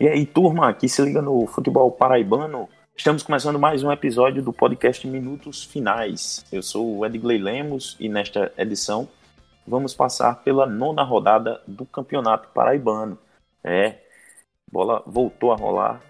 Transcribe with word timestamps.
E 0.00 0.06
aí, 0.06 0.24
turma, 0.24 0.68
aqui 0.68 0.88
se 0.88 1.02
liga 1.02 1.20
no 1.20 1.44
futebol 1.48 1.90
paraibano. 1.90 2.68
Estamos 2.96 3.24
começando 3.24 3.58
mais 3.58 3.82
um 3.82 3.90
episódio 3.90 4.40
do 4.40 4.52
podcast 4.52 5.04
Minutos 5.08 5.64
Finais. 5.64 6.46
Eu 6.52 6.62
sou 6.62 6.98
o 6.98 7.04
Edgley 7.04 7.36
Lemos 7.36 7.96
e 7.98 8.08
nesta 8.08 8.52
edição 8.56 9.08
vamos 9.66 9.96
passar 9.96 10.36
pela 10.44 10.66
nona 10.66 11.02
rodada 11.02 11.60
do 11.66 11.84
Campeonato 11.84 12.48
Paraibano. 12.54 13.18
É, 13.64 13.96
bola 14.70 15.02
voltou 15.04 15.50
a 15.50 15.56
rolar 15.56 16.00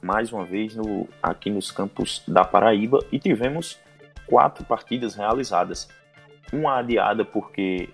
mais 0.00 0.32
uma 0.32 0.46
vez 0.46 0.74
no, 0.74 1.06
aqui 1.22 1.50
nos 1.50 1.70
campos 1.70 2.22
da 2.26 2.42
Paraíba 2.42 3.00
e 3.12 3.18
tivemos 3.18 3.78
quatro 4.26 4.64
partidas 4.64 5.14
realizadas. 5.14 5.86
Uma 6.50 6.78
adiada 6.78 7.22
porque 7.22 7.90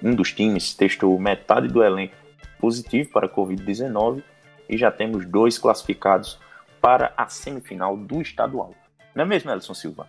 um 0.00 0.14
dos 0.14 0.32
times 0.32 0.74
testou 0.74 1.18
metade 1.18 1.66
do 1.66 1.82
elenco 1.82 2.14
positivo 2.60 3.10
para 3.10 3.26
a 3.26 3.28
Covid-19 3.28 4.22
e 4.68 4.76
já 4.76 4.90
temos 4.90 5.26
dois 5.26 5.58
classificados 5.58 6.38
para 6.80 7.12
a 7.16 7.28
semifinal 7.28 7.96
do 7.96 8.20
estadual. 8.20 8.74
Não 9.14 9.24
é 9.24 9.26
mesmo, 9.26 9.50
Elson 9.50 9.74
Silva? 9.74 10.06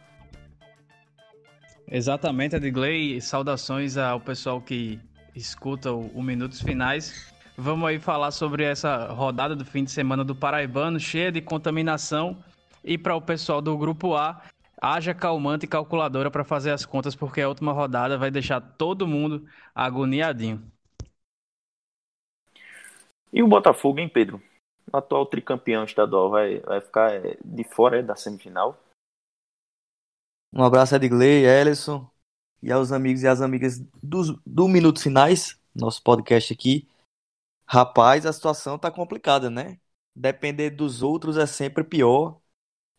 Exatamente, 1.90 2.56
Edgley. 2.56 3.22
Saudações 3.22 3.98
ao 3.98 4.20
pessoal 4.20 4.60
que 4.60 5.00
escuta 5.36 5.92
o, 5.92 6.08
o 6.08 6.24
Minutos 6.24 6.62
Finais. 6.62 7.34
Vamos 7.58 7.88
aí 7.88 8.00
falar 8.00 8.32
sobre 8.32 8.64
essa 8.64 9.08
rodada 9.08 9.56
do 9.56 9.64
fim 9.64 9.84
de 9.84 9.92
semana 9.92 10.24
do 10.24 10.36
Paraibano, 10.36 11.00
cheia 11.00 11.32
de 11.32 11.42
contaminação. 11.42 12.44
E 12.84 12.98
para 12.98 13.16
o 13.16 13.22
pessoal 13.22 13.62
do 13.62 13.78
Grupo 13.78 14.16
A, 14.16 14.42
haja 14.82 15.14
calmante 15.14 15.66
e 15.66 15.70
calculadora 15.70 16.30
para 16.30 16.44
fazer 16.44 16.72
as 16.72 16.86
contas, 16.86 17.16
porque 17.16 17.42
a 17.42 17.48
última 17.48 17.72
rodada 17.72 18.18
vai 18.18 18.30
deixar 18.30 18.60
todo 18.60 19.08
mundo 19.08 19.46
agoniadinho. 19.74 20.62
E 23.32 23.42
o 23.42 23.48
Botafogo, 23.48 24.00
hein, 24.00 24.10
Pedro? 24.10 24.42
O 24.92 24.98
atual 24.98 25.26
tricampeão 25.26 25.84
estadual 25.84 26.30
vai, 26.30 26.60
vai 26.60 26.82
ficar 26.82 27.14
é, 27.14 27.38
de 27.44 27.64
fora 27.64 28.00
é, 28.00 28.04
da 28.04 28.16
semifinal? 28.16 28.78
Um 30.54 30.64
abraço 30.64 30.94
a 30.94 30.98
Edgley, 30.98 31.46
Ellison 31.46 32.10
e 32.62 32.72
aos 32.72 32.92
amigos 32.92 33.24
e 33.24 33.28
às 33.28 33.42
amigas 33.42 33.80
do, 34.02 34.42
do 34.46 34.68
Minutos 34.68 35.04
Finais, 35.04 35.60
nosso 35.76 36.02
podcast 36.02 36.54
aqui. 36.54 36.88
Rapaz, 37.68 38.26
a 38.26 38.34
situação 38.34 38.78
tá 38.78 38.90
complicada, 38.90 39.50
né? 39.50 39.80
Depender 40.16 40.70
dos 40.70 41.02
outros 41.02 41.36
é 41.36 41.46
sempre 41.46 41.84
pior. 41.84 42.40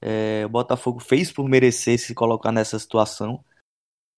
É, 0.02 0.44
o 0.44 0.48
Botafogo 0.48 1.00
fez 1.00 1.32
por 1.32 1.48
merecer 1.48 1.98
se 1.98 2.14
colocar 2.14 2.52
nessa 2.52 2.78
situação. 2.78 3.42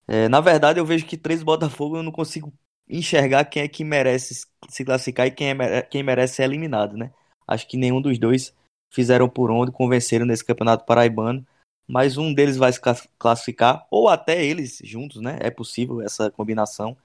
É, 0.07 0.27
na 0.27 0.41
verdade, 0.41 0.79
eu 0.79 0.85
vejo 0.85 1.05
que 1.05 1.17
três 1.17 1.43
Botafogo 1.43 1.97
eu 1.97 2.03
não 2.03 2.11
consigo 2.11 2.51
enxergar 2.87 3.45
quem 3.45 3.63
é 3.63 3.67
que 3.67 3.83
merece 3.83 4.45
se 4.67 4.83
classificar 4.83 5.27
e 5.27 5.31
quem, 5.31 5.51
é, 5.51 5.81
quem 5.83 6.03
merece 6.03 6.35
ser 6.35 6.43
eliminado, 6.43 6.97
né? 6.97 7.13
Acho 7.49 7.67
que 7.67 7.77
nenhum 7.77 8.01
dos 8.01 8.19
dois 8.19 8.53
fizeram 8.91 9.27
por 9.27 9.49
onde, 9.49 9.71
convenceram 9.71 10.25
nesse 10.25 10.45
campeonato 10.45 10.85
paraibano, 10.85 11.45
mas 11.87 12.17
um 12.17 12.31
deles 12.33 12.57
vai 12.57 12.71
se 12.71 12.79
classificar, 13.17 13.87
ou 13.89 14.07
até 14.07 14.45
eles 14.45 14.79
juntos, 14.83 15.19
né? 15.21 15.39
É 15.41 15.49
possível 15.49 16.01
essa 16.01 16.29
combinação. 16.29 16.95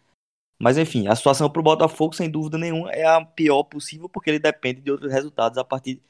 Mas 0.59 0.77
enfim, 0.79 1.09
a 1.09 1.17
situação 1.17 1.51
para 1.51 1.61
o 1.61 1.63
Botafogo, 1.63 2.15
sem 2.15 2.31
dúvida 2.31 2.59
nenhuma, 2.59 2.91
é 2.93 3.07
a 3.07 3.25
pior 3.25 3.63
possível, 3.65 4.09
porque 4.09 4.31
ele 4.31 4.39
depende 4.39 4.83
de 4.83 4.91
outros 4.91 5.11
resultados 5.11 5.57
a 5.59 5.65
partir 5.65 6.03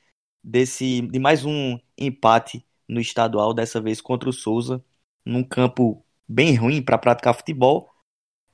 desse 0.42 1.00
de 1.02 1.18
mais 1.18 1.44
um 1.44 1.78
empate 1.96 2.64
no 2.88 3.00
estadual, 3.00 3.54
dessa 3.54 3.80
vez 3.80 4.00
contra 4.00 4.28
o 4.28 4.32
Souza, 4.32 4.84
num 5.24 5.44
campo 5.44 6.04
bem 6.28 6.54
ruim 6.56 6.82
para 6.82 6.98
praticar 6.98 7.34
futebol, 7.34 7.90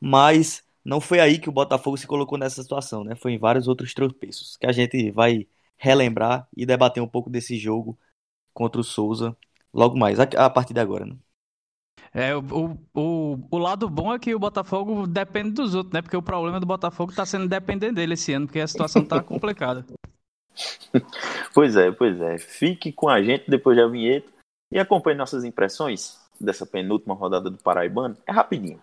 mas 0.01 0.65
não 0.85 1.01
foi 1.01 1.21
aí 1.21 1.39
que 1.39 1.49
o 1.49 1.53
Botafogo 1.53 1.97
se 1.97 2.07
colocou 2.07 2.39
nessa 2.39 2.63
situação, 2.63 3.05
né? 3.05 3.15
Foi 3.17 3.33
em 3.33 3.39
vários 3.39 3.69
outros 3.69 3.95
tropeços 3.95 4.57
que 4.57 4.67
a 4.67 4.73
gente 4.73 5.11
vai 5.11 5.47
relembrar 5.81 6.47
e 6.55 6.67
debater 6.67 7.03
um 7.03 7.09
pouco 7.09 7.31
desse 7.31 7.59
jogo 7.59 7.99
contra 8.53 8.81
o 8.81 8.85
Souza 8.85 9.35
logo 9.73 9.97
mais, 9.99 10.21
a, 10.21 10.51
partir 10.51 10.75
de 10.75 10.81
agora, 10.81 11.07
né? 11.07 11.17
É, 12.13 12.37
o, 12.37 12.77
o, 12.93 13.39
o 13.51 13.59
lado 13.59 13.89
bom 13.89 14.13
é 14.13 14.19
que 14.19 14.35
o 14.35 14.39
Botafogo 14.39 15.07
depende 15.07 15.53
dos 15.53 15.75
outros, 15.75 15.95
né? 15.95 16.03
Porque 16.03 16.17
o 16.17 16.23
problema 16.23 16.61
do 16.61 16.67
Botafogo 16.67 17.15
tá 17.15 17.25
sendo 17.25 17.49
dependente 17.49 17.95
dele 17.95 18.15
esse 18.15 18.33
ano, 18.33 18.47
porque 18.47 18.61
a 18.61 18.67
situação 18.67 19.05
tá 19.05 19.23
complicada. 19.23 19.87
pois 21.55 21.77
é, 21.77 21.91
pois 21.93 22.21
é. 22.21 22.37
Fique 22.37 22.93
com 22.93 23.09
a 23.09 23.23
gente 23.23 23.49
depois 23.49 23.77
da 23.77 23.87
vinheta 23.87 24.29
e 24.73 24.79
acompanhe 24.79 25.17
nossas 25.17 25.45
impressões 25.45 26.19
dessa 26.39 26.67
penúltima 26.67 27.15
rodada 27.15 27.49
do 27.49 27.59
Paraibano. 27.59 28.17
É 28.27 28.33
rapidinho. 28.33 28.83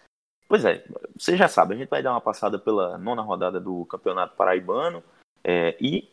Pois 0.51 0.65
é, 0.65 0.83
você 1.17 1.37
já 1.37 1.47
sabe, 1.47 1.73
a 1.73 1.77
gente 1.77 1.87
vai 1.87 2.03
dar 2.03 2.11
uma 2.11 2.19
passada 2.19 2.59
pela 2.59 2.97
nona 2.97 3.21
rodada 3.21 3.57
do 3.57 3.85
Campeonato 3.85 4.35
Paraibano 4.35 5.01
é, 5.41 5.77
e, 5.79 6.09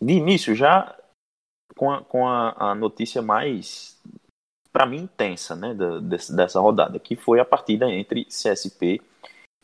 de 0.00 0.12
início, 0.12 0.54
já 0.54 0.96
com 1.76 1.90
a, 1.90 2.00
com 2.04 2.28
a, 2.28 2.70
a 2.70 2.72
notícia 2.72 3.20
mais, 3.20 4.00
para 4.72 4.86
mim, 4.86 4.98
intensa 4.98 5.56
né, 5.56 5.74
da, 5.74 5.98
dessa, 5.98 6.36
dessa 6.36 6.60
rodada, 6.60 7.00
que 7.00 7.16
foi 7.16 7.40
a 7.40 7.44
partida 7.44 7.90
entre 7.90 8.26
CSP 8.26 9.02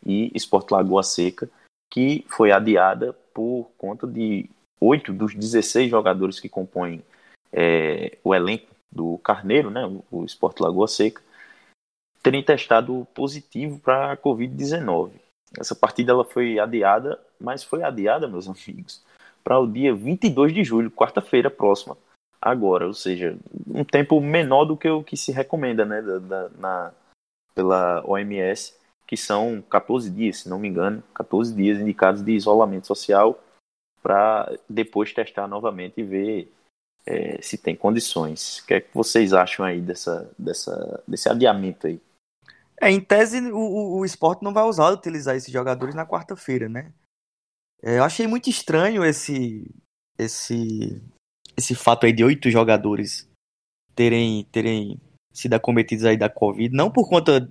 e 0.05 0.33
Sport 0.35 0.73
Lagoa 0.73 1.05
Seca, 1.05 1.49
que 1.89 2.25
foi 2.27 2.51
adiada 2.51 3.13
por 3.33 3.71
conta 3.79 4.09
de 4.09 4.51
oito 4.81 5.13
dos 5.13 5.37
16 5.37 5.89
jogadores 5.89 6.41
que 6.41 6.49
compõem 6.49 7.01
é, 7.53 8.19
o 8.25 8.35
elenco 8.35 8.75
do 8.91 9.19
Carneiro, 9.19 9.71
né, 9.71 9.83
o 10.11 10.25
Sport 10.25 10.59
Lagoa 10.59 10.89
Seca, 10.89 11.23
terem 12.27 12.43
testado 12.43 13.07
positivo 13.15 13.79
para 13.79 14.11
a 14.11 14.17
Covid-19. 14.17 15.13
Essa 15.57 15.77
partida 15.77 16.11
ela 16.11 16.25
foi 16.25 16.59
adiada, 16.59 17.21
mas 17.41 17.63
foi 17.63 17.85
adiada, 17.85 18.27
meus 18.27 18.49
amigos, 18.49 19.01
para 19.45 19.61
o 19.61 19.67
dia 19.71 19.95
22 19.95 20.53
de 20.53 20.65
julho, 20.65 20.91
quarta-feira 20.91 21.49
próxima, 21.49 21.97
agora, 22.43 22.85
ou 22.85 22.93
seja, 22.93 23.39
um 23.69 23.85
tempo 23.85 24.21
menor 24.21 24.65
do 24.65 24.77
que 24.77 24.89
o 24.89 25.05
que 25.05 25.17
se 25.17 25.31
recomenda 25.31 25.85
né, 25.85 26.03
da, 26.03 26.19
da, 26.19 26.49
na, 26.59 26.93
pela 27.55 28.03
OMS, 28.05 28.75
que 29.07 29.17
são 29.17 29.63
14 29.71 30.11
dias, 30.11 30.39
se 30.39 30.49
não 30.49 30.59
me 30.59 30.67
engano, 30.67 31.05
14 31.15 31.55
dias 31.55 31.79
indicados 31.79 32.25
de 32.25 32.33
isolamento 32.33 32.89
social 32.89 33.41
para 34.03 34.53
depois 34.69 35.13
testar 35.13 35.47
novamente 35.47 36.01
e 36.01 36.03
ver 36.03 36.53
é, 37.07 37.41
se 37.41 37.57
tem 37.57 37.77
condições. 37.77 38.59
O 38.59 38.67
que 38.67 38.75
é 38.75 38.81
que 38.81 38.93
vocês 38.93 39.33
acham 39.33 39.65
aí 39.65 39.81
dessa, 39.81 40.29
dessa, 40.37 41.01
desse 41.07 41.29
adiamento 41.29 41.87
aí? 41.87 42.01
É, 42.81 42.91
em 42.91 43.01
tese, 43.01 43.41
o, 43.53 43.99
o, 43.99 44.05
esporte 44.05 44.43
não 44.43 44.53
vai 44.53 44.65
usar 44.65 44.91
utilizar 44.91 45.35
esses 45.35 45.53
jogadores 45.53 45.95
na 45.95 46.07
quarta-feira, 46.07 46.69
né? 46.69 46.93
É, 47.83 47.99
eu 47.99 48.05
achei 48.05 48.27
muito 48.27 48.51
estranho 48.51 49.05
esse, 49.05 49.75
esse, 50.19 51.03
esse 51.57 51.75
fato 51.75 52.05
aí 52.05 52.13
de 52.13 52.25
oito 52.25 52.51
jogadores 52.51 53.29
terem, 53.95 54.45
terem 54.47 55.01
sido 55.33 55.55
acometidos 55.55 56.05
aí 56.05 56.17
da 56.17 56.29
Covid. 56.29 56.75
Não 56.75 56.91
por 56.91 57.09
conta 57.09 57.51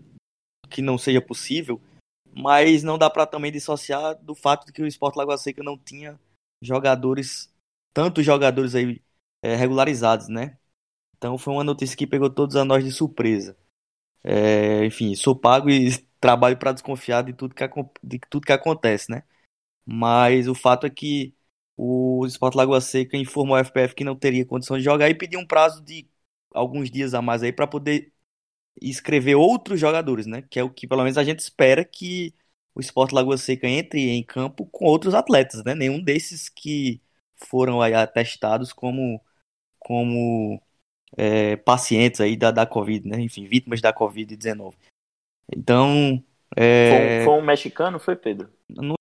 que 0.70 0.82
não 0.82 0.98
seja 0.98 1.22
possível, 1.22 1.82
mas 2.36 2.84
não 2.84 2.98
dá 2.98 3.10
para 3.10 3.26
também 3.26 3.52
dissociar 3.52 4.16
do 4.22 4.36
fato 4.36 4.66
de 4.66 4.74
que 4.74 4.82
o 4.82 4.88
Esporte 4.88 5.16
Lagoa 5.16 5.38
Seca 5.38 5.64
não 5.64 5.78
tinha 5.78 6.20
jogadores, 6.62 7.52
tantos 7.94 8.26
jogadores 8.26 8.76
aí 8.76 9.02
é, 9.42 9.56
regularizados, 9.56 10.28
né? 10.28 10.58
Então 11.18 11.38
foi 11.38 11.54
uma 11.54 11.64
notícia 11.64 11.96
que 11.98 12.06
pegou 12.06 12.30
todos 12.30 12.56
a 12.56 12.66
nós 12.66 12.84
de 12.84 12.92
surpresa. 12.92 13.58
É, 14.27 14.86
enfim, 14.86 15.13
sou 15.16 15.36
pago 15.36 15.69
e 15.69 15.89
trabalho 16.19 16.57
para 16.57 16.72
desconfiar 16.74 17.24
de 17.24 17.33
tudo, 17.33 17.54
que, 17.54 17.63
de 18.04 18.19
tudo 18.30 18.45
que 18.45 18.51
acontece, 18.54 19.12
né? 19.12 19.24
Mas 19.86 20.48
o 20.48 20.56
fato 20.56 20.88
é 20.88 20.92
que 20.92 21.36
o 21.77 22.25
Sport 22.27 22.56
Lagoa 22.56 22.81
Seca 22.81 23.18
informou 23.18 23.56
ao 23.57 23.62
FPF 23.62 23.95
que 23.95 24.04
não 24.06 24.16
teria 24.16 24.45
condição 24.45 24.77
de 24.77 24.83
jogar 24.83 25.10
e 25.10 25.16
pediu 25.16 25.39
um 25.39 25.48
prazo 25.48 25.83
de 25.83 26.10
alguns 26.54 26.92
dias 26.92 27.13
a 27.16 27.22
mais 27.22 27.44
aí 27.44 27.54
para 27.54 27.68
poder 27.68 28.13
escrever 28.81 29.36
outros 29.36 29.80
jogadores, 29.80 30.25
né? 30.27 30.42
Que 30.44 30.60
é 30.60 30.63
o 30.63 30.69
que 30.72 30.88
pelo 30.88 31.04
menos 31.04 31.18
a 31.18 31.24
gente 31.24 31.39
espera 31.39 31.86
que 31.86 32.33
o 32.75 32.81
Sport 32.81 33.12
Lagoa 33.13 33.38
Seca 33.38 33.68
entre 33.68 34.10
em 34.10 34.24
campo 34.24 34.66
com 34.68 34.86
outros 34.86 35.13
atletas, 35.16 35.63
né? 35.66 35.75
Nenhum 35.75 36.01
desses 36.04 36.50
que 36.50 37.01
foram 37.38 37.81
aí 37.81 37.94
atestados 37.94 38.74
como 38.74 39.22
como 39.80 40.62
é, 41.16 41.56
pacientes 41.57 42.22
aí 42.22 42.36
da, 42.36 42.52
da 42.52 42.66
Covid, 42.66 43.07
né? 43.07 43.19
Enfim, 43.19 43.46
vítimas 43.46 43.81
da 43.81 43.94
Covid-19. 43.94 44.74
Então. 45.56 46.24
É... 46.56 47.24
Foi, 47.24 47.25
foi, 47.25 47.42
um 47.42 47.46
mexicano, 47.46 48.00
foi, 48.00 48.16
Pedro? 48.16 48.50
Não, 48.69 48.96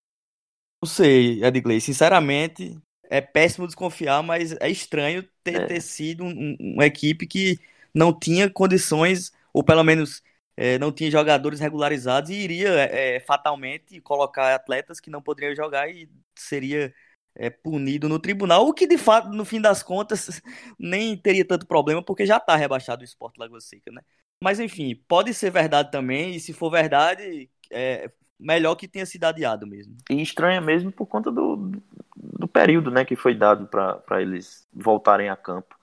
Não 0.82 0.88
sei, 0.88 1.44
Edgley. 1.44 1.80
Sinceramente, 1.80 2.76
é 3.08 3.20
péssimo 3.20 3.66
desconfiar, 3.66 4.22
mas 4.22 4.52
é 4.60 4.68
estranho 4.68 5.22
ter, 5.42 5.62
é. 5.62 5.66
ter 5.66 5.80
sido 5.80 6.24
um, 6.24 6.56
uma 6.58 6.86
equipe 6.86 7.26
que 7.26 7.58
não 7.94 8.12
tinha 8.12 8.50
condições, 8.50 9.32
ou 9.52 9.62
pelo 9.62 9.84
menos 9.84 10.22
é, 10.56 10.78
não 10.78 10.92
tinha 10.92 11.10
jogadores 11.10 11.60
regularizados 11.60 12.30
e 12.30 12.34
iria 12.34 12.70
é, 12.70 13.20
fatalmente 13.20 14.00
colocar 14.00 14.54
atletas 14.54 15.00
que 15.00 15.10
não 15.10 15.22
poderiam 15.22 15.54
jogar 15.54 15.88
e 15.88 16.08
seria 16.34 16.92
é, 17.36 17.50
punido 17.50 18.08
no 18.08 18.18
tribunal, 18.18 18.66
o 18.66 18.72
que 18.72 18.86
de 18.86 18.98
fato, 18.98 19.28
no 19.28 19.44
fim 19.44 19.60
das 19.60 19.82
contas, 19.82 20.40
nem 20.78 21.16
teria 21.16 21.44
tanto 21.44 21.66
problema, 21.66 22.02
porque 22.02 22.26
já 22.26 22.36
está 22.36 22.56
rebaixado 22.56 23.02
o 23.02 23.04
Esporte 23.04 23.38
Lagoa 23.38 23.60
Seca, 23.60 23.90
né? 23.90 24.02
Mas 24.42 24.60
enfim, 24.60 24.94
pode 25.08 25.32
ser 25.32 25.50
verdade 25.50 25.90
também, 25.90 26.34
e 26.34 26.40
se 26.40 26.52
for 26.52 26.70
verdade, 26.70 27.48
é 27.70 28.10
melhor 28.38 28.74
que 28.74 28.88
tenha 28.88 29.06
sido 29.06 29.24
adiado 29.24 29.66
mesmo. 29.66 29.96
E 30.10 30.20
estranha 30.20 30.60
mesmo 30.60 30.92
por 30.92 31.06
conta 31.06 31.30
do, 31.30 31.72
do 32.16 32.48
período 32.48 32.90
né, 32.90 33.04
que 33.04 33.16
foi 33.16 33.34
dado 33.34 33.66
para 33.66 34.20
eles 34.20 34.66
voltarem 34.72 35.28
a 35.28 35.36
campo. 35.36 35.74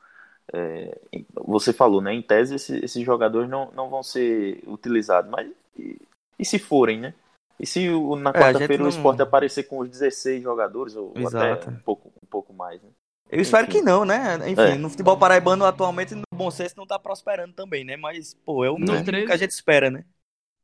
É, 0.54 1.00
você 1.34 1.72
falou, 1.72 2.02
né? 2.02 2.14
Em 2.14 2.22
tese, 2.22 2.56
esse, 2.56 2.84
esses 2.84 3.06
jogadores 3.06 3.50
não, 3.50 3.72
não 3.72 3.90
vão 3.90 4.04
ser 4.04 4.62
utilizados, 4.68 5.32
mas 5.32 5.50
e, 5.78 5.98
e 6.38 6.44
se 6.44 6.60
forem, 6.60 7.00
né? 7.00 7.14
E 7.62 7.68
se 7.68 7.88
o, 7.90 8.16
na 8.16 8.32
é, 8.32 8.34
quarta-feira 8.34 8.80
não... 8.80 8.88
o 8.88 8.90
esporte 8.90 9.22
aparecer 9.22 9.64
com 9.64 9.80
os 9.80 9.90
16 9.90 10.42
jogadores, 10.42 10.96
ou, 10.96 11.14
ou 11.16 11.28
até 11.28 11.70
um 11.70 11.76
pouco, 11.76 12.12
um 12.22 12.28
pouco 12.28 12.52
mais, 12.52 12.82
né? 12.82 12.90
Eu 13.30 13.40
espero 13.40 13.66
Enfim. 13.68 13.78
que 13.78 13.82
não, 13.82 14.04
né? 14.04 14.36
Enfim, 14.50 14.62
é. 14.62 14.76
no 14.76 14.90
futebol 14.90 15.18
paraibano 15.18 15.64
atualmente 15.64 16.14
no 16.14 16.24
bom 16.34 16.52
senso 16.52 16.76
não 16.76 16.86
tá 16.86 17.00
prosperando 17.00 17.54
também, 17.54 17.86
né? 17.86 17.96
Mas, 17.96 18.34
pô, 18.34 18.66
é 18.66 18.70
o 18.70 18.78
mínimo 18.78 19.06
13... 19.06 19.26
que 19.28 19.32
a 19.32 19.38
gente 19.38 19.52
espera, 19.52 19.90
né? 19.90 20.04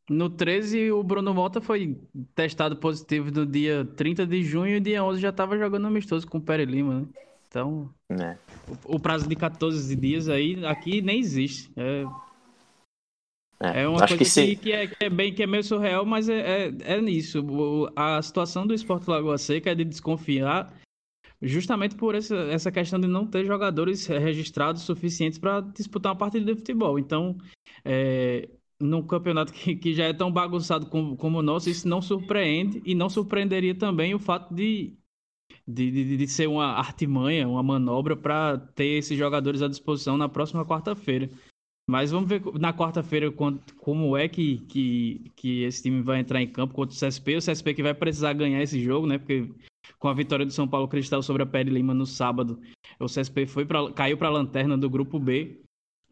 No 0.10 0.30
13, 0.30 0.92
o 0.92 1.04
Bruno 1.04 1.34
Mota 1.34 1.62
foi 1.62 1.98
testado 2.34 2.76
positivo 2.78 3.30
no 3.32 3.46
dia 3.46 3.86
30 3.96 4.26
de 4.26 4.44
junho 4.44 4.78
e 4.78 4.80
dia 4.80 5.04
11 5.04 5.22
já 5.22 5.32
tava 5.32 5.58
jogando 5.58 5.88
amistoso 5.88 6.28
com 6.28 6.40
o 6.40 6.42
Pere 6.42 6.66
Lima, 6.66 7.02
né? 7.02 7.06
Então, 7.48 7.90
é. 8.10 8.38
o, 8.68 8.96
o, 8.96 9.00
prazo 9.00 9.28
de 9.28 9.36
14 9.36 9.96
dias 9.96 10.28
aí 10.28 10.66
aqui 10.66 11.02
nem 11.02 11.20
existe. 11.20 11.72
É, 11.78 12.04
é, 13.60 13.82
é 13.82 13.88
uma 13.88 14.00
coisa 14.00 14.18
que, 14.18 14.26
que, 14.26 14.56
que, 14.56 14.72
é, 14.72 14.88
que, 14.88 15.06
é, 15.06 15.10
bem 15.10 15.34
que 15.34 15.44
é 15.44 15.48
meio 15.48 15.64
surreal, 15.64 16.06
mas 16.06 16.30
é, 16.30 16.68
é, 16.68 16.74
é 16.82 17.02
nisso. 17.02 17.44
A 17.96 18.22
situação 18.22 18.68
do 18.68 18.74
Esporte 18.74 19.10
Lagoa 19.10 19.38
Seca 19.38 19.72
é 19.72 19.76
de 19.76 19.84
desconfiar 19.84 20.74
justamente 21.42 21.96
por 21.96 22.16
essa, 22.16 22.36
essa 22.36 22.72
questão 22.72 23.00
de 23.00 23.08
não 23.08 23.26
ter 23.26 23.46
jogadores 23.46 24.06
registrados 24.08 24.84
suficientes 24.84 25.38
para 25.38 25.62
disputar 25.62 26.12
uma 26.12 26.18
partida 26.18 26.46
de 26.46 26.56
futebol. 26.60 26.98
Então, 27.00 27.38
é, 27.84 28.50
num 28.80 29.02
campeonato 29.02 29.52
que, 29.54 29.76
que 29.76 29.94
já 29.94 30.06
é 30.06 30.14
tão 30.14 30.32
bagunçado 30.32 30.86
como, 30.88 31.16
como 31.16 31.40
o 31.40 31.44
nosso, 31.44 31.70
isso 31.70 31.88
não 31.88 32.02
surpreende 32.02 32.82
e 32.86 32.94
não 32.94 33.10
surpreenderia 33.10 33.76
também 33.76 34.14
o 34.14 34.20
fato 34.20 34.54
de 34.54 34.96
de, 35.68 35.92
de, 35.92 36.18
de 36.18 36.28
ser 36.28 36.48
uma 36.48 36.68
artimanha, 36.74 37.48
uma 37.48 37.62
manobra 37.62 38.16
para 38.16 38.58
ter 38.58 38.98
esses 38.98 39.18
jogadores 39.18 39.62
à 39.62 39.68
disposição 39.68 40.18
na 40.18 40.30
próxima 40.30 40.66
quarta-feira. 40.66 41.30
Mas 41.90 42.12
vamos 42.12 42.28
ver 42.28 42.42
na 42.60 42.74
quarta-feira 42.74 43.32
como 43.32 44.18
é 44.18 44.28
que, 44.28 44.58
que, 44.68 45.32
que 45.36 45.64
esse 45.64 45.84
time 45.84 46.02
vai 46.02 46.20
entrar 46.20 46.42
em 46.42 46.48
campo 46.48 46.74
contra 46.74 46.94
o 46.94 47.00
CSP. 47.00 47.38
O 47.38 47.40
CSP 47.40 47.74
que 47.74 47.84
vai 47.84 47.94
precisar 47.94 48.34
ganhar 48.34 48.62
esse 48.62 48.82
jogo, 48.82 49.08
né? 49.08 49.18
Porque 49.18 49.50
com 49.98 50.10
a 50.10 50.14
vitória 50.14 50.46
do 50.46 50.52
São 50.52 50.68
Paulo 50.68 50.90
Cristal 50.90 51.24
sobre 51.24 51.44
a 51.44 51.46
Pere 51.46 51.70
Lima 51.70 51.94
no 51.94 52.06
sábado, 52.06 52.60
o 53.00 53.06
CSP 53.06 53.48
foi 53.48 53.66
pra, 53.66 53.90
caiu 53.94 54.18
para 54.18 54.28
a 54.28 54.32
lanterna 54.32 54.78
do 54.78 54.90
grupo 54.90 55.18
B. 55.18 55.62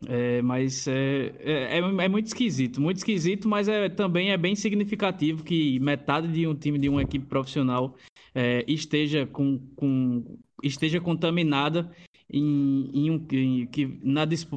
É, 0.08 0.42
mas 0.42 0.88
é, 0.88 1.34
é, 1.40 1.78
é, 1.78 1.80
é, 1.80 2.08
muito 2.10 2.28
esquisito, 2.28 2.82
muito 2.82 2.98
esquisito, 2.98 3.48
mas 3.48 3.68
é, 3.68 3.88
também 3.88 4.32
é 4.32 4.38
bem 4.38 4.54
significativo 4.54 5.44
que 5.44 5.80
metade 5.80 6.28
de 6.28 6.46
um 6.46 6.54
time 6.54 6.78
de 6.78 6.90
uma 6.90 7.02
equipe 7.02 7.26
profissional 7.26 7.96
é, 8.34 8.64
esteja, 8.68 9.26
com, 9.26 9.58
com, 9.76 10.38
esteja 10.62 11.00
contaminada 11.00 11.90
em, 12.30 12.90
em 12.94 13.12
um, 13.12 13.26
em, 13.32 13.68
que 13.68 13.88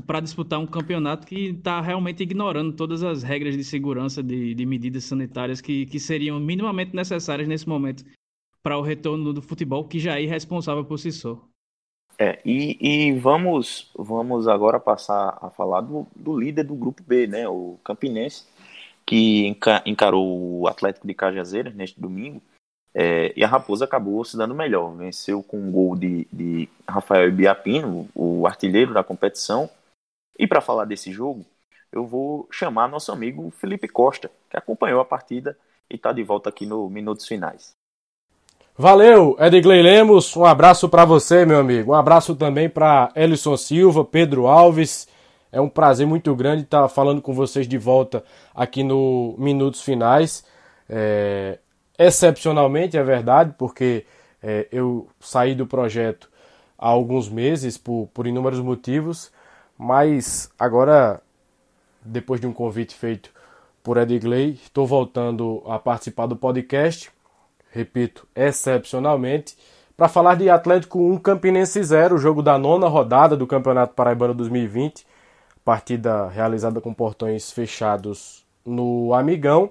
para 0.07 0.21
disputar 0.21 0.59
um 0.59 0.67
campeonato 0.67 1.27
que 1.27 1.51
está 1.51 1.81
realmente 1.81 2.23
ignorando 2.23 2.73
todas 2.73 3.03
as 3.03 3.23
regras 3.23 3.57
de 3.57 3.65
segurança 3.65 4.23
de, 4.23 4.55
de 4.55 4.67
medidas 4.67 5.05
sanitárias 5.05 5.61
que, 5.61 5.87
que 5.87 6.01
seriam 6.01 6.41
minimamente 6.41 6.95
necessárias 6.95 7.49
nesse 7.49 7.69
momento 7.69 8.05
para 8.63 8.79
o 8.79 8.83
retorno 8.83 9.33
do 9.33 9.43
futebol, 9.43 9.85
que 9.85 9.99
já 9.99 10.19
é 10.19 10.23
irresponsável 10.23 10.85
por 10.85 10.99
si 10.99 11.13
só. 11.13 11.41
É, 12.19 12.41
e, 12.45 12.77
e 12.81 13.13
vamos, 13.13 13.93
vamos 13.97 14.49
agora 14.49 14.81
passar 14.81 15.39
a 15.41 15.51
falar 15.51 15.83
do, 15.83 16.07
do 16.17 16.37
líder 16.37 16.65
do 16.65 16.75
grupo 16.75 17.03
B, 17.07 17.29
né, 17.29 17.49
o 17.49 17.79
Campinense, 17.85 18.45
que 19.07 19.57
encarou 19.87 20.61
o 20.61 20.67
Atlético 20.67 21.07
de 21.07 21.15
Cajazeiras 21.15 21.75
neste 21.75 22.01
domingo 22.01 22.43
é, 23.01 23.33
e 23.37 23.45
a 23.45 23.47
Raposa 23.47 23.85
acabou 23.85 24.25
se 24.25 24.37
dando 24.37 24.57
melhor. 24.57 24.93
Venceu 24.97 25.41
com 25.41 25.57
um 25.57 25.71
gol 25.71 25.95
de, 25.95 26.27
de 26.33 26.69
Rafael 26.89 27.31
Biapino, 27.31 28.09
o 28.13 28.45
artilheiro 28.45 28.93
da 28.93 29.05
competição. 29.05 29.71
E 30.37 30.49
para 30.49 30.61
falar 30.61 30.85
desse 30.85 31.13
jogo, 31.13 31.47
eu 31.93 32.05
vou 32.05 32.49
chamar 32.51 32.89
nosso 32.89 33.13
amigo 33.13 33.53
Felipe 33.53 33.87
Costa, 33.87 34.29
que 34.51 34.57
acompanhou 34.57 35.01
a 35.01 35.05
partida 35.05 35.57
e 35.89 35.95
está 35.95 36.11
de 36.11 36.25
volta 36.25 36.49
aqui 36.49 36.67
no 36.67 36.91
Minutos 36.91 37.25
Finais. 37.25 37.71
Valeu, 38.77 39.37
Edgley 39.39 39.81
Lemos. 39.81 40.37
Um 40.37 40.45
abraço 40.45 40.89
para 40.89 41.05
você, 41.05 41.47
meu 41.47 41.61
amigo. 41.61 41.93
Um 41.93 41.95
abraço 41.95 42.35
também 42.35 42.69
para 42.69 43.13
Elison 43.15 43.57
Silva, 43.57 44.05
Pedro 44.05 44.49
Alves. 44.49 45.07
É 45.53 45.61
um 45.61 45.69
prazer 45.69 46.05
muito 46.05 46.35
grande 46.35 46.65
estar 46.65 46.89
falando 46.89 47.23
com 47.23 47.33
vocês 47.33 47.69
de 47.69 47.79
volta 47.79 48.25
aqui 48.53 48.83
no 48.83 49.37
Minutos 49.39 49.83
Finais. 49.83 50.45
É, 50.89 51.61
excepcionalmente, 51.99 52.97
é 52.97 53.03
verdade, 53.03 53.55
porque 53.59 54.07
é, 54.43 54.69
eu 54.71 55.09
saí 55.21 55.55
do 55.55 55.67
projeto 55.67 56.31
há 56.79 56.87
alguns 56.89 57.29
meses 57.29 57.77
por, 57.77 58.09
por 58.15 58.27
inúmeros 58.27 58.61
motivos, 58.61 59.33
mas 59.77 60.51
agora, 60.59 61.21
depois 62.03 62.41
de 62.41 62.47
um 62.47 62.53
convite 62.53 62.95
feito 62.95 63.31
por 63.83 63.97
Edgley, 63.97 64.53
estou 64.63 64.87
voltando 64.87 65.63
a 65.67 65.79
participar 65.79 66.27
do 66.27 66.37
podcast, 66.37 67.11
repito, 67.71 68.27
excepcionalmente, 68.35 69.57
para 69.97 70.09
falar 70.09 70.37
de 70.37 70.49
Atlético 70.49 71.01
1 71.01 71.19
Campinense 71.19 71.83
0, 71.83 72.19
jogo 72.19 72.41
da 72.41 72.57
nona 72.57 72.87
rodada 72.87 73.37
do 73.37 73.47
Campeonato 73.47 73.95
Paraibano 73.95 74.33
2020, 74.35 75.05
partida 75.65 76.29
realizada 76.29 76.81
com 76.81 76.95
portões 76.95 77.51
fechados 77.51 78.47
no 78.65 79.13
Amigão, 79.13 79.71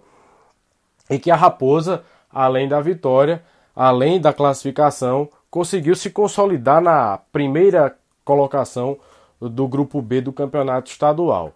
em 1.09 1.17
que 1.17 1.31
a 1.31 1.35
Raposa 1.35 2.03
além 2.31 2.67
da 2.67 2.79
vitória, 2.79 3.43
além 3.75 4.19
da 4.19 4.33
classificação, 4.33 5.29
conseguiu 5.49 5.95
se 5.95 6.09
consolidar 6.09 6.81
na 6.81 7.19
primeira 7.31 7.95
colocação 8.25 8.97
do 9.39 9.67
grupo 9.67 10.01
B 10.01 10.21
do 10.21 10.33
campeonato 10.33 10.91
estadual. 10.91 11.53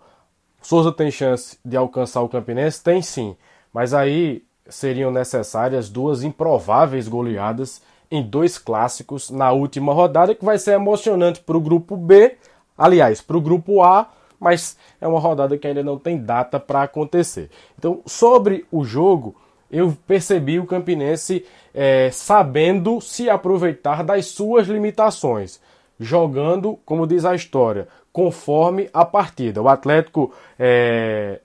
Souza 0.62 0.92
tem 0.92 1.10
chance 1.10 1.58
de 1.66 1.76
alcançar 1.76 2.22
o 2.22 2.30
Campinense? 2.30 2.84
Tem 2.84 3.02
sim, 3.02 3.36
mas 3.74 3.94
aí 3.94 4.44
seriam 4.70 5.12
necessárias 5.12 5.90
duas 5.90 6.24
improváveis 6.24 7.08
goleadas 7.08 7.82
em 8.10 8.22
dois 8.22 8.58
clássicos 8.58 9.30
na 9.30 9.52
última 9.52 9.94
rodada, 9.94 10.36
que 10.36 10.46
vai 10.46 10.58
ser 10.58 10.74
emocionante 10.74 11.40
para 11.40 11.58
o 11.58 11.62
grupo 11.62 11.96
B, 11.96 12.38
aliás, 12.78 13.22
para 13.22 13.38
o 13.38 13.42
grupo 13.42 13.82
A, 13.82 14.10
mas 14.40 14.78
é 15.00 15.08
uma 15.08 15.20
rodada 15.20 15.58
que 15.58 15.66
ainda 15.66 15.84
não 15.84 15.98
tem 15.98 16.18
data 16.18 16.60
para 16.60 16.84
acontecer. 16.84 17.50
Então, 17.78 18.02
sobre 18.06 18.66
o 18.72 18.84
jogo, 18.84 19.36
eu 19.72 19.96
percebi 20.06 20.60
o 20.60 20.66
Campinense 20.66 21.46
é, 21.74 22.10
sabendo 22.12 23.00
se 23.00 23.30
aproveitar 23.30 24.04
das 24.04 24.28
suas 24.28 24.68
limitações, 24.68 25.62
jogando, 26.00 26.78
como 26.86 27.08
diz 27.08 27.24
a 27.24 27.34
história, 27.34 27.88
conforme 28.12 28.90
a 28.94 29.06
partida. 29.06 29.62
O 29.62 29.70
Atlético, 29.70 30.34
é, 30.60 31.40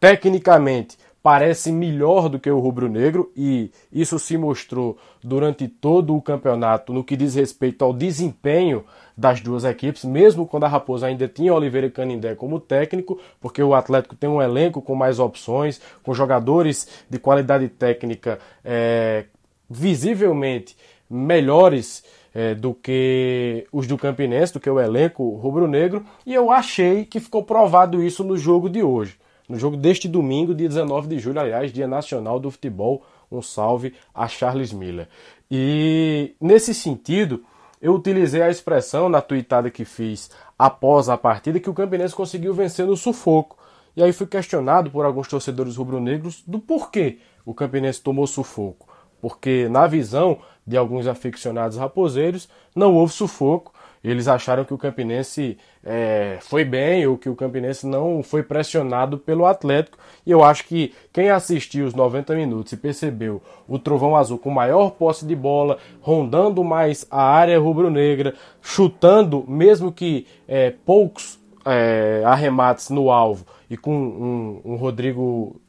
tecnicamente, 0.00 0.96
parece 1.22 1.70
melhor 1.70 2.28
do 2.28 2.38
que 2.38 2.50
o 2.50 2.58
rubro-negro 2.58 3.30
e 3.36 3.70
isso 3.92 4.18
se 4.18 4.38
mostrou 4.38 4.96
durante 5.22 5.68
todo 5.68 6.16
o 6.16 6.22
campeonato 6.22 6.92
no 6.92 7.04
que 7.04 7.16
diz 7.16 7.34
respeito 7.34 7.84
ao 7.84 7.92
desempenho 7.92 8.84
das 9.18 9.40
duas 9.40 9.64
equipes, 9.64 10.04
mesmo 10.04 10.46
quando 10.46 10.62
a 10.62 10.68
Raposa 10.68 11.08
ainda 11.08 11.26
tinha 11.26 11.52
Oliveira 11.52 11.90
Canindé 11.90 12.36
como 12.36 12.60
técnico, 12.60 13.20
porque 13.40 13.60
o 13.60 13.74
Atlético 13.74 14.14
tem 14.14 14.30
um 14.30 14.40
elenco 14.40 14.80
com 14.80 14.94
mais 14.94 15.18
opções, 15.18 15.80
com 16.04 16.14
jogadores 16.14 16.86
de 17.10 17.18
qualidade 17.18 17.68
técnica 17.68 18.38
é, 18.64 19.24
visivelmente 19.68 20.76
melhores 21.10 22.04
é, 22.32 22.54
do 22.54 22.72
que 22.72 23.66
os 23.72 23.88
do 23.88 23.98
Campinense, 23.98 24.52
do 24.52 24.60
que 24.60 24.70
o 24.70 24.78
elenco 24.78 25.34
rubro-negro, 25.34 26.04
e 26.24 26.32
eu 26.32 26.52
achei 26.52 27.04
que 27.04 27.18
ficou 27.18 27.42
provado 27.42 28.00
isso 28.00 28.22
no 28.22 28.36
jogo 28.36 28.70
de 28.70 28.84
hoje 28.84 29.18
no 29.48 29.58
jogo 29.58 29.76
deste 29.76 30.06
domingo, 30.06 30.54
dia 30.54 30.68
19 30.68 31.08
de 31.08 31.18
julho, 31.18 31.40
aliás, 31.40 31.72
Dia 31.72 31.88
Nacional 31.88 32.38
do 32.38 32.50
Futebol. 32.50 33.02
Um 33.32 33.40
salve 33.40 33.94
a 34.14 34.28
Charles 34.28 34.72
Miller. 34.72 35.08
E 35.50 36.34
nesse 36.40 36.74
sentido, 36.74 37.42
eu 37.80 37.94
utilizei 37.94 38.42
a 38.42 38.50
expressão 38.50 39.08
na 39.08 39.20
tweetada 39.20 39.70
que 39.70 39.84
fiz 39.84 40.30
após 40.58 41.08
a 41.08 41.16
partida 41.16 41.60
que 41.60 41.70
o 41.70 41.74
Campinense 41.74 42.14
conseguiu 42.14 42.52
vencer 42.54 42.86
no 42.86 42.96
sufoco. 42.96 43.56
E 43.96 44.02
aí 44.02 44.12
fui 44.12 44.26
questionado 44.26 44.90
por 44.90 45.04
alguns 45.04 45.28
torcedores 45.28 45.76
rubro-negros 45.76 46.42
do 46.46 46.58
porquê 46.58 47.18
o 47.44 47.54
Campinense 47.54 48.00
tomou 48.00 48.26
sufoco. 48.26 48.86
porque 49.20 49.68
na 49.68 49.86
visão 49.86 50.38
de 50.66 50.76
alguns 50.76 51.06
aficionados 51.06 51.76
raposeiros 51.76 52.48
não 52.74 52.94
houve 52.94 53.12
sufoco. 53.12 53.72
Eles 54.02 54.28
acharam 54.28 54.64
que 54.64 54.72
o 54.72 54.78
Campinense 54.78 55.58
é, 55.84 56.38
foi 56.40 56.64
bem 56.64 57.06
ou 57.06 57.18
que 57.18 57.28
o 57.28 57.34
Campinense 57.34 57.86
não 57.86 58.22
foi 58.22 58.42
pressionado 58.42 59.18
pelo 59.18 59.46
Atlético. 59.46 59.98
E 60.24 60.30
eu 60.30 60.44
acho 60.44 60.64
que 60.64 60.94
quem 61.12 61.30
assistiu 61.30 61.86
os 61.86 61.94
90 61.94 62.34
minutos 62.34 62.72
e 62.72 62.76
percebeu 62.76 63.42
o 63.66 63.78
Trovão 63.78 64.16
Azul 64.16 64.38
com 64.38 64.50
maior 64.50 64.90
posse 64.90 65.26
de 65.26 65.34
bola, 65.34 65.78
rondando 66.00 66.62
mais 66.62 67.06
a 67.10 67.22
área 67.22 67.58
rubro-negra, 67.58 68.34
chutando, 68.62 69.44
mesmo 69.48 69.92
que 69.92 70.26
é, 70.46 70.72
poucos 70.84 71.38
é, 71.64 72.22
arremates 72.24 72.90
no 72.90 73.10
alvo, 73.10 73.44
e 73.70 73.76
com 73.76 73.94
um, 73.94 74.60
um, 74.64 74.76
Rodrigo, 74.76 75.60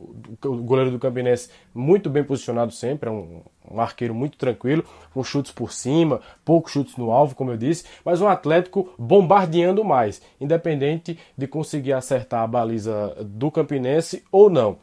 o 0.46 0.56
goleiro 0.58 0.92
do 0.92 1.00
Campinense, 1.00 1.50
muito 1.74 2.10
bem 2.10 2.24
posicionado 2.24 2.72
sempre, 2.72 3.10
é 3.10 3.12
um, 3.12 3.42
um, 3.70 3.82
arqueiro 3.82 4.16
muito 4.16 4.38
tranquilo, 4.38 4.84
com 5.14 5.24
chutes 5.24 5.52
por 5.52 5.72
cima, 5.74 6.22
poucos 6.46 6.72
chutes 6.72 6.96
no 6.96 7.12
alvo, 7.12 7.36
como 7.36 7.52
eu 7.52 7.58
disse, 7.58 7.86
mas 8.06 8.22
um 8.22 8.28
Atlético 8.28 8.94
bombardeando 8.98 9.84
mais, 9.84 10.22
independente 10.40 11.20
de 11.38 11.48
conseguir 11.48 11.94
acertar 11.94 12.44
a 12.44 12.48
baliza 12.48 13.16
do 13.22 13.52
Campinense 13.52 14.24
ou 14.32 14.50
não. 14.50 14.78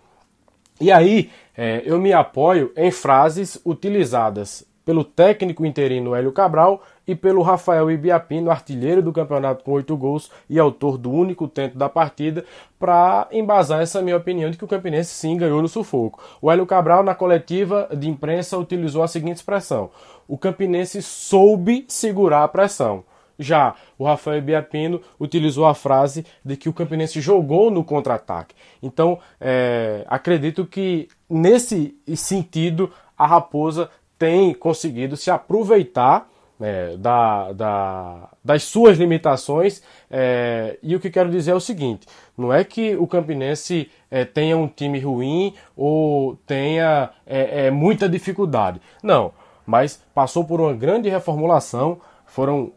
E 0.78 0.92
aí, 0.92 1.30
é, 1.56 1.82
eu 1.86 1.98
me 1.98 2.12
apoio 2.12 2.70
em 2.76 2.90
frases 2.90 3.58
utilizadas 3.64 4.64
pelo 4.86 5.02
técnico 5.02 5.66
interino 5.66 6.14
Hélio 6.14 6.30
Cabral 6.30 6.80
e 7.08 7.14
pelo 7.16 7.42
Rafael 7.42 7.90
Ibiapino, 7.90 8.52
artilheiro 8.52 9.02
do 9.02 9.12
campeonato 9.12 9.64
com 9.64 9.72
oito 9.72 9.96
gols 9.96 10.30
e 10.48 10.60
autor 10.60 10.96
do 10.96 11.10
único 11.10 11.48
tento 11.48 11.76
da 11.76 11.88
partida, 11.88 12.44
para 12.78 13.26
embasar 13.32 13.82
essa 13.82 14.00
minha 14.00 14.16
opinião 14.16 14.48
de 14.48 14.56
que 14.56 14.64
o 14.64 14.68
Campinense 14.68 15.10
sim 15.10 15.36
ganhou 15.36 15.60
no 15.60 15.68
sufoco. 15.68 16.22
O 16.40 16.52
Hélio 16.52 16.64
Cabral, 16.64 17.02
na 17.02 17.16
coletiva 17.16 17.88
de 17.92 18.08
imprensa, 18.08 18.56
utilizou 18.56 19.02
a 19.02 19.08
seguinte 19.08 19.38
expressão: 19.38 19.90
o 20.28 20.38
Campinense 20.38 21.02
soube 21.02 21.84
segurar 21.88 22.44
a 22.44 22.48
pressão. 22.48 23.02
Já 23.38 23.74
o 23.98 24.04
Rafael 24.04 24.40
Biapino 24.40 25.00
utilizou 25.20 25.66
a 25.66 25.74
frase 25.74 26.24
de 26.44 26.56
que 26.56 26.68
o 26.68 26.72
Campinense 26.72 27.20
jogou 27.20 27.70
no 27.70 27.84
contra-ataque. 27.84 28.54
Então, 28.82 29.18
é, 29.40 30.04
acredito 30.06 30.64
que 30.64 31.08
nesse 31.28 31.94
sentido 32.14 32.90
a 33.18 33.26
Raposa 33.26 33.90
tem 34.18 34.54
conseguido 34.54 35.16
se 35.16 35.30
aproveitar 35.30 36.28
é, 36.60 36.96
da, 36.96 37.52
da, 37.52 38.28
das 38.44 38.62
suas 38.62 38.96
limitações. 38.98 39.82
É, 40.10 40.78
e 40.82 40.94
o 40.96 41.00
que 41.00 41.10
quero 41.10 41.30
dizer 41.30 41.50
é 41.52 41.54
o 41.54 41.60
seguinte: 41.60 42.06
não 42.36 42.52
é 42.52 42.64
que 42.64 42.96
o 42.96 43.06
Campinense 43.06 43.90
é, 44.10 44.24
tenha 44.24 44.56
um 44.56 44.68
time 44.68 44.98
ruim 44.98 45.54
ou 45.76 46.36
tenha 46.46 47.10
é, 47.26 47.66
é, 47.66 47.70
muita 47.70 48.08
dificuldade. 48.08 48.80
Não, 49.02 49.32
mas 49.66 50.02
passou 50.14 50.44
por 50.44 50.60
uma 50.60 50.72
grande 50.72 51.08
reformulação. 51.08 52.00
Foram 52.24 52.72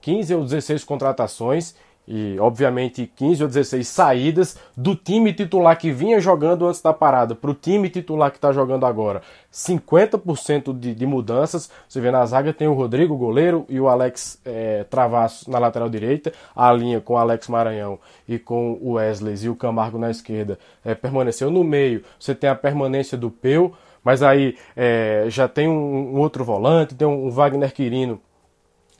15 0.00 0.32
é, 0.32 0.36
ou 0.36 0.42
16 0.42 0.84
contratações 0.84 1.74
e 2.06 2.36
obviamente 2.40 3.10
15 3.14 3.42
ou 3.42 3.48
16 3.48 3.86
saídas 3.86 4.58
do 4.76 4.94
time 4.96 5.32
titular 5.32 5.78
que 5.78 5.92
vinha 5.92 6.20
jogando 6.20 6.66
antes 6.66 6.82
da 6.82 6.92
parada 6.92 7.34
para 7.34 7.50
o 7.50 7.54
time 7.54 7.88
titular 7.88 8.30
que 8.30 8.38
está 8.38 8.52
jogando 8.52 8.86
agora. 8.86 9.22
50% 9.52 10.78
de, 10.78 10.94
de, 10.94 11.06
mudanças. 11.06 11.70
Você 11.88 12.00
vê 12.00 12.10
na 12.10 12.24
zaga 12.24 12.52
tem 12.52 12.66
o 12.66 12.72
Rodrigo, 12.72 13.16
goleiro, 13.16 13.66
e 13.68 13.78
o 13.78 13.88
Alex 13.88 14.40
é, 14.44 14.84
Travasso 14.84 15.50
na 15.50 15.58
lateral 15.58 15.88
direita. 15.88 16.32
A 16.56 16.72
linha 16.72 17.00
com 17.00 17.14
o 17.14 17.16
Alex 17.16 17.48
Maranhão 17.48 17.98
e 18.26 18.38
com 18.38 18.78
o 18.80 18.92
Wesley 18.94 19.36
e 19.42 19.48
o 19.48 19.56
Camargo 19.56 19.98
na 19.98 20.10
esquerda 20.10 20.58
é, 20.84 20.94
permaneceu 20.94 21.50
no 21.50 21.62
meio. 21.62 22.02
Você 22.18 22.34
tem 22.34 22.48
a 22.48 22.54
permanência 22.54 23.16
do 23.16 23.30
Peu, 23.30 23.72
mas 24.02 24.22
aí 24.22 24.56
é, 24.76 25.26
já 25.28 25.46
tem 25.46 25.68
um, 25.68 26.16
um, 26.16 26.18
outro 26.18 26.44
volante, 26.44 26.94
tem 26.94 27.06
um, 27.06 27.26
um 27.26 27.30
Wagner 27.30 27.72
Quirino 27.72 28.20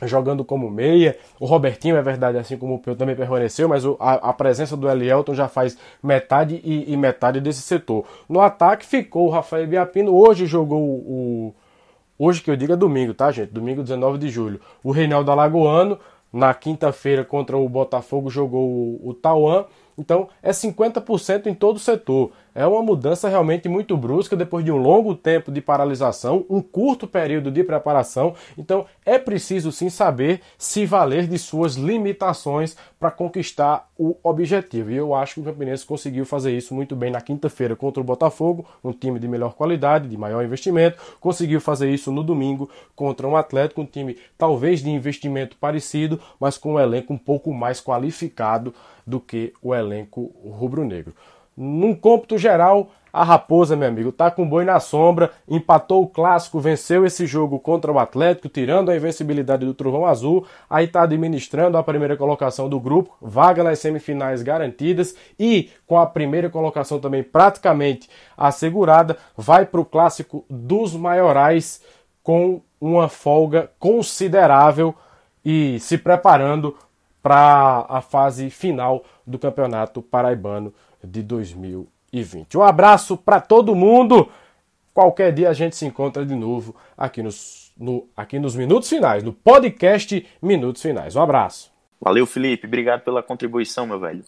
jogando 0.07 0.45
como 0.45 0.71
meia. 0.71 1.17
O 1.39 1.47
Robertinho, 1.47 1.97
é 1.97 2.03
verdade, 2.03 2.39
assim 2.39 2.57
como 2.57 2.75
o 2.75 2.79
Peu 2.79 2.97
também 2.97 3.17
permaneceu, 3.17 3.69
mas 3.69 3.85
a, 4.01 4.31
a 4.31 4.33
presença 4.33 4.77
do 4.77 4.89
Elielton 4.89 5.35
já 5.35 5.49
faz 5.49 5.77
metade 6.03 6.61
e, 6.65 6.93
e, 6.93 6.97
metade 6.97 7.41
desse 7.41 7.63
setor. 7.63 8.05
No 8.29 8.41
ataque 8.41 8.85
ficou 8.85 9.27
o 9.27 9.31
Rafael 9.31 9.67
Biapino, 9.67 10.15
hoje 10.15 10.47
jogou 10.47 10.81
o. 10.81 11.55
Hoje 12.19 12.43
que 12.43 12.51
eu 12.51 12.57
digo 12.57 12.73
é 12.73 12.77
domingo, 12.77 13.15
tá, 13.15 13.33
gente? 13.33 13.51
Domingo 13.53 13.83
19 13.83 14.19
de 14.19 14.29
julho. 14.29 14.61
O 14.85 14.93
Reinaldo 14.93 15.31
Alagoano, 15.31 15.99
na 16.33 16.55
quinta-feira 16.55 17.25
contra 17.25 17.57
o 17.57 17.69
Botafogo, 17.69 18.31
jogou 18.31 18.69
o, 18.69 19.09
o 19.09 19.15
Tauan. 19.15 19.65
Então 19.99 20.29
é 20.43 20.51
50% 20.51 21.47
em 21.47 21.55
todo 21.55 21.77
o 21.77 21.81
setor. 21.81 22.33
É 22.55 22.67
uma 22.67 22.83
mudança 22.83 23.29
realmente 23.29 23.69
muito 23.69 23.97
brusca 23.97 24.37
depois 24.37 24.65
de 24.65 24.71
um 24.71 24.77
longo 24.77 25.15
tempo 25.15 25.51
de 25.51 25.61
paralisação, 25.61 26.45
um 26.51 26.61
curto 26.61 27.07
período 27.07 27.51
de 27.51 27.65
preparação. 27.65 28.35
Então 28.59 28.85
é 29.07 29.19
preciso 29.19 29.73
sim 29.73 29.89
saber 29.89 30.43
se 30.59 30.85
valer 30.85 31.27
de 31.27 31.39
suas 31.39 31.77
limitações 31.77 32.77
para 33.01 33.11
conquistar 33.11 33.89
o 33.99 34.17
objetivo. 34.23 34.91
E 34.91 34.97
eu 34.97 35.15
acho 35.15 35.35
que 35.35 35.41
o 35.41 35.45
Campinense 35.45 35.87
conseguiu 35.87 36.27
fazer 36.27 36.57
isso 36.57 36.75
muito 36.75 36.95
bem 36.95 37.11
na 37.11 37.21
quinta-feira 37.21 37.75
contra 37.75 38.01
o 38.01 38.05
Botafogo, 38.05 38.67
um 38.85 38.93
time 38.93 39.19
de 39.19 39.27
melhor 39.27 39.55
qualidade, 39.55 40.09
de 40.09 40.17
maior 40.17 40.45
investimento. 40.45 40.99
Conseguiu 41.21 41.61
fazer 41.61 41.91
isso 41.91 42.13
no 42.13 42.23
domingo 42.23 42.69
contra 42.95 43.27
um 43.27 43.35
Atlético, 43.35 43.81
um 43.81 43.87
time 43.87 44.19
talvez 44.37 44.83
de 44.83 44.91
investimento 44.91 45.57
parecido, 45.57 46.21
mas 46.39 46.59
com 46.59 46.75
um 46.75 46.81
elenco 46.81 47.13
um 47.15 47.19
pouco 47.19 47.53
mais 47.53 47.81
qualificado 47.81 48.75
do 49.07 49.19
que 49.19 49.53
o 49.61 49.75
elenco 49.75 50.33
rubro-negro. 50.45 51.15
Num 51.57 51.95
cômputo 51.95 52.39
geral, 52.39 52.91
a 53.13 53.23
Raposa, 53.23 53.77
meu 53.77 53.89
amigo, 53.89 54.11
tá 54.11 54.31
com 54.31 54.49
boi 54.49 54.65
na 54.65 54.81
sombra, 54.81 55.33
empatou 55.47 56.03
o 56.03 56.09
clássico, 56.09 56.59
venceu 56.59 57.05
esse 57.05 57.27
jogo 57.27 57.59
contra 57.59 57.93
o 57.93 57.99
Atlético, 57.99 58.49
tirando 58.49 58.91
a 58.91 58.97
invencibilidade 58.97 59.67
do 59.67 59.75
Trovão 59.75 60.07
Azul, 60.07 60.47
aí 60.69 60.89
tá 60.89 61.03
administrando 61.03 61.77
a 61.77 61.83
primeira 61.83 62.17
colocação 62.17 62.71
do 62.71 62.81
grupo, 62.81 63.15
vaga 63.21 63.63
nas 63.63 63.81
semifinais 63.81 64.43
garantidas 64.43 65.15
e 65.39 65.69
com 65.87 65.99
a 65.99 66.07
primeira 66.07 66.49
colocação 66.49 66.99
também 66.99 67.23
praticamente 67.23 68.09
assegurada, 68.35 69.19
vai 69.37 69.67
para 69.67 69.81
o 69.81 69.85
clássico 69.85 70.47
dos 70.49 70.95
maiorais 70.95 71.83
com 72.23 72.63
uma 72.81 73.11
folga 73.11 73.71
considerável 73.79 74.95
e 75.45 75.79
se 75.81 75.99
preparando 75.99 76.75
para 77.23 77.85
a 77.89 78.01
fase 78.01 78.49
final 78.49 79.05
do 79.27 79.39
Campeonato 79.39 80.01
Paraibano 80.01 80.73
de 81.03 81.23
2020. 81.23 82.57
Um 82.57 82.63
abraço 82.63 83.17
para 83.17 83.41
todo 83.41 83.75
mundo. 83.75 84.31
Qualquer 84.95 85.33
dia 85.33 85.49
a 85.49 85.53
gente 85.53 85.77
se 85.77 85.87
encontra 85.87 86.25
de 86.25 86.35
novo 86.35 86.77
aqui 86.97 87.23
nos, 87.23 87.73
no, 87.77 88.07
aqui 88.17 88.39
nos 88.39 88.55
Minutos 88.55 88.89
Finais, 88.89 89.23
no 89.23 89.33
podcast 89.33 90.27
Minutos 90.41 90.83
Finais. 90.83 91.17
Um 91.17 91.23
abraço. 91.23 91.73
Valeu, 92.01 92.27
Felipe. 92.27 92.67
Obrigado 92.67 93.03
pela 93.03 93.23
contribuição, 93.23 93.87
meu 93.87 93.99
velho. 93.99 94.25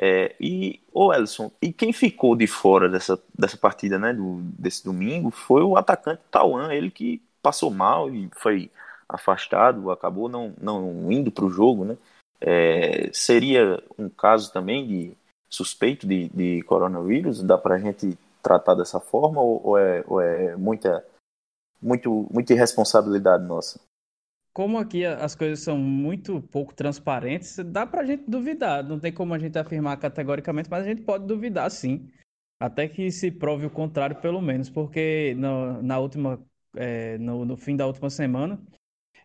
É, 0.00 0.34
e, 0.38 0.80
ô 0.92 1.12
Elson, 1.12 1.50
e 1.60 1.72
quem 1.72 1.92
ficou 1.92 2.36
de 2.36 2.46
fora 2.46 2.88
dessa, 2.88 3.20
dessa 3.36 3.56
partida, 3.56 3.98
né, 3.98 4.12
do, 4.12 4.40
desse 4.58 4.84
domingo, 4.84 5.30
foi 5.30 5.62
o 5.62 5.76
atacante 5.76 6.20
Tauan, 6.30 6.72
ele 6.72 6.90
que 6.90 7.22
passou 7.42 7.70
mal 7.70 8.12
e 8.12 8.28
foi 8.36 8.70
afastado, 9.08 9.90
acabou 9.90 10.28
não, 10.28 10.52
não 10.60 11.10
indo 11.10 11.30
para 11.30 11.44
o 11.44 11.50
jogo, 11.50 11.84
né? 11.84 11.96
É, 12.40 13.08
seria 13.12 13.82
um 13.98 14.08
caso 14.08 14.52
também 14.52 14.86
de 14.86 15.12
suspeito 15.48 16.06
de, 16.06 16.28
de 16.28 16.62
coronavírus? 16.62 17.42
Dá 17.42 17.56
para 17.58 17.76
a 17.76 17.78
gente 17.78 18.16
tratar 18.42 18.74
dessa 18.74 19.00
forma 19.00 19.40
ou, 19.40 19.60
ou, 19.64 19.78
é, 19.78 20.04
ou 20.06 20.20
é 20.20 20.56
muita, 20.56 21.04
muito, 21.82 22.28
muita 22.32 22.52
irresponsabilidade 22.52 23.44
nossa? 23.44 23.80
Como 24.52 24.78
aqui 24.78 25.04
as 25.04 25.34
coisas 25.34 25.60
são 25.60 25.76
muito 25.76 26.40
pouco 26.40 26.74
transparentes, 26.74 27.56
dá 27.58 27.86
para 27.86 28.00
a 28.00 28.04
gente 28.04 28.24
duvidar. 28.26 28.82
Não 28.82 28.98
tem 28.98 29.12
como 29.12 29.34
a 29.34 29.38
gente 29.38 29.58
afirmar 29.58 29.98
categoricamente, 29.98 30.70
mas 30.70 30.84
a 30.84 30.88
gente 30.88 31.02
pode 31.02 31.26
duvidar 31.26 31.70
sim. 31.70 32.10
Até 32.58 32.88
que 32.88 33.10
se 33.10 33.30
prove 33.30 33.66
o 33.66 33.70
contrário, 33.70 34.16
pelo 34.16 34.40
menos, 34.40 34.70
porque 34.70 35.34
no, 35.36 35.82
na 35.82 35.98
última, 35.98 36.42
é, 36.74 37.18
no, 37.18 37.44
no 37.44 37.54
fim 37.54 37.76
da 37.76 37.86
última 37.86 38.08
semana, 38.08 38.58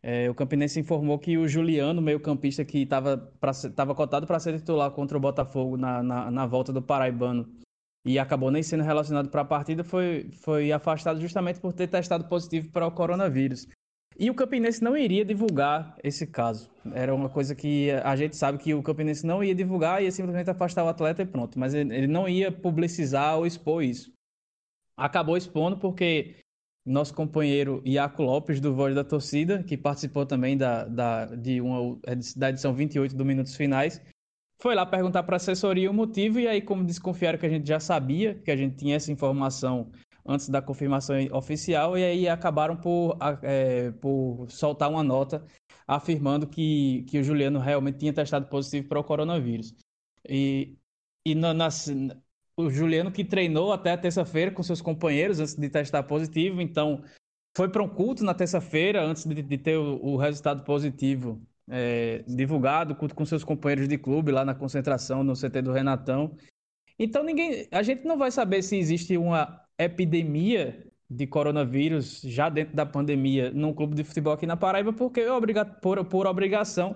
é, 0.04 0.30
o 0.30 0.34
Campinense 0.34 0.80
informou 0.80 1.20
que 1.20 1.38
o 1.38 1.48
Juliano, 1.48 2.02
meio-campista 2.02 2.66
que 2.66 2.80
estava 2.80 3.96
cotado 3.96 4.26
para 4.26 4.40
ser 4.40 4.58
titular 4.58 4.90
contra 4.92 5.18
o 5.18 5.22
Botafogo 5.22 5.78
na, 5.78 6.02
na, 6.02 6.32
na, 6.32 6.46
volta 6.48 6.74
do 6.74 6.82
Paraibano 6.82 7.48
e 8.04 8.18
acabou 8.18 8.50
nem 8.50 8.64
sendo 8.64 8.84
relacionado 8.84 9.30
para 9.30 9.42
a 9.42 9.46
partida, 9.46 9.84
foi, 9.84 10.32
foi 10.32 10.72
afastado 10.72 11.22
justamente 11.22 11.60
por 11.60 11.72
ter 11.72 11.88
testado 11.88 12.28
positivo 12.28 12.72
para 12.72 12.88
o 12.88 12.92
coronavírus. 12.92 13.68
E 14.18 14.30
o 14.30 14.36
Campinense 14.36 14.84
não 14.84 14.98
iria 14.98 15.24
divulgar 15.24 15.96
esse 16.04 16.26
caso. 16.28 16.70
Era 16.94 17.14
uma 17.14 17.30
coisa 17.30 17.56
que 17.56 17.92
a 17.92 18.16
gente 18.16 18.36
sabe 18.36 18.58
que 18.58 18.74
o 18.74 18.84
Campinense 18.84 19.26
não 19.26 19.44
ia 19.44 19.56
divulgar, 19.56 20.04
ia 20.04 20.12
simplesmente 20.12 20.50
afastar 20.50 20.84
o 20.84 20.90
atleta 20.90 21.22
e 21.22 21.26
pronto. 21.26 21.58
Mas 21.58 21.74
ele 21.74 22.08
não 22.08 22.28
ia 22.28 22.52
publicizar 22.52 23.38
ou 23.38 23.46
expor 23.46 23.84
isso. 23.84 24.12
Acabou 24.98 25.38
expondo 25.38 25.78
porque 25.78 26.36
nosso 26.86 27.14
companheiro 27.14 27.82
Iaco 27.86 28.24
Lopes, 28.24 28.60
do 28.60 28.74
Voz 28.74 28.96
da 28.96 29.04
Torcida, 29.04 29.64
que 29.64 29.78
participou 29.78 30.26
também 30.26 30.58
da, 30.58 30.86
da, 30.86 31.26
de 31.26 31.62
uma, 31.62 31.98
da 32.36 32.50
edição 32.50 32.74
28 32.74 33.16
do 33.16 33.26
Minutos 33.26 33.56
Finais, 33.56 34.02
foi 34.62 34.76
lá 34.76 34.86
perguntar 34.86 35.24
para 35.24 35.36
a 35.36 35.38
assessoria 35.38 35.90
o 35.90 35.94
motivo, 35.94 36.40
e 36.40 36.48
aí, 36.48 36.62
como 36.62 36.84
desconfiaram 36.84 37.40
que 37.40 37.46
a 37.46 37.50
gente 37.50 37.68
já 37.68 37.80
sabia, 37.80 38.36
que 38.36 38.52
a 38.52 38.56
gente 38.56 38.76
tinha 38.76 38.96
essa 38.96 39.12
informação 39.12 39.92
antes 40.24 40.50
da 40.50 40.62
confirmação 40.62 41.16
oficial, 41.32 41.98
e 41.98 42.04
aí 42.04 42.30
acabaram 42.30 42.78
por, 42.78 43.18
é, 43.42 43.90
por 43.92 44.46
soltar 44.50 44.90
uma 44.90 45.04
nota 45.04 45.44
afirmando 45.88 46.48
que, 46.48 47.04
que 47.08 47.18
o 47.20 47.24
Juliano 47.24 47.60
realmente 47.60 47.98
tinha 47.98 48.14
testado 48.14 48.48
positivo 48.48 48.88
para 48.88 49.00
o 49.00 49.04
coronavírus. 49.04 49.74
E, 50.30 50.78
e 51.26 51.34
na, 51.34 51.54
nas, 51.54 51.90
o 52.56 52.70
Juliano 52.70 53.12
que 53.12 53.24
treinou 53.24 53.72
até 53.72 53.96
terça-feira 53.98 54.52
com 54.52 54.64
seus 54.64 54.82
companheiros 54.82 55.40
antes 55.40 55.56
de 55.56 55.70
testar 55.70 56.04
positivo, 56.04 56.62
então 56.62 57.04
foi 57.56 57.70
para 57.70 57.84
um 57.84 57.88
culto 57.88 58.24
na 58.24 58.34
terça-feira 58.34 59.04
antes 59.04 59.26
de, 59.26 59.42
de, 59.42 59.58
ter 59.58 59.78
o, 59.78 60.00
o 60.04 60.18
resultado 60.18 60.64
positivo 60.64 61.42
é, 61.70 62.24
divulgado, 62.28 62.96
culto 62.96 63.16
com 63.16 63.26
seus 63.26 63.44
companheiros 63.44 63.88
de 63.88 63.98
clube 63.98 64.32
lá 64.32 64.46
na 64.46 64.56
concentração 64.56 65.24
no 65.24 65.34
CT 65.34 65.62
do 65.62 65.72
Renatão. 65.72 66.36
Então 66.98 67.24
ninguém, 67.24 67.68
a 67.72 67.82
gente 67.82 68.06
não 68.06 68.18
vai 68.18 68.32
saber 68.32 68.62
se 68.62 68.78
existe 68.78 69.18
uma 69.18 69.62
epidemia 69.78 70.86
de 71.10 71.28
coronavírus 71.28 72.22
já 72.22 72.48
dentro 72.48 72.76
da 72.76 72.86
pandemia 72.86 73.52
num 73.52 73.74
clube 73.74 73.96
de 73.96 74.04
futebol 74.04 74.34
aqui 74.34 74.46
na 74.46 74.56
Paraíba, 74.56 74.94
porque 74.94 75.22
é 75.22 75.66
por, 75.82 76.06
por 76.06 76.26
obrigação, 76.26 76.96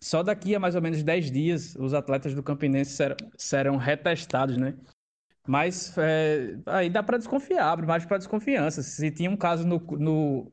só 0.00 0.22
daqui 0.22 0.54
a 0.54 0.60
mais 0.60 0.74
ou 0.74 0.82
menos 0.82 1.02
10 1.02 1.30
dias 1.30 1.74
os 1.76 1.92
atletas 1.92 2.34
do 2.34 2.42
Campinense 2.42 2.92
serão, 2.92 3.16
serão 3.36 3.76
retestados, 3.76 4.56
né? 4.56 4.74
Mas 5.46 5.96
é, 5.96 6.58
aí 6.66 6.90
dá 6.90 7.02
para 7.02 7.16
desconfiar, 7.16 7.72
abre 7.72 7.86
mais 7.86 8.04
para 8.04 8.18
desconfiança. 8.18 8.82
Se 8.82 9.10
tinha 9.10 9.30
um 9.30 9.36
caso 9.36 9.66
no, 9.66 9.78
no, 9.98 10.52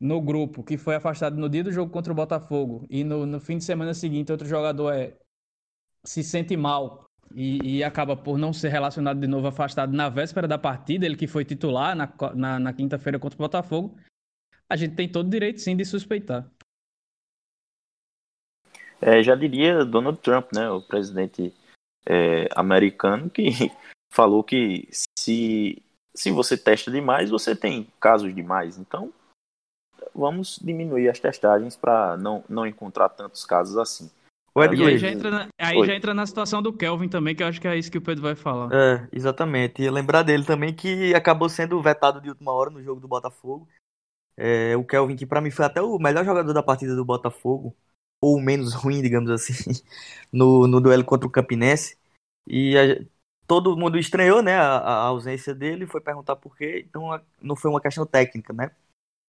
no, 0.00 0.22
grupo 0.22 0.62
que 0.62 0.78
foi 0.78 0.94
afastado 0.94 1.36
no 1.36 1.48
dia 1.48 1.64
do 1.64 1.72
jogo 1.72 1.90
contra 1.90 2.12
o 2.12 2.16
Botafogo 2.16 2.86
e 2.88 3.02
no, 3.02 3.26
no 3.26 3.40
fim 3.40 3.58
de 3.58 3.64
semana 3.64 3.92
seguinte 3.92 4.30
outro 4.30 4.46
jogador 4.46 4.92
é, 4.92 5.18
se 6.04 6.22
sente 6.22 6.56
mal 6.56 7.10
e, 7.34 7.78
e, 7.78 7.84
acaba 7.84 8.16
por 8.16 8.38
não 8.38 8.52
ser 8.52 8.68
relacionado 8.68 9.18
de 9.20 9.26
novo 9.26 9.48
afastado 9.48 9.92
na 9.92 10.08
véspera 10.08 10.46
da 10.46 10.56
partida, 10.56 11.04
ele 11.04 11.16
que 11.16 11.26
foi 11.26 11.44
titular 11.44 11.96
na, 11.96 12.08
na, 12.34 12.58
na 12.60 12.72
quinta-feira 12.72 13.18
contra 13.18 13.36
o 13.36 13.42
Botafogo, 13.42 13.98
a 14.68 14.76
gente 14.76 14.94
tem 14.94 15.08
todo 15.08 15.26
o 15.26 15.30
direito 15.30 15.60
sim 15.60 15.76
de 15.76 15.84
suspeitar. 15.84 16.48
É, 19.00 19.22
já 19.22 19.34
diria 19.34 19.84
Donald 19.84 20.18
Trump, 20.18 20.52
né, 20.52 20.70
o 20.70 20.80
presidente 20.80 21.54
é, 22.06 22.48
americano, 22.54 23.28
que 23.28 23.46
falou 24.10 24.42
que 24.42 24.88
se, 25.18 25.82
se 26.14 26.30
você 26.30 26.56
testa 26.56 26.90
demais, 26.90 27.30
você 27.30 27.54
tem 27.54 27.88
casos 28.00 28.34
demais. 28.34 28.78
Então, 28.78 29.12
vamos 30.14 30.58
diminuir 30.62 31.08
as 31.08 31.20
testagens 31.20 31.76
para 31.76 32.16
não, 32.16 32.42
não 32.48 32.66
encontrar 32.66 33.10
tantos 33.10 33.44
casos 33.44 33.76
assim. 33.76 34.10
O 34.54 34.60
aí, 34.62 34.96
já 34.96 35.10
entra, 35.10 35.30
na, 35.30 35.48
aí 35.60 35.84
já 35.84 35.94
entra 35.94 36.14
na 36.14 36.24
situação 36.24 36.62
do 36.62 36.72
Kelvin 36.72 37.10
também, 37.10 37.36
que 37.36 37.42
eu 37.42 37.46
acho 37.46 37.60
que 37.60 37.68
é 37.68 37.76
isso 37.76 37.90
que 37.90 37.98
o 37.98 38.02
Pedro 38.02 38.22
vai 38.22 38.34
falar. 38.34 38.70
É, 38.72 39.06
exatamente. 39.12 39.82
E 39.82 39.90
lembrar 39.90 40.22
dele 40.22 40.46
também 40.46 40.72
que 40.72 41.14
acabou 41.14 41.46
sendo 41.46 41.82
vetado 41.82 42.22
de 42.22 42.30
última 42.30 42.52
hora 42.52 42.70
no 42.70 42.82
jogo 42.82 42.98
do 42.98 43.06
Botafogo. 43.06 43.68
É, 44.34 44.74
o 44.74 44.82
Kelvin, 44.82 45.14
que 45.14 45.26
para 45.26 45.42
mim 45.42 45.50
foi 45.50 45.66
até 45.66 45.82
o 45.82 45.98
melhor 45.98 46.24
jogador 46.24 46.54
da 46.54 46.62
partida 46.62 46.96
do 46.96 47.04
Botafogo, 47.04 47.76
ou 48.20 48.40
menos 48.40 48.74
ruim, 48.74 49.02
digamos 49.02 49.30
assim, 49.30 49.52
no, 50.32 50.66
no 50.66 50.80
duelo 50.80 51.04
contra 51.04 51.26
o 51.26 51.30
Campinense. 51.30 51.96
E 52.46 52.76
a, 52.78 53.04
todo 53.46 53.76
mundo 53.76 53.98
estranhou, 53.98 54.42
né, 54.42 54.56
a, 54.56 54.78
a, 54.78 54.94
ausência 55.04 55.54
dele, 55.54 55.86
foi 55.86 56.00
perguntar 56.00 56.36
por 56.36 56.56
quê. 56.56 56.84
Então 56.88 57.20
não 57.40 57.56
foi 57.56 57.70
uma 57.70 57.80
questão 57.80 58.06
técnica, 58.06 58.52
né? 58.52 58.70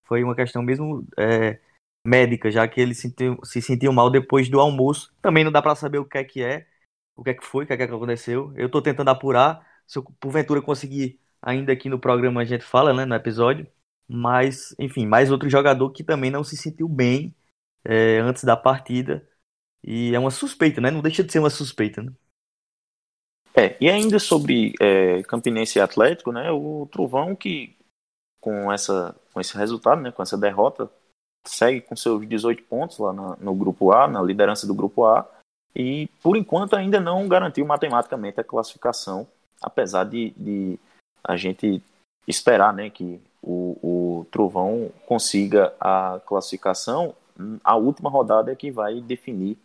Foi 0.06 0.24
uma 0.24 0.36
questão 0.36 0.62
mesmo 0.62 1.06
é, 1.18 1.60
médica, 2.06 2.50
já 2.52 2.68
que 2.68 2.80
ele 2.82 2.96
sentiu, 2.96 3.40
se 3.44 3.62
sentiu 3.62 3.92
mal 3.94 4.10
depois 4.10 4.50
do 4.50 4.60
almoço. 4.60 5.14
Também 5.22 5.44
não 5.44 5.52
dá 5.52 5.62
para 5.62 5.76
saber 5.76 6.00
o 6.00 6.06
que 6.06 6.18
é 6.18 6.24
que 6.24 6.42
é, 6.44 6.68
o 7.16 7.24
que 7.24 7.32
é 7.32 7.34
que 7.34 7.46
foi, 7.46 7.66
o 7.66 7.68
que 7.68 7.74
é 7.74 7.78
que 7.78 7.84
aconteceu. 7.84 8.54
Eu 8.56 8.70
tô 8.70 8.82
tentando 8.82 9.10
apurar, 9.10 9.66
se 9.86 10.00
eu 10.00 10.04
porventura 10.20 10.62
conseguir 10.62 11.20
ainda 11.42 11.72
aqui 11.74 11.90
no 11.90 12.00
programa 12.00 12.42
a 12.42 12.46
gente 12.46 12.64
fala, 12.64 12.94
né, 12.94 13.06
no 13.06 13.16
episódio. 13.16 13.68
Mas, 14.08 14.74
enfim, 14.80 15.06
mais 15.06 15.32
outro 15.32 15.50
jogador 15.50 15.92
que 15.92 16.04
também 16.04 16.32
não 16.32 16.44
se 16.44 16.56
sentiu 16.58 16.88
bem 16.88 17.36
é, 17.88 18.20
antes 18.20 18.44
da 18.44 18.58
partida. 18.58 19.26
E 19.82 20.14
é 20.14 20.20
uma 20.20 20.32
suspeita, 20.32 20.82
né? 20.82 20.92
Não 20.92 21.02
deixa 21.02 21.24
de 21.24 21.32
ser 21.32 21.40
uma 21.40 21.50
suspeita, 21.50 22.04
né? 22.04 22.12
É, 23.56 23.78
e 23.80 23.90
ainda 23.90 24.20
sobre 24.20 24.74
é, 24.80 25.24
Campinense 25.24 25.80
e 25.80 25.82
Atlético, 25.82 26.32
né? 26.32 26.52
O 26.52 26.88
Trovão 26.92 27.36
que 27.36 27.76
com 28.42 28.72
essa 28.72 29.16
com 29.34 29.40
esse 29.40 29.58
resultado, 29.58 30.02
né? 30.02 30.12
Com 30.12 30.22
essa 30.22 30.38
derrota 30.38 30.92
segue 31.48 31.80
com 31.82 31.96
seus 31.96 32.28
18 32.28 32.64
pontos 32.64 32.98
lá 33.00 33.14
no, 33.14 33.36
no 33.38 33.56
grupo 33.56 33.92
A, 33.92 34.08
na 34.08 34.22
liderança 34.22 34.68
do 34.68 34.76
grupo 34.76 35.06
A, 35.06 35.26
e 35.74 36.08
por 36.22 36.36
enquanto 36.36 36.76
ainda 36.76 37.00
não 37.00 37.28
garantiu 37.28 37.66
matematicamente 37.66 38.40
a 38.40 38.44
classificação, 38.44 39.26
apesar 39.62 40.04
de, 40.04 40.32
de 40.32 40.78
a 41.24 41.38
gente 41.38 41.82
esperar, 42.28 42.74
né? 42.74 42.90
Que 42.90 43.22
o, 43.42 43.78
o 43.82 44.26
Trovão 44.30 44.92
consiga 45.06 45.74
a 45.80 46.20
classificação 46.26 47.16
a 47.64 47.76
última 47.76 48.10
rodada 48.10 48.52
é 48.52 48.56
que 48.56 48.72
vai 48.72 49.02
definir 49.02 49.58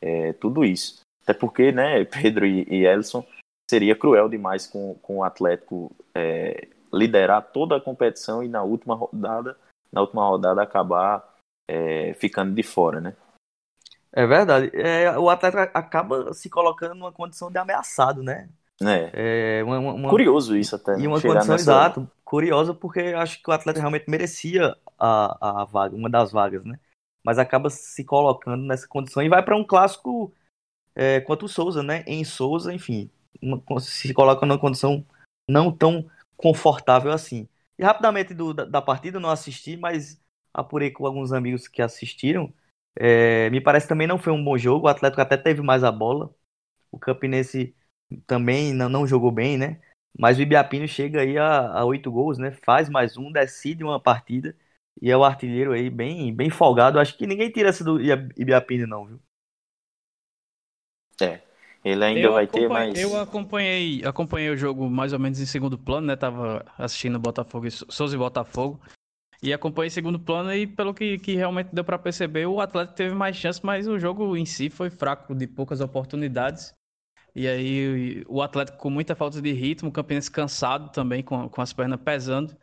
é, 0.00 0.32
tudo 0.34 0.64
isso. 0.64 1.00
Até 1.22 1.32
porque, 1.32 1.72
né, 1.72 2.04
Pedro 2.06 2.46
e, 2.46 2.66
e 2.68 2.86
Ellison, 2.86 3.24
seria 3.70 3.96
cruel 3.96 4.28
demais 4.28 4.66
com, 4.66 4.94
com 4.96 5.18
o 5.18 5.24
Atlético 5.24 5.94
é, 6.14 6.68
liderar 6.92 7.42
toda 7.52 7.76
a 7.76 7.80
competição 7.80 8.42
e 8.42 8.48
na 8.48 8.62
última 8.62 8.94
rodada, 8.94 9.56
na 9.90 10.00
última 10.00 10.26
rodada 10.26 10.62
acabar 10.62 11.26
é, 11.68 12.14
ficando 12.14 12.54
de 12.54 12.62
fora, 12.62 13.00
né? 13.00 13.16
É 14.12 14.26
verdade. 14.26 14.70
É, 14.74 15.18
o 15.18 15.30
Atlético 15.30 15.62
acaba 15.72 16.34
se 16.34 16.50
colocando 16.50 16.94
numa 16.94 17.12
condição 17.12 17.50
de 17.50 17.56
ameaçado, 17.56 18.22
né? 18.22 18.48
É. 18.82 19.60
é 19.60 19.64
uma, 19.64 19.78
uma, 19.78 20.10
Curioso 20.10 20.56
isso 20.56 20.76
até. 20.76 20.98
E 20.98 21.06
uma 21.06 21.20
condição 21.20 21.52
nessa... 21.52 21.54
exata, 21.54 22.10
curiosa, 22.24 22.74
porque 22.74 23.00
acho 23.00 23.42
que 23.42 23.48
o 23.48 23.52
Atlético 23.52 23.80
realmente 23.80 24.10
merecia 24.10 24.76
a, 24.98 25.62
a 25.62 25.64
vaga, 25.64 25.96
uma 25.96 26.10
das 26.10 26.30
vagas, 26.30 26.64
né? 26.64 26.78
Mas 27.24 27.38
acaba 27.38 27.70
se 27.70 28.04
colocando 28.04 28.64
nessa 28.64 28.86
condição 28.86 29.22
e 29.22 29.28
vai 29.28 29.42
para 29.42 29.56
um 29.56 29.64
clássico 29.64 30.32
é, 30.94 31.20
contra 31.20 31.46
o 31.46 31.48
Souza, 31.48 31.82
né? 31.82 32.02
Em 32.06 32.24
Souza, 32.24 32.72
enfim, 32.74 33.10
se 33.80 34.12
coloca 34.12 34.44
numa 34.44 34.58
condição 34.58 35.04
não 35.48 35.70
tão 35.70 36.08
confortável 36.36 37.12
assim. 37.12 37.48
E 37.78 37.84
rapidamente 37.84 38.34
do, 38.34 38.52
da, 38.52 38.64
da, 38.64 38.82
partida 38.82 39.20
não 39.20 39.30
assisti, 39.30 39.76
mas 39.76 40.20
apurei 40.52 40.90
com 40.90 41.06
alguns 41.06 41.32
amigos 41.32 41.68
que 41.68 41.80
assistiram. 41.80 42.52
É, 42.96 43.48
me 43.50 43.60
parece 43.60 43.88
também 43.88 44.06
não 44.06 44.18
foi 44.18 44.32
um 44.32 44.44
bom 44.44 44.58
jogo. 44.58 44.86
O 44.86 44.88
Atlético 44.88 45.22
até 45.22 45.36
teve 45.36 45.62
mais 45.62 45.82
a 45.84 45.90
bola. 45.90 46.34
O 46.90 46.98
Campinense 46.98 47.74
também 48.26 48.74
não, 48.74 48.88
não 48.88 49.06
jogou 49.06 49.30
bem, 49.30 49.56
né? 49.56 49.80
Mas 50.18 50.38
o 50.38 50.42
Ibiapino 50.42 50.86
chega 50.86 51.22
aí 51.22 51.38
a 51.38 51.82
oito 51.84 52.12
gols, 52.12 52.36
né? 52.38 52.50
Faz 52.50 52.88
mais 52.88 53.16
um, 53.16 53.32
decide 53.32 53.82
uma 53.82 53.98
partida 53.98 54.54
e 55.00 55.10
é 55.10 55.16
o 55.16 55.24
artilheiro 55.24 55.72
aí 55.72 55.88
bem, 55.88 56.34
bem 56.34 56.50
folgado. 56.50 56.98
Acho 56.98 57.16
que 57.16 57.26
ninguém 57.26 57.50
tira 57.50 57.68
essa 57.68 57.82
do 57.82 58.00
Ibiapini, 58.00 58.86
não, 58.86 59.06
viu? 59.06 59.20
É. 61.20 61.40
Ele 61.84 62.04
ainda 62.04 62.20
eu 62.20 62.32
vai 62.32 62.46
ter 62.46 62.68
mais. 62.68 62.98
Eu 62.98 63.18
acompanhei, 63.18 64.04
acompanhei 64.04 64.50
o 64.50 64.56
jogo 64.56 64.88
mais 64.88 65.12
ou 65.12 65.18
menos 65.18 65.40
em 65.40 65.46
segundo 65.46 65.76
plano, 65.76 66.06
né? 66.06 66.14
Tava 66.14 66.64
assistindo 66.78 67.18
Botafogo, 67.18 67.68
Souza 67.70 68.14
e 68.14 68.18
Botafogo. 68.18 68.80
E 69.42 69.52
acompanhei 69.52 69.88
em 69.88 69.90
segundo 69.90 70.20
plano 70.20 70.54
e 70.54 70.68
pelo 70.68 70.94
que, 70.94 71.18
que 71.18 71.34
realmente 71.34 71.70
deu 71.72 71.82
para 71.82 71.98
perceber, 71.98 72.46
o 72.46 72.60
Atlético 72.60 72.96
teve 72.96 73.12
mais 73.12 73.34
chance, 73.34 73.58
mas 73.64 73.88
o 73.88 73.98
jogo 73.98 74.36
em 74.36 74.46
si 74.46 74.70
foi 74.70 74.88
fraco, 74.88 75.34
de 75.34 75.48
poucas 75.48 75.80
oportunidades. 75.80 76.72
E 77.34 77.48
aí 77.48 78.24
o 78.28 78.40
Atlético 78.40 78.78
com 78.78 78.88
muita 78.88 79.16
falta 79.16 79.42
de 79.42 79.52
ritmo, 79.52 79.88
o 79.88 79.92
Campinense 79.92 80.30
cansado 80.30 80.92
também, 80.92 81.24
com, 81.24 81.48
com 81.48 81.60
as 81.60 81.72
pernas 81.72 82.00
pesando. 82.00 82.56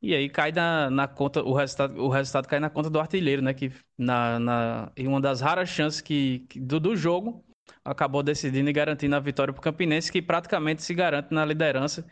E 0.00 0.14
aí 0.14 0.28
cai 0.28 0.52
na, 0.52 0.88
na 0.90 1.08
conta, 1.08 1.42
o 1.42 1.52
resultado, 1.52 2.00
o 2.00 2.08
resultado 2.08 2.46
cai 2.46 2.60
na 2.60 2.70
conta 2.70 2.88
do 2.88 3.00
artilheiro, 3.00 3.42
né? 3.42 3.52
Que 3.52 3.72
na, 3.96 4.38
na, 4.38 4.92
em 4.96 5.08
uma 5.08 5.20
das 5.20 5.40
raras 5.40 5.68
chances 5.68 6.00
que, 6.00 6.40
que 6.48 6.60
do, 6.60 6.78
do 6.78 6.96
jogo 6.96 7.44
acabou 7.84 8.22
decidindo 8.22 8.70
e 8.70 8.72
garantindo 8.72 9.16
a 9.16 9.20
vitória 9.20 9.52
para 9.52 9.60
o 9.60 9.62
Campinense, 9.62 10.12
que 10.12 10.22
praticamente 10.22 10.82
se 10.82 10.94
garante 10.94 11.34
na 11.34 11.44
liderança 11.44 12.06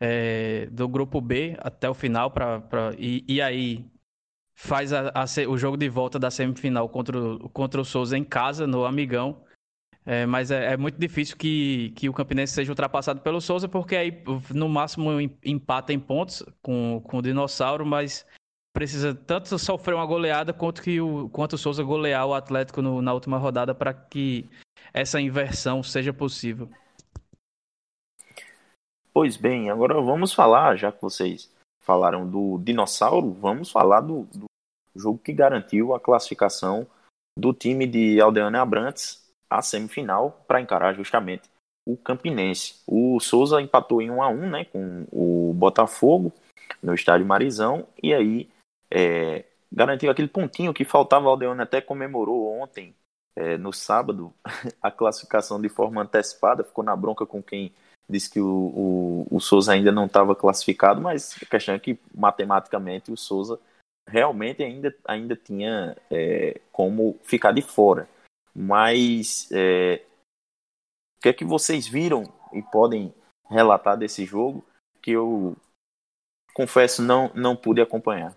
é, 0.00 0.66
do 0.66 0.88
grupo 0.88 1.20
B 1.20 1.56
até 1.60 1.88
o 1.88 1.94
final. 1.94 2.30
Pra, 2.30 2.60
pra, 2.60 2.92
e, 2.98 3.24
e 3.28 3.40
aí 3.42 3.86
faz 4.54 4.92
a, 4.92 5.10
a, 5.14 5.24
o 5.48 5.56
jogo 5.58 5.76
de 5.76 5.88
volta 5.88 6.18
da 6.18 6.30
semifinal 6.30 6.88
contra 6.88 7.18
contra 7.52 7.80
o 7.80 7.84
Souza 7.84 8.18
em 8.18 8.24
casa, 8.24 8.66
no 8.66 8.84
Amigão. 8.84 9.44
É, 10.06 10.24
mas 10.24 10.50
é, 10.50 10.72
é, 10.72 10.76
muito 10.76 10.98
difícil 10.98 11.36
que, 11.36 11.90
que 11.90 12.08
o 12.08 12.12
Campinense 12.12 12.54
seja 12.54 12.72
ultrapassado 12.72 13.20
pelo 13.20 13.40
Souza, 13.40 13.68
porque 13.68 13.94
aí 13.94 14.22
no 14.50 14.68
máximo 14.68 15.10
empata 15.44 15.92
em 15.92 16.00
pontos 16.00 16.42
com, 16.62 17.02
com 17.04 17.18
o 17.18 17.22
Dinossauro, 17.22 17.84
mas 17.84 18.26
precisa 18.72 19.14
tanto 19.14 19.58
sofrer 19.58 19.94
uma 19.94 20.06
goleada 20.06 20.52
quanto 20.52 20.82
que 20.82 21.00
o, 21.00 21.28
quanto 21.28 21.54
o 21.54 21.58
Souza 21.58 21.82
golear 21.82 22.26
o 22.26 22.34
Atlético 22.34 22.80
no, 22.80 23.02
na 23.02 23.12
última 23.12 23.36
rodada 23.36 23.74
para 23.74 23.92
que 23.92 24.48
essa 24.92 25.20
inversão 25.20 25.82
seja 25.82 26.12
possível. 26.12 26.68
Pois 29.12 29.36
bem, 29.36 29.70
agora 29.70 30.00
vamos 30.00 30.32
falar, 30.32 30.76
já 30.76 30.90
que 30.90 31.02
vocês 31.02 31.52
falaram 31.80 32.28
do 32.28 32.58
Dinossauro, 32.58 33.32
vamos 33.32 33.70
falar 33.70 34.00
do, 34.00 34.22
do 34.32 34.46
jogo 34.96 35.18
que 35.18 35.32
garantiu 35.32 35.94
a 35.94 36.00
classificação 36.00 36.86
do 37.38 37.52
time 37.52 37.86
de 37.86 38.20
Aldeane 38.20 38.56
Abrantes 38.56 39.29
a 39.50 39.60
semifinal 39.60 40.44
para 40.46 40.60
encarar 40.60 40.94
justamente 40.94 41.50
o 41.84 41.96
Campinense. 41.96 42.76
O 42.86 43.18
Souza 43.18 43.60
empatou 43.60 44.00
em 44.00 44.10
1 44.10 44.22
a 44.22 44.28
1 44.28 44.50
né, 44.50 44.64
com 44.66 45.06
o 45.10 45.52
Botafogo 45.54 46.32
no 46.82 46.94
estádio 46.94 47.26
Marizão 47.26 47.86
e 48.02 48.14
aí 48.14 48.48
é, 48.90 49.44
garantiu 49.72 50.10
aquele 50.10 50.28
pontinho 50.28 50.72
que 50.72 50.84
faltava. 50.84 51.26
O 51.26 51.30
Aldeone 51.30 51.62
até 51.62 51.80
comemorou 51.80 52.60
ontem, 52.60 52.94
é, 53.36 53.56
no 53.56 53.72
sábado, 53.72 54.32
a 54.80 54.90
classificação 54.90 55.60
de 55.60 55.68
forma 55.68 56.02
antecipada, 56.02 56.64
ficou 56.64 56.84
na 56.84 56.94
bronca 56.94 57.26
com 57.26 57.42
quem 57.42 57.72
disse 58.08 58.30
que 58.30 58.40
o, 58.40 58.46
o, 58.46 59.36
o 59.36 59.40
Souza 59.40 59.72
ainda 59.72 59.92
não 59.92 60.06
estava 60.06 60.34
classificado, 60.34 61.00
mas 61.00 61.36
a 61.42 61.46
questão 61.46 61.74
é 61.74 61.78
que 61.78 61.98
matematicamente 62.14 63.12
o 63.12 63.16
Souza 63.16 63.58
realmente 64.08 64.62
ainda, 64.62 64.94
ainda 65.04 65.36
tinha 65.36 65.96
é, 66.10 66.60
como 66.72 67.18
ficar 67.22 67.52
de 67.52 67.62
fora. 67.62 68.08
Mas 68.54 69.48
é, 69.52 70.04
o 71.18 71.22
que 71.22 71.28
é 71.28 71.32
que 71.32 71.44
vocês 71.44 71.86
viram 71.86 72.24
e 72.52 72.62
podem 72.62 73.14
relatar 73.48 73.96
desse 73.96 74.24
jogo 74.24 74.64
que 75.02 75.12
eu 75.12 75.56
confesso 76.54 77.02
não, 77.02 77.32
não 77.34 77.56
pude 77.56 77.80
acompanhar? 77.80 78.34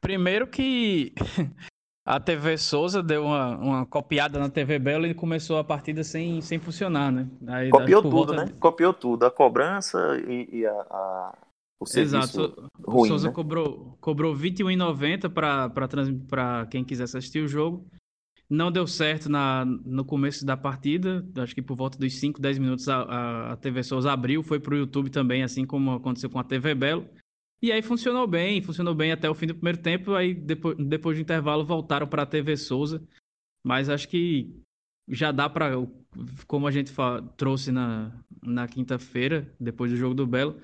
Primeiro 0.00 0.46
que 0.46 1.12
a 2.06 2.18
TV 2.18 2.56
Souza 2.56 3.02
deu 3.02 3.24
uma, 3.24 3.56
uma 3.58 3.86
copiada 3.86 4.38
na 4.38 4.48
TV 4.48 4.78
Belo 4.78 5.06
e 5.06 5.14
começou 5.14 5.58
a 5.58 5.64
partida 5.64 6.02
sem, 6.04 6.40
sem 6.40 6.58
funcionar, 6.58 7.12
né? 7.12 7.28
Aí, 7.48 7.70
Copiou 7.70 8.02
tudo, 8.02 8.32
né? 8.32 8.46
Copiou 8.58 8.94
tudo. 8.94 9.26
A 9.26 9.30
cobrança 9.30 10.16
e, 10.26 10.60
e 10.60 10.66
a, 10.66 10.72
a, 10.72 11.38
o 11.80 11.86
serviço 11.86 12.40
Exato. 12.40 12.70
ruim, 12.84 13.06
O 13.06 13.08
Souza 13.08 13.28
né? 13.28 13.34
cobrou, 13.34 13.96
cobrou 14.00 14.34
R$21,90 14.34 16.26
para 16.26 16.66
quem 16.66 16.84
quisesse 16.84 17.16
assistir 17.16 17.40
o 17.40 17.48
jogo. 17.48 17.86
Não 18.50 18.72
deu 18.72 18.86
certo 18.86 19.28
na, 19.28 19.64
no 19.64 20.04
começo 20.04 20.44
da 20.44 20.56
partida, 20.56 21.24
acho 21.36 21.54
que 21.54 21.60
por 21.60 21.76
volta 21.76 21.98
dos 21.98 22.18
5, 22.18 22.40
10 22.40 22.58
minutos 22.58 22.88
a, 22.88 23.02
a, 23.02 23.52
a 23.52 23.56
TV 23.56 23.82
Souza 23.82 24.10
abriu, 24.10 24.42
foi 24.42 24.58
para 24.58 24.74
o 24.74 24.78
YouTube 24.78 25.10
também, 25.10 25.42
assim 25.42 25.66
como 25.66 25.92
aconteceu 25.92 26.30
com 26.30 26.38
a 26.38 26.44
TV 26.44 26.74
Belo. 26.74 27.06
E 27.60 27.70
aí 27.70 27.82
funcionou 27.82 28.26
bem, 28.26 28.62
funcionou 28.62 28.94
bem 28.94 29.12
até 29.12 29.28
o 29.28 29.34
fim 29.34 29.46
do 29.46 29.54
primeiro 29.54 29.78
tempo, 29.78 30.14
aí 30.14 30.32
depois, 30.32 30.76
depois 30.78 31.16
do 31.18 31.22
intervalo 31.22 31.64
voltaram 31.64 32.06
para 32.06 32.22
a 32.22 32.26
TV 32.26 32.56
Souza. 32.56 33.02
Mas 33.62 33.88
acho 33.90 34.08
que 34.08 34.62
já 35.08 35.30
dá 35.30 35.48
para, 35.48 35.72
como 36.46 36.66
a 36.66 36.70
gente 36.70 36.92
trouxe 37.36 37.70
na, 37.70 38.12
na 38.42 38.66
quinta-feira, 38.66 39.52
depois 39.60 39.90
do 39.90 39.96
jogo 39.96 40.14
do 40.14 40.26
Belo, 40.26 40.58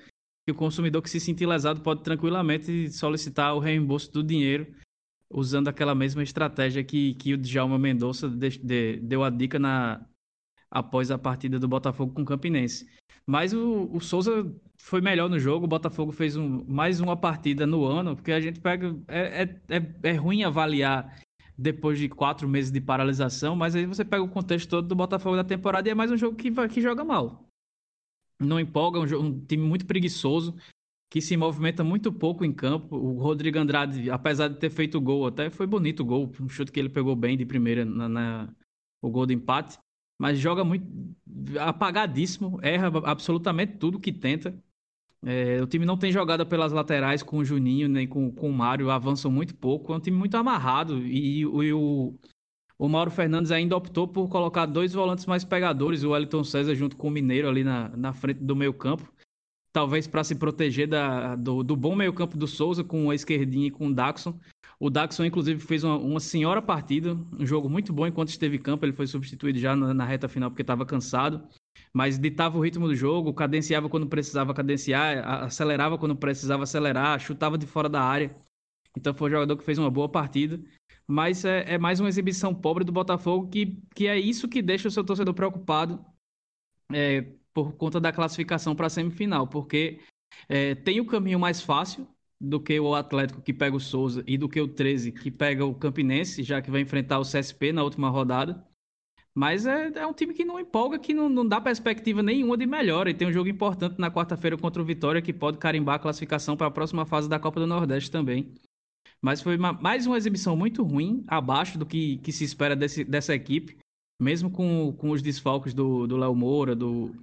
que 0.45 0.51
o 0.51 0.55
consumidor 0.55 1.01
que 1.01 1.09
se 1.09 1.19
sentir 1.19 1.45
lesado 1.45 1.81
pode 1.81 2.03
tranquilamente 2.03 2.89
solicitar 2.91 3.55
o 3.55 3.59
reembolso 3.59 4.11
do 4.11 4.23
dinheiro 4.23 4.67
usando 5.29 5.67
aquela 5.67 5.95
mesma 5.95 6.23
estratégia 6.23 6.83
que, 6.83 7.15
que 7.15 7.33
o 7.33 7.37
Djalma 7.37 7.79
Mendonça 7.79 8.29
de, 8.29 8.57
de, 8.59 8.97
deu 8.97 9.23
a 9.23 9.29
dica 9.29 9.57
na, 9.57 10.05
após 10.69 11.09
a 11.09 11.17
partida 11.17 11.59
do 11.59 11.67
Botafogo 11.67 12.13
com 12.13 12.21
o 12.21 12.25
Campinense. 12.25 12.87
Mas 13.25 13.53
o, 13.53 13.89
o 13.91 13.99
Souza 13.99 14.53
foi 14.79 15.01
melhor 15.01 15.29
no 15.29 15.39
jogo, 15.39 15.65
o 15.65 15.69
Botafogo 15.69 16.11
fez 16.11 16.35
um, 16.35 16.63
mais 16.65 16.99
uma 16.99 17.17
partida 17.17 17.65
no 17.65 17.83
ano, 17.83 18.15
porque 18.15 18.31
a 18.31 18.39
gente 18.39 18.59
pega. 18.59 18.95
É, 19.07 19.43
é, 19.43 19.77
é, 19.77 20.09
é 20.09 20.11
ruim 20.13 20.43
avaliar 20.43 21.19
depois 21.57 21.97
de 21.97 22.07
quatro 22.07 22.47
meses 22.47 22.71
de 22.71 22.81
paralisação, 22.81 23.55
mas 23.55 23.75
aí 23.75 23.85
você 23.85 24.05
pega 24.05 24.21
o 24.21 24.29
contexto 24.29 24.69
todo 24.69 24.87
do 24.87 24.95
Botafogo 24.95 25.35
da 25.35 25.43
temporada 25.43 25.87
e 25.87 25.91
é 25.91 25.95
mais 25.95 26.11
um 26.11 26.17
jogo 26.17 26.35
que, 26.35 26.51
que 26.67 26.81
joga 26.81 27.03
mal. 27.03 27.45
Não 28.39 28.59
empolga, 28.59 28.99
um, 28.99 29.25
um 29.25 29.45
time 29.45 29.63
muito 29.63 29.85
preguiçoso, 29.85 30.55
que 31.09 31.21
se 31.21 31.37
movimenta 31.37 31.83
muito 31.83 32.11
pouco 32.11 32.43
em 32.43 32.51
campo. 32.51 32.95
O 32.97 33.19
Rodrigo 33.19 33.57
Andrade, 33.57 34.09
apesar 34.09 34.47
de 34.49 34.59
ter 34.59 34.69
feito 34.69 34.99
gol, 34.99 35.27
até 35.27 35.49
foi 35.49 35.65
bonito 35.65 36.01
o 36.01 36.05
gol, 36.05 36.31
um 36.39 36.49
chute 36.49 36.71
que 36.71 36.79
ele 36.79 36.89
pegou 36.89 37.15
bem 37.15 37.37
de 37.37 37.45
primeira 37.45 37.85
na, 37.85 38.09
na 38.09 38.49
o 39.01 39.09
gol 39.09 39.25
do 39.25 39.33
empate, 39.33 39.77
mas 40.19 40.39
joga 40.39 40.63
muito 40.63 40.85
apagadíssimo, 41.59 42.59
erra 42.61 42.87
absolutamente 43.05 43.77
tudo 43.77 43.99
que 43.99 44.11
tenta. 44.11 44.57
É, 45.23 45.61
o 45.61 45.67
time 45.67 45.85
não 45.85 45.97
tem 45.97 46.11
jogada 46.11 46.45
pelas 46.45 46.71
laterais 46.71 47.23
com 47.23 47.37
o 47.37 47.45
Juninho 47.45 47.87
nem 47.87 48.07
com, 48.07 48.31
com 48.31 48.49
o 48.49 48.53
Mário, 48.53 48.91
avançam 48.91 49.31
muito 49.31 49.55
pouco. 49.55 49.93
É 49.93 49.95
um 49.95 49.99
time 49.99 50.17
muito 50.17 50.35
amarrado 50.37 50.99
e, 50.99 51.39
e 51.39 51.73
o, 51.73 52.13
o 52.77 52.89
Mauro 52.89 53.11
Fernandes 53.11 53.51
ainda 53.51 53.75
optou 53.75 54.07
por 54.07 54.27
colocar 54.29 54.65
dois 54.65 54.93
volantes 54.93 55.25
mais 55.25 55.43
pegadores, 55.43 56.03
o 56.03 56.11
Wellington 56.11 56.43
César 56.43 56.75
junto 56.75 56.95
com 56.97 57.07
o 57.07 57.11
Mineiro 57.11 57.47
ali 57.47 57.63
na, 57.63 57.89
na 57.89 58.13
frente 58.13 58.43
do 58.43 58.55
meio 58.55 58.73
campo 58.73 59.13
talvez 59.75 60.07
para 60.07 60.23
se 60.23 60.35
proteger 60.35 60.87
da, 60.87 61.35
do, 61.35 61.61
do 61.61 61.75
bom 61.75 61.93
meio-campo 61.93 62.37
do 62.37 62.47
Souza 62.47 62.81
com 62.81 63.09
a 63.09 63.15
esquerdinha 63.15 63.67
e 63.67 63.71
com 63.71 63.87
o 63.87 63.93
Daxon. 63.93 64.39
O 64.79 64.89
Daxon, 64.89 65.25
inclusive, 65.25 65.59
fez 65.59 65.83
uma, 65.83 65.97
uma, 65.97 66.19
senhora 66.21 66.61
partida, 66.61 67.13
um 67.37 67.45
jogo 67.45 67.69
muito 67.69 67.91
bom 67.91 68.07
enquanto 68.07 68.29
esteve 68.29 68.55
em 68.55 68.61
campo. 68.61 68.85
Ele 68.85 68.93
foi 68.93 69.05
substituído 69.05 69.59
já 69.59 69.75
na, 69.75 69.93
na 69.93 70.05
reta 70.05 70.29
final 70.29 70.49
porque 70.49 70.61
estava 70.61 70.85
cansado, 70.85 71.45
mas 71.93 72.17
ditava 72.17 72.57
o 72.57 72.61
ritmo 72.61 72.87
do 72.87 72.95
jogo, 72.95 73.33
cadenciava 73.33 73.89
quando 73.89 74.07
precisava 74.07 74.53
cadenciar, 74.53 75.27
acelerava 75.43 75.97
quando 75.97 76.15
precisava 76.15 76.63
acelerar, 76.63 77.19
chutava 77.19 77.57
de 77.57 77.65
fora 77.65 77.89
da 77.89 78.01
área. 78.01 78.33
Então 78.97 79.13
foi 79.13 79.27
um 79.27 79.33
jogador 79.33 79.57
que 79.57 79.65
fez 79.65 79.77
uma 79.77 79.91
boa 79.91 80.07
partida. 80.07 80.57
Mas 81.07 81.45
é, 81.45 81.73
é 81.73 81.77
mais 81.77 81.99
uma 81.99 82.09
exibição 82.09 82.53
pobre 82.53 82.83
do 82.83 82.91
Botafogo, 82.91 83.49
que, 83.49 83.81
que 83.93 84.07
é 84.07 84.17
isso 84.19 84.47
que 84.47 84.61
deixa 84.61 84.87
o 84.87 84.91
seu 84.91 85.03
torcedor 85.03 85.33
preocupado. 85.33 86.03
É, 86.91 87.33
por 87.55 87.73
conta 87.73 88.01
da 88.01 88.11
classificação 88.11 88.75
para 88.75 88.87
a 88.87 88.89
semifinal, 88.89 89.47
porque 89.47 90.01
é, 90.49 90.75
tem 90.75 90.99
o 90.99 91.05
caminho 91.05 91.39
mais 91.39 91.61
fácil 91.61 92.05
do 92.39 92.59
que 92.59 92.77
o 92.77 92.93
Atlético 92.93 93.41
que 93.41 93.53
pega 93.53 93.75
o 93.75 93.79
Souza 93.79 94.23
e 94.27 94.37
do 94.37 94.49
que 94.49 94.59
o 94.59 94.67
13 94.67 95.13
que 95.13 95.31
pega 95.31 95.65
o 95.65 95.73
Campinense, 95.73 96.43
já 96.43 96.61
que 96.61 96.69
vai 96.69 96.81
enfrentar 96.81 97.17
o 97.17 97.23
CSP 97.23 97.71
na 97.71 97.81
última 97.81 98.09
rodada. 98.09 98.61
Mas 99.33 99.65
é, 99.65 99.91
é 99.95 100.05
um 100.05 100.13
time 100.13 100.33
que 100.33 100.45
não 100.45 100.59
empolga, 100.59 100.99
que 100.99 101.13
não, 101.13 101.29
não 101.29 101.47
dá 101.47 101.59
perspectiva 101.59 102.21
nenhuma 102.21 102.57
de 102.57 102.65
melhora. 102.65 103.09
E 103.09 103.13
tem 103.13 103.27
um 103.27 103.33
jogo 103.33 103.49
importante 103.49 103.99
na 103.99 104.11
quarta-feira 104.11 104.57
contra 104.57 104.81
o 104.81 104.85
Vitória 104.85 105.21
que 105.21 105.33
pode 105.33 105.57
carimbar 105.57 105.95
a 105.95 105.99
classificação 105.99 106.55
para 106.57 106.67
a 106.67 106.71
próxima 106.71 107.05
fase 107.05 107.29
da 107.29 107.39
Copa 107.39 107.59
do 107.59 107.67
Nordeste 107.67 108.11
também. 108.11 108.53
Mas 109.21 109.41
foi 109.41 109.57
uma, 109.57 109.73
mais 109.73 110.05
uma 110.05 110.17
exibição 110.17 110.55
muito 110.55 110.83
ruim, 110.83 111.23
abaixo 111.27 111.77
do 111.77 111.85
que, 111.85 112.17
que 112.17 112.31
se 112.31 112.43
espera 112.43 112.75
desse, 112.75 113.03
dessa 113.03 113.33
equipe. 113.33 113.77
Mesmo 114.21 114.49
com, 114.49 114.93
com 114.93 115.11
os 115.11 115.21
desfalques 115.21 115.73
do 115.73 116.15
Léo 116.15 116.33
Moura, 116.33 116.75
do, 116.75 117.13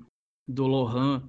do 0.47 0.67
Lohan 0.67 1.27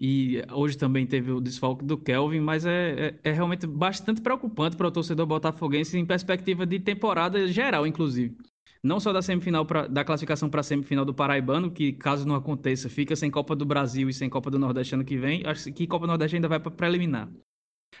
e 0.00 0.42
hoje 0.52 0.76
também 0.76 1.06
teve 1.06 1.30
o 1.30 1.40
desfalque 1.40 1.84
do 1.84 1.96
Kelvin, 1.96 2.40
mas 2.40 2.66
é, 2.66 3.14
é, 3.22 3.30
é 3.30 3.32
realmente 3.32 3.66
bastante 3.66 4.20
preocupante 4.20 4.76
para 4.76 4.88
o 4.88 4.90
torcedor 4.90 5.26
botafoguense 5.26 5.96
em 5.96 6.04
perspectiva 6.04 6.66
de 6.66 6.80
temporada 6.80 7.46
geral, 7.46 7.86
inclusive. 7.86 8.36
Não 8.82 8.98
só 9.00 9.12
da 9.12 9.22
semifinal 9.22 9.64
pra, 9.64 9.86
da 9.86 10.04
classificação 10.04 10.50
para 10.50 10.60
a 10.60 10.64
semifinal 10.64 11.04
do 11.04 11.14
Paraibano, 11.14 11.70
que 11.70 11.92
caso 11.92 12.26
não 12.26 12.34
aconteça, 12.34 12.88
fica 12.88 13.14
sem 13.14 13.30
Copa 13.30 13.54
do 13.54 13.64
Brasil 13.64 14.08
e 14.08 14.12
sem 14.12 14.28
Copa 14.28 14.50
do 14.50 14.58
Nordeste 14.58 14.94
ano 14.94 15.04
que 15.04 15.16
vem. 15.16 15.42
Acho 15.46 15.72
que 15.72 15.86
Copa 15.86 16.06
do 16.06 16.10
Nordeste 16.10 16.36
ainda 16.36 16.48
vai 16.48 16.60
para 16.60 16.72
preliminar. 16.72 17.30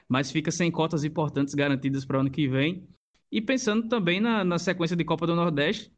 Mas 0.08 0.30
fica 0.30 0.50
sem 0.50 0.70
cotas 0.70 1.04
importantes 1.04 1.54
garantidas 1.54 2.04
para 2.04 2.18
o 2.18 2.20
ano 2.20 2.30
que 2.30 2.48
vem. 2.48 2.86
E 3.30 3.40
pensando 3.40 3.88
também 3.88 4.20
na, 4.20 4.44
na 4.44 4.58
sequência 4.58 4.96
de 4.96 5.04
Copa 5.04 5.26
do 5.26 5.34
Nordeste, 5.34 5.92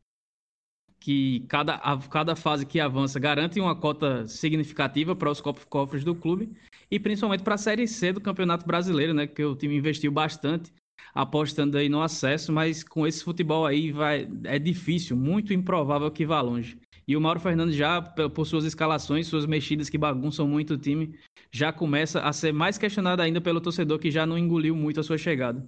que 0.99 1.41
cada, 1.49 1.75
a, 1.75 1.99
cada 1.99 2.35
fase 2.35 2.67
que 2.67 2.81
avança 2.81 3.21
garante 3.21 3.61
uma 3.61 3.79
cota 3.79 4.27
significativa 4.27 5.15
para 5.15 5.31
os 5.31 5.41
cofres 5.41 6.03
do 6.03 6.15
clube 6.15 6.57
e 6.91 6.99
principalmente 6.99 7.43
para 7.43 7.55
a 7.55 7.59
Série 7.59 7.87
C 7.87 8.13
do 8.13 8.21
Campeonato 8.21 8.67
Brasileiro, 8.67 9.13
né? 9.15 9.27
Que 9.27 9.45
o 9.45 9.55
time 9.55 9.77
investiu 9.77 10.11
bastante 10.11 10.73
apostando 11.15 11.79
aí 11.79 11.89
no 11.89 12.03
acesso, 12.03 12.53
mas 12.53 12.85
com 12.85 13.07
esse 13.07 13.25
futebol 13.25 13.65
aí 13.65 13.91
vai, 13.91 14.29
é 14.45 14.59
difícil, 14.59 15.17
muito 15.17 15.53
improvável 15.53 16.11
que 16.11 16.27
vá 16.27 16.41
longe. 16.41 16.79
E 17.09 17.17
o 17.17 17.21
Mauro 17.21 17.39
Fernandes 17.39 17.77
já, 17.77 18.03
por 18.03 18.45
suas 18.45 18.65
escalações, 18.65 19.29
suas 19.29 19.47
mexidas 19.47 19.89
que 19.89 19.97
bagunçam 19.97 20.49
muito 20.49 20.75
o 20.75 20.79
time, 20.79 21.17
já 21.53 21.73
começa 21.73 22.21
a 22.21 22.33
ser 22.33 22.53
mais 22.53 22.77
questionado 22.77 23.23
ainda 23.23 23.41
pelo 23.41 23.61
torcedor 23.61 23.99
que 23.99 24.11
já 24.11 24.27
não 24.27 24.37
engoliu 24.37 24.75
muito 24.75 24.99
a 24.99 25.05
sua 25.05 25.17
chegada. 25.17 25.65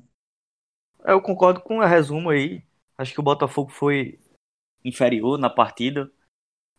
Eu 1.04 1.22
concordo 1.22 1.60
com 1.60 1.78
o 1.78 1.86
resumo 1.86 2.30
aí. 2.30 2.62
Acho 2.96 3.14
que 3.14 3.20
o 3.20 3.22
Botafogo 3.22 3.70
foi 3.70 4.18
inferior 4.84 5.38
na 5.38 5.48
partida. 5.48 6.10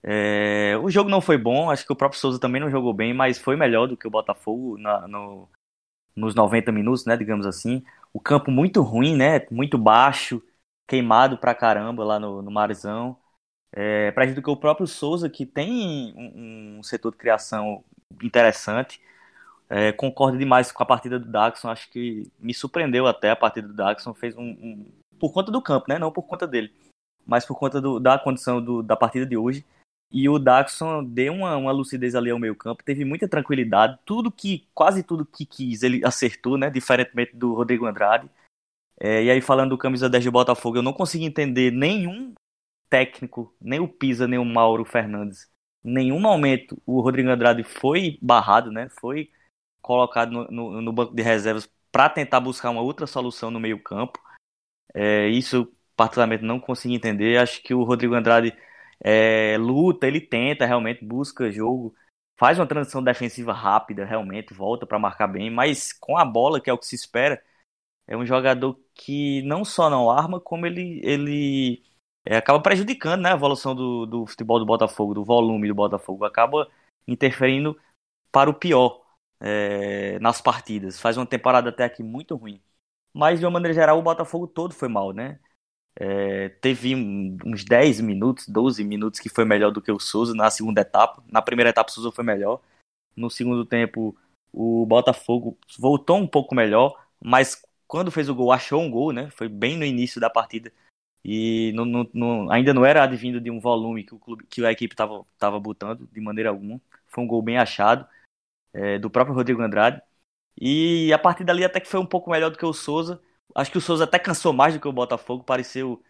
É, 0.04 0.78
o 0.78 0.89
jogo 0.89 1.10
não 1.10 1.22
foi 1.22 1.38
bom, 1.38 1.69
acho 1.69 1.86
que 1.86 1.91
o 1.91 1.95
próprio 1.95 2.19
Souza 2.19 2.39
também 2.39 2.62
não 2.62 2.69
jogou 2.69 2.93
bem, 2.93 3.13
mas 3.13 3.38
foi 3.38 3.56
melhor 3.56 3.88
do 3.88 3.98
que 3.98 4.08
o 4.08 4.12
Botafogo 4.12 4.78
na, 4.78 5.08
no, 5.08 5.48
nos 6.15 6.36
90 6.36 6.72
minutos, 6.72 7.06
né, 7.06 7.17
digamos 7.17 7.45
assim. 7.45 7.84
O 8.13 8.19
campo 8.19 8.52
muito 8.52 8.82
ruim, 8.82 9.15
né, 9.15 9.45
muito 9.52 9.78
baixo, 9.78 10.41
queimado 10.88 11.38
pra 11.38 11.56
caramba 11.56 12.04
lá 12.04 12.19
no, 12.19 12.41
no 12.41 12.52
Marzão. 12.52 13.17
É, 13.72 14.14
gente 14.20 14.36
do 14.36 14.42
que 14.42 14.50
o 14.50 14.58
próprio 14.58 14.88
Souza, 14.88 15.30
que 15.30 15.46
tem 15.46 16.14
um, 16.16 16.80
um 16.80 16.84
setor 16.84 17.12
de 17.12 17.18
criação 17.18 17.84
interessante. 18.22 19.02
É, 19.70 19.92
concordo 19.92 20.38
demais 20.38 20.72
com 20.72 20.82
a 20.82 20.86
partida 20.86 21.20
do 21.20 21.30
Daxon, 21.30 21.70
acho 21.70 21.90
que 21.92 22.32
me 22.40 22.56
surpreendeu 22.56 23.06
até 23.06 23.30
a 23.30 23.36
partida 23.36 23.68
do 23.68 23.74
Daxon, 23.76 24.16
fez 24.16 24.36
um, 24.36 24.44
um 24.44 24.86
por 25.20 25.32
conta 25.32 25.52
do 25.52 25.62
campo, 25.62 25.86
né, 25.88 26.00
não 26.00 26.12
por 26.12 26.24
conta 26.24 26.48
dele 26.48 26.74
mas 27.30 27.46
por 27.46 27.56
conta 27.56 27.80
do, 27.80 28.00
da 28.00 28.18
condição 28.18 28.60
do, 28.60 28.82
da 28.82 28.96
partida 28.96 29.24
de 29.24 29.38
hoje. 29.38 29.64
E 30.12 30.28
o 30.28 30.40
Daxon 30.40 31.04
deu 31.04 31.32
uma, 31.32 31.56
uma 31.56 31.72
lucidez 31.72 32.16
ali 32.16 32.32
ao 32.32 32.40
meio 32.40 32.56
campo, 32.56 32.84
teve 32.84 33.06
muita 33.06 33.28
tranquilidade, 33.28 34.00
tudo 34.04 34.32
que, 34.32 34.68
quase 34.74 35.04
tudo 35.04 35.24
que 35.24 35.46
quis, 35.46 35.84
ele 35.84 36.04
acertou, 36.04 36.58
né? 36.58 36.72
Diferentemente 36.72 37.36
do 37.36 37.54
Rodrigo 37.54 37.86
Andrade. 37.86 38.28
É, 39.00 39.24
e 39.24 39.30
aí, 39.30 39.40
falando 39.40 39.70
do 39.70 39.78
camisa 39.78 40.10
10 40.10 40.24
de 40.24 40.32
Botafogo, 40.32 40.78
eu 40.78 40.82
não 40.82 40.92
consegui 40.92 41.26
entender 41.26 41.72
nenhum 41.72 42.34
técnico, 42.89 43.56
nem 43.62 43.80
o 43.80 43.88
Pisa, 43.88 44.28
nem 44.28 44.39
o 44.39 44.45
Mauro 44.45 44.86
Fernandes, 44.86 45.49
em 45.84 45.91
nenhum 45.91 46.19
momento 46.19 46.82
o 46.86 46.99
Rodrigo 47.02 47.30
Andrade 47.30 47.63
foi 47.63 48.17
barrado, 48.21 48.71
né? 48.71 48.89
Foi 48.99 49.30
colocado 49.82 50.32
no, 50.32 50.47
no, 50.52 50.82
no 50.82 50.93
banco 50.93 51.15
de 51.15 51.21
reservas 51.21 51.69
para 51.91 52.10
tentar 52.10 52.39
buscar 52.39 52.69
uma 52.69 52.82
outra 52.82 53.08
solução 53.08 53.49
no 53.49 53.60
meio 53.60 53.82
campo. 53.82 54.19
É, 54.93 55.28
isso, 55.28 55.71
particularmente, 55.95 56.43
não 56.43 56.60
consigo 56.60 56.93
entender. 56.93 57.38
Acho 57.38 57.62
que 57.63 57.73
o 57.73 57.84
Rodrigo 57.84 58.15
Andrade 58.15 58.56
é, 59.02 59.58
luta, 59.58 60.08
ele 60.08 60.21
tenta, 60.21 60.65
realmente 60.65 61.04
busca 61.06 61.52
jogo, 61.52 61.95
faz 62.38 62.60
uma 62.60 62.67
transição 62.67 63.02
defensiva 63.04 63.54
rápida, 63.54 64.06
realmente, 64.06 64.54
volta 64.54 64.86
para 64.86 64.99
marcar 64.99 65.28
bem, 65.28 65.49
mas 65.49 65.93
com 65.93 66.17
a 66.17 66.25
bola, 66.25 66.62
que 66.62 66.69
é 66.69 66.73
o 66.73 66.78
que 66.78 66.86
se 66.86 66.95
espera, 66.95 67.41
é 68.08 68.17
um 68.17 68.25
jogador 68.25 68.80
que 68.93 69.41
não 69.43 69.63
só 69.63 69.89
não 69.89 70.10
arma, 70.10 70.39
como 70.39 70.65
ele, 70.65 70.99
ele 71.04 71.84
é, 72.26 72.38
acaba 72.38 72.62
prejudicando 72.62 73.22
né, 73.22 73.32
a 73.32 73.36
evolução 73.36 73.76
do, 73.76 74.06
do 74.06 74.26
futebol 74.26 74.60
do 74.60 74.66
Botafogo, 74.66 75.14
do 75.14 75.24
volume 75.24 75.68
do 75.68 75.76
Botafogo, 75.76 76.26
acaba 76.26 76.70
interferindo 77.08 77.78
para 78.32 78.50
o 78.50 78.54
pior 78.54 79.02
é, 79.40 80.20
nas 80.20 80.42
partidas. 80.42 81.00
Faz 81.00 81.18
uma 81.18 81.26
temporada 81.26 81.70
até 81.70 81.84
aqui 81.84 82.04
muito 82.04 82.36
ruim. 82.36 82.62
Mas, 83.14 83.40
de 83.40 83.46
uma 83.46 83.52
maneira 83.52 83.74
geral, 83.74 83.98
o 83.98 84.04
Botafogo 84.04 84.48
todo 84.48 84.74
foi 84.74 84.88
mal, 84.88 85.12
né? 85.12 85.40
É, 85.96 86.50
teve 86.50 86.96
uns 86.96 87.66
10 87.66 88.00
minutos, 88.02 88.48
12 88.48 88.84
minutos 88.84 89.20
que 89.20 89.30
foi 89.30 89.44
melhor 89.44 89.72
do 89.72 89.82
que 89.82 89.92
o 89.92 90.00
Souza 90.00 90.34
na 90.34 90.50
segunda 90.50 90.82
etapa. 90.82 91.24
Na 91.28 91.42
primeira 91.42 91.72
etapa, 91.72 91.90
o 91.90 91.94
Souza 91.94 92.12
foi 92.12 92.24
melhor. 92.24 92.62
No 93.16 93.30
segundo 93.30 93.66
tempo, 93.66 94.16
o 94.54 94.86
Botafogo 94.86 95.58
voltou 95.78 96.18
um 96.18 96.28
pouco 96.28 96.56
melhor, 96.56 96.96
mas 97.20 97.62
quando 97.88 98.12
fez 98.12 98.30
o 98.30 98.36
gol, 98.36 98.52
achou 98.52 98.82
um 98.82 98.90
gol, 98.90 99.12
né? 99.12 99.30
Foi 99.32 99.50
bem 99.50 99.78
no 99.78 99.84
início 99.84 100.22
da 100.22 100.30
partida. 100.30 100.72
E 101.24 101.72
não, 101.74 101.86
não, 101.86 102.10
não, 102.14 102.52
ainda 102.52 102.74
não 102.74 102.86
era 102.86 103.04
advindo 103.04 103.42
de 103.42 103.52
um 103.52 103.60
volume 103.60 104.04
que, 104.04 104.16
o 104.16 104.20
clube, 104.20 104.46
que 104.50 104.66
a 104.66 104.72
equipe 104.72 104.94
estava 104.94 105.60
botando, 105.60 106.08
de 106.12 106.22
maneira 106.22 106.50
alguma. 106.50 106.80
Foi 107.08 107.24
um 107.24 107.28
gol 107.28 107.42
bem 107.42 107.58
achado, 107.58 108.08
é, 108.74 108.98
do 109.00 109.10
próprio 109.10 109.36
Rodrigo 109.36 109.62
Andrade. 109.62 110.02
E 110.60 111.12
a 111.14 111.20
partir 111.20 111.44
dali 111.44 111.64
até 111.64 111.80
que 111.80 111.88
foi 111.88 112.00
um 112.00 112.06
pouco 112.06 112.30
melhor 112.32 112.52
do 112.52 112.58
que 112.58 112.66
o 112.66 112.74
Souza. 112.74 113.22
Acho 113.56 113.72
que 113.72 113.78
o 113.78 113.82
Souza 113.82 114.04
até 114.04 114.20
cansou 114.20 114.54
mais 114.54 114.74
do 114.74 114.80
que 114.80 114.88
o 114.88 114.94
Botafogo, 114.94 115.44
pareceu 115.44 116.04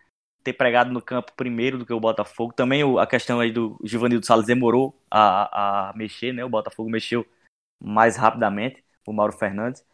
ter 0.43 0.54
pregado 0.54 0.91
no 0.91 1.02
campo 1.02 1.34
primeiro 1.36 1.78
do 1.78 1.86
que 1.86 1.93
o 1.93 2.00
Botafogo. 2.00 2.54
Também 2.54 2.82
a 3.00 3.08
questão 3.08 3.39
aí 3.39 3.52
do 3.52 3.80
Givanildo 3.84 4.26
Salles 4.26 4.45
demorou 4.45 5.00
a, 5.10 5.89
a 5.89 5.93
mexer, 5.93 6.34
né? 6.34 6.43
O 6.43 6.50
Botafogo 6.50 6.89
mexeu 6.89 7.26
mais 7.80 8.17
rapidamente, 8.17 8.84
o 9.06 9.13
Mauro 9.13 9.34
Fernandes. 9.34 9.86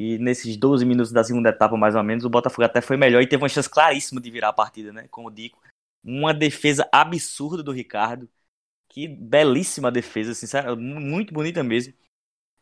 E 0.00 0.16
nesses 0.16 0.56
12 0.56 0.86
minutos 0.86 1.12
da 1.12 1.22
segunda 1.22 1.50
etapa, 1.50 1.76
mais 1.76 1.94
ou 1.94 2.02
menos, 2.02 2.24
o 2.24 2.30
Botafogo 2.30 2.64
até 2.64 2.80
foi 2.80 2.96
melhor 2.96 3.20
e 3.20 3.26
teve 3.26 3.42
uma 3.42 3.50
chance 3.50 3.68
claríssima 3.68 4.18
de 4.18 4.30
virar 4.30 4.48
a 4.48 4.52
partida, 4.52 4.90
né? 4.94 5.06
Com 5.10 5.26
o 5.26 5.30
Dico. 5.30 5.60
Uma 6.02 6.32
defesa 6.32 6.88
absurda 6.90 7.62
do 7.62 7.70
Ricardo. 7.70 8.26
Que 8.88 9.06
belíssima 9.06 9.90
defesa, 9.90 10.32
sinceramente, 10.32 10.82
muito 10.82 11.34
bonita 11.34 11.62
mesmo. 11.62 11.92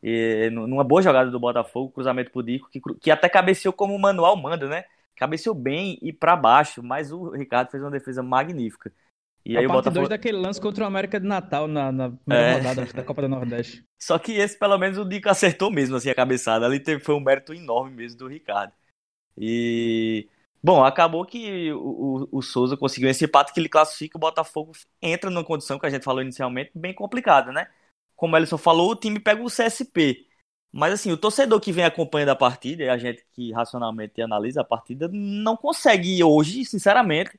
E, 0.03 0.51
numa 0.51 0.83
boa 0.83 1.01
jogada 1.01 1.31
do 1.31 1.39
Botafogo, 1.39 1.93
cruzamento 1.93 2.33
pro 2.33 2.43
Dico, 2.43 2.69
que, 2.71 2.81
que 3.01 3.09
até 3.09 3.29
cabeceou 3.29 3.73
como 3.73 3.95
o 3.95 4.01
manual 4.01 4.37
manda, 4.37 4.67
né? 4.67 4.85
Cabeceou 5.15 5.55
bem 5.55 5.97
e 6.03 6.13
para 6.13 6.35
baixo, 6.35 6.83
mas 6.83 7.13
o 7.13 7.31
Ricardo 7.31 7.71
fez 7.71 7.81
uma 7.85 7.91
defesa 7.93 8.21
magnífica. 8.21 8.93
E 9.49 9.57
a 9.57 9.61
aí 9.61 9.67
parte 9.67 9.79
o 9.79 9.83
Botafogo... 9.83 10.09
daquele 10.09 10.39
lance 10.39 10.61
contra 10.61 10.85
o 10.85 10.87
América 10.87 11.19
de 11.19 11.27
Natal 11.27 11.67
na, 11.67 11.91
na 11.91 12.11
primeira 12.11 12.49
é... 12.49 12.59
rodada 12.59 12.85
da 12.93 13.03
Copa 13.03 13.23
do 13.23 13.29
Nordeste. 13.29 13.85
Só 13.99 14.19
que 14.19 14.33
esse, 14.33 14.59
pelo 14.59 14.77
menos, 14.79 14.99
o 14.99 15.05
Dico 15.05 15.29
acertou 15.29 15.71
mesmo, 15.71 15.97
assim, 15.97 16.11
a 16.11 16.15
cabeçada. 16.15 16.67
Ali 16.67 16.79
teve, 16.79 17.03
foi 17.03 17.15
um 17.15 17.21
mérito 17.21 17.55
enorme 17.55 17.97
mesmo 17.97 18.19
do 18.19 18.29
Ricardo. 18.29 18.73
E... 19.37 20.29
Bom, 20.63 20.85
acabou 20.85 21.25
que 21.25 21.73
o, 21.73 22.29
o, 22.31 22.39
o 22.39 22.43
Souza 22.43 22.77
conseguiu 22.77 23.09
esse 23.09 23.25
empate 23.25 23.53
que 23.53 23.61
ele 23.61 23.69
classifica, 23.69 24.19
o 24.19 24.21
Botafogo 24.21 24.73
entra 25.01 25.31
numa 25.31 25.45
condição 25.45 25.79
que 25.79 25.87
a 25.87 25.91
gente 25.91 26.05
falou 26.05 26.21
inicialmente, 26.21 26.73
bem 26.75 26.93
complicada, 26.93 27.53
né? 27.53 27.69
como 28.19 28.35
o 28.35 28.37
Ellison 28.37 28.59
falou, 28.59 28.91
o 28.91 28.97
time 28.97 29.21
pega 29.21 29.41
o 29.43 29.47
CSP. 29.47 30.27
Mas 30.73 30.93
assim, 30.95 31.13
o 31.13 31.17
torcedor 31.17 31.61
que 31.61 31.73
vem 31.73 31.85
acompanhando 31.85 32.31
a 32.31 32.37
partida, 32.37 32.83
e 32.83 32.89
a 32.89 32.99
gente 32.99 33.25
que 33.33 33.53
racionalmente 33.53 34.21
analisa 34.21 34.61
a 34.63 34.65
partida, 34.65 35.09
não 35.13 35.57
consegue 35.57 36.23
hoje, 36.23 36.65
sinceramente, 36.65 37.39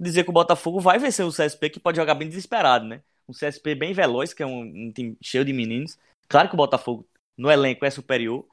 dizer 0.00 0.24
que 0.24 0.30
o 0.30 0.32
Botafogo 0.32 0.80
vai 0.80 0.98
vencer 0.98 1.24
o 1.24 1.32
CSP, 1.32 1.70
que 1.70 1.80
pode 1.80 1.96
jogar 1.96 2.14
bem 2.14 2.28
desesperado, 2.28 2.86
né? 2.86 3.02
Um 3.28 3.32
CSP 3.32 3.74
bem 3.74 3.92
veloz, 3.92 4.32
que 4.32 4.42
é 4.42 4.46
um, 4.46 4.62
um 4.62 4.92
time 4.92 5.16
cheio 5.22 5.44
de 5.44 5.52
meninos. 5.52 5.98
Claro 6.28 6.48
que 6.48 6.54
o 6.54 6.56
Botafogo 6.56 7.08
no 7.36 7.50
elenco 7.50 7.84
é 7.84 7.90
superior, 7.90 8.46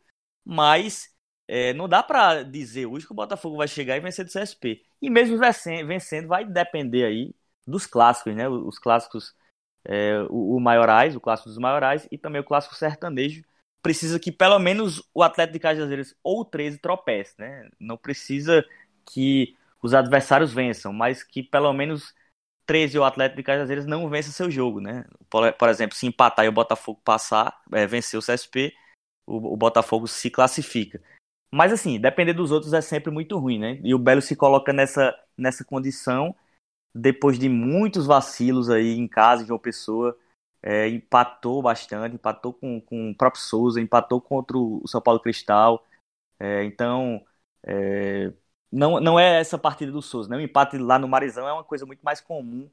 mas 0.45 1.13
é, 1.47 1.73
não 1.73 1.87
dá 1.87 2.03
para 2.03 2.43
dizer 2.43 2.85
hoje 2.85 3.05
que 3.05 3.11
o 3.11 3.15
Botafogo 3.15 3.57
vai 3.57 3.67
chegar 3.67 3.97
e 3.97 3.99
vencer 3.99 4.25
do 4.25 4.31
CSP. 4.31 4.83
E 5.01 5.09
mesmo 5.09 5.37
vencendo, 5.39 6.27
vai 6.27 6.45
depender 6.45 7.05
aí 7.05 7.33
dos 7.65 7.85
clássicos, 7.85 8.35
né? 8.35 8.47
Os 8.49 8.77
clássicos 8.79 9.33
é, 9.85 10.19
o, 10.29 10.57
o 10.57 10.59
Maiorais, 10.59 11.15
o 11.15 11.21
clássico 11.21 11.49
dos 11.49 11.57
Maiorais, 11.57 12.07
e 12.11 12.17
também 12.17 12.41
o 12.41 12.43
clássico 12.43 12.75
sertanejo. 12.75 13.43
Precisa 13.81 14.19
que 14.19 14.31
pelo 14.31 14.59
menos 14.59 15.01
o 15.13 15.23
atleta 15.23 15.53
de 15.53 15.59
Cajazeiras 15.59 16.13
ou 16.21 16.41
o 16.41 16.45
13 16.45 16.77
tropece, 16.79 17.35
né? 17.39 17.69
Não 17.79 17.97
precisa 17.97 18.65
que 19.05 19.55
os 19.81 19.93
adversários 19.93 20.53
vençam, 20.53 20.93
mas 20.93 21.23
que 21.23 21.43
pelo 21.43 21.71
menos 21.73 22.13
13 22.65 22.99
ou 22.99 23.05
atleta 23.05 23.35
de 23.35 23.43
Cajazeiras 23.43 23.85
não 23.85 24.09
vença 24.09 24.31
seu 24.31 24.51
jogo, 24.51 24.81
né? 24.81 25.05
Por, 25.29 25.51
por, 25.53 25.69
exemplo, 25.69 25.95
se 25.95 26.05
empatar 26.05 26.45
e 26.45 26.49
o 26.49 26.53
Botafogo 26.53 27.01
passar, 27.03 27.61
é, 27.71 27.87
vencer 27.87 28.19
o 28.19 28.21
CSP, 28.21 28.73
o, 29.25 29.53
o 29.53 29.57
Botafogo 29.57 30.07
se 30.07 30.29
classifica. 30.29 31.01
Mas 31.51 31.71
assim, 31.71 31.99
depender 31.99 32.33
dos 32.33 32.51
outros 32.51 32.73
é 32.73 32.81
sempre 32.81 33.11
muito 33.11 33.37
ruim, 33.37 33.57
né? 33.59 33.79
E 33.83 33.93
o 33.95 33.99
Belo 33.99 34.21
se 34.21 34.35
coloca 34.35 34.73
nessa, 34.73 35.17
nessa 35.37 35.63
condição 35.63 36.35
depois 36.97 37.37
de 37.37 37.47
muitos 37.47 38.05
vacilos 38.07 38.69
aí 38.69 38.97
em 38.97 39.07
casa 39.07 39.45
uma 39.53 39.59
pessoa, 39.59 40.17
é, 40.61 40.87
empatou 40.89 41.61
bastante, 41.61 42.15
empatou 42.15 42.53
com, 42.53 42.81
com 42.81 43.11
o 43.11 43.15
próprio 43.15 43.41
Souza, 43.41 43.79
empatou 43.79 44.19
contra 44.19 44.57
o 44.57 44.85
São 44.87 45.01
Paulo 45.01 45.19
Cristal. 45.19 45.85
É, 46.39 46.63
então, 46.63 47.23
é, 47.63 48.33
não, 48.71 48.99
não 48.99 49.19
é 49.19 49.39
essa 49.39 49.57
partida 49.57 49.91
do 49.91 50.01
Souza, 50.01 50.29
né? 50.29 50.37
O 50.37 50.41
empate 50.41 50.77
lá 50.77 50.99
no 50.99 51.07
Marizão 51.07 51.47
é 51.47 51.53
uma 51.53 51.63
coisa 51.63 51.85
muito 51.85 52.01
mais 52.01 52.21
comum 52.21 52.69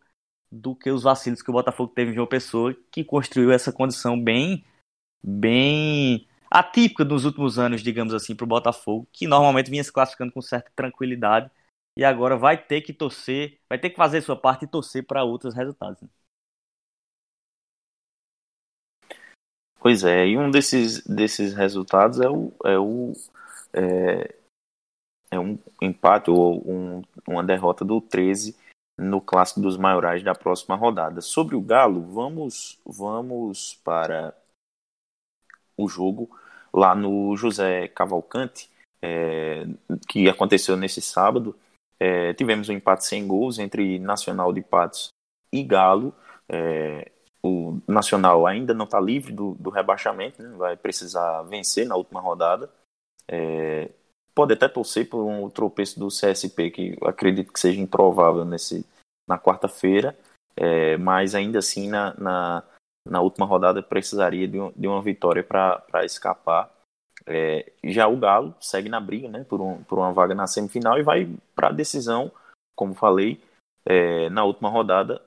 do 0.50 0.74
que 0.74 0.90
os 0.90 1.02
vacilos 1.02 1.42
que 1.42 1.50
o 1.50 1.52
Botafogo 1.52 1.92
teve 1.94 2.12
em 2.12 2.14
João 2.14 2.26
Pessoa, 2.26 2.74
que 2.90 3.04
construiu 3.04 3.50
essa 3.52 3.72
condição 3.72 4.20
bem, 4.20 4.64
bem 5.22 6.28
atípica 6.50 7.04
nos 7.04 7.24
últimos 7.24 7.58
anos, 7.58 7.82
digamos 7.82 8.14
assim, 8.14 8.34
para 8.34 8.44
o 8.44 8.48
Botafogo, 8.48 9.08
que 9.12 9.26
normalmente 9.26 9.70
vinha 9.70 9.82
se 9.82 9.92
classificando 9.92 10.32
com 10.32 10.40
certa 10.40 10.70
tranquilidade 10.74 11.50
e 11.96 12.04
agora 12.04 12.36
vai 12.36 12.56
ter 12.56 12.80
que 12.82 12.92
torcer, 12.92 13.58
vai 13.68 13.78
ter 13.78 13.90
que 13.90 13.96
fazer 13.96 14.20
sua 14.20 14.36
parte 14.36 14.64
e 14.64 14.68
torcer 14.68 15.04
para 15.04 15.24
outros 15.24 15.54
resultados. 15.54 16.00
Né? 16.02 16.08
Pois 19.80 20.02
é, 20.04 20.26
e 20.26 20.38
um 20.38 20.50
desses, 20.50 21.04
desses 21.04 21.54
resultados 21.54 22.20
é 22.20 22.28
o, 22.28 22.52
é 22.64 22.78
o 22.78 23.12
é, 23.72 24.34
é 25.34 25.40
um 25.40 25.58
empate 25.80 26.30
ou 26.30 26.62
um, 26.68 27.02
uma 27.26 27.42
derrota 27.42 27.84
do 27.84 28.00
13 28.00 28.56
no 28.98 29.20
clássico 29.20 29.60
dos 29.60 29.76
maiorais 29.76 30.22
da 30.22 30.34
próxima 30.34 30.76
rodada. 30.76 31.20
Sobre 31.20 31.56
o 31.56 31.60
Galo, 31.60 32.02
vamos 32.02 32.78
vamos 32.84 33.74
para 33.84 34.34
o 35.76 35.88
jogo 35.88 36.30
lá 36.72 36.94
no 36.94 37.36
José 37.36 37.88
Cavalcante, 37.88 38.70
é, 39.02 39.66
que 40.08 40.28
aconteceu 40.28 40.76
nesse 40.76 41.00
sábado. 41.00 41.56
É, 41.98 42.32
tivemos 42.34 42.68
um 42.68 42.72
empate 42.72 43.04
sem 43.04 43.26
gols 43.26 43.58
entre 43.58 43.98
Nacional 43.98 44.52
de 44.52 44.60
Patos 44.62 45.08
e 45.52 45.62
Galo. 45.62 46.14
É, 46.48 47.10
o 47.42 47.78
Nacional 47.86 48.46
ainda 48.46 48.72
não 48.72 48.84
está 48.84 49.00
livre 49.00 49.32
do, 49.32 49.54
do 49.54 49.70
rebaixamento, 49.70 50.42
né? 50.42 50.54
vai 50.56 50.76
precisar 50.76 51.42
vencer 51.42 51.86
na 51.86 51.96
última 51.96 52.20
rodada. 52.20 52.70
É, 53.28 53.90
pode 54.34 54.52
até 54.52 54.68
torcer 54.68 55.08
por 55.08 55.24
um 55.24 55.48
tropeço 55.48 55.98
do 55.98 56.08
CSP, 56.08 56.70
que 56.70 56.98
acredito 57.02 57.52
que 57.52 57.60
seja 57.60 57.80
improvável 57.80 58.44
nesse, 58.44 58.84
na 59.28 59.38
quarta-feira, 59.38 60.18
é, 60.56 60.96
mas 60.96 61.34
ainda 61.34 61.60
assim 61.60 61.88
na, 61.88 62.14
na, 62.18 62.64
na, 63.08 63.20
última 63.20 63.46
rodada 63.46 63.82
precisaria 63.82 64.48
de, 64.48 64.60
um, 64.60 64.72
de 64.74 64.88
uma 64.88 65.00
vitória 65.00 65.42
para 65.42 66.04
escapar. 66.04 66.72
É, 67.26 67.72
já 67.84 68.06
o 68.08 68.16
Galo 68.16 68.54
segue 68.60 68.88
na 68.88 69.00
briga 69.00 69.28
né, 69.28 69.44
por, 69.44 69.60
um, 69.60 69.82
por 69.84 69.98
uma 69.98 70.12
vaga 70.12 70.34
na 70.34 70.46
semifinal 70.46 70.98
e 70.98 71.02
vai 71.02 71.28
para 71.54 71.68
a 71.68 71.72
decisão, 71.72 72.30
como 72.76 72.94
falei, 72.94 73.40
é, 73.86 74.28
na 74.30 74.44
última 74.44 74.68
rodada, 74.68 75.22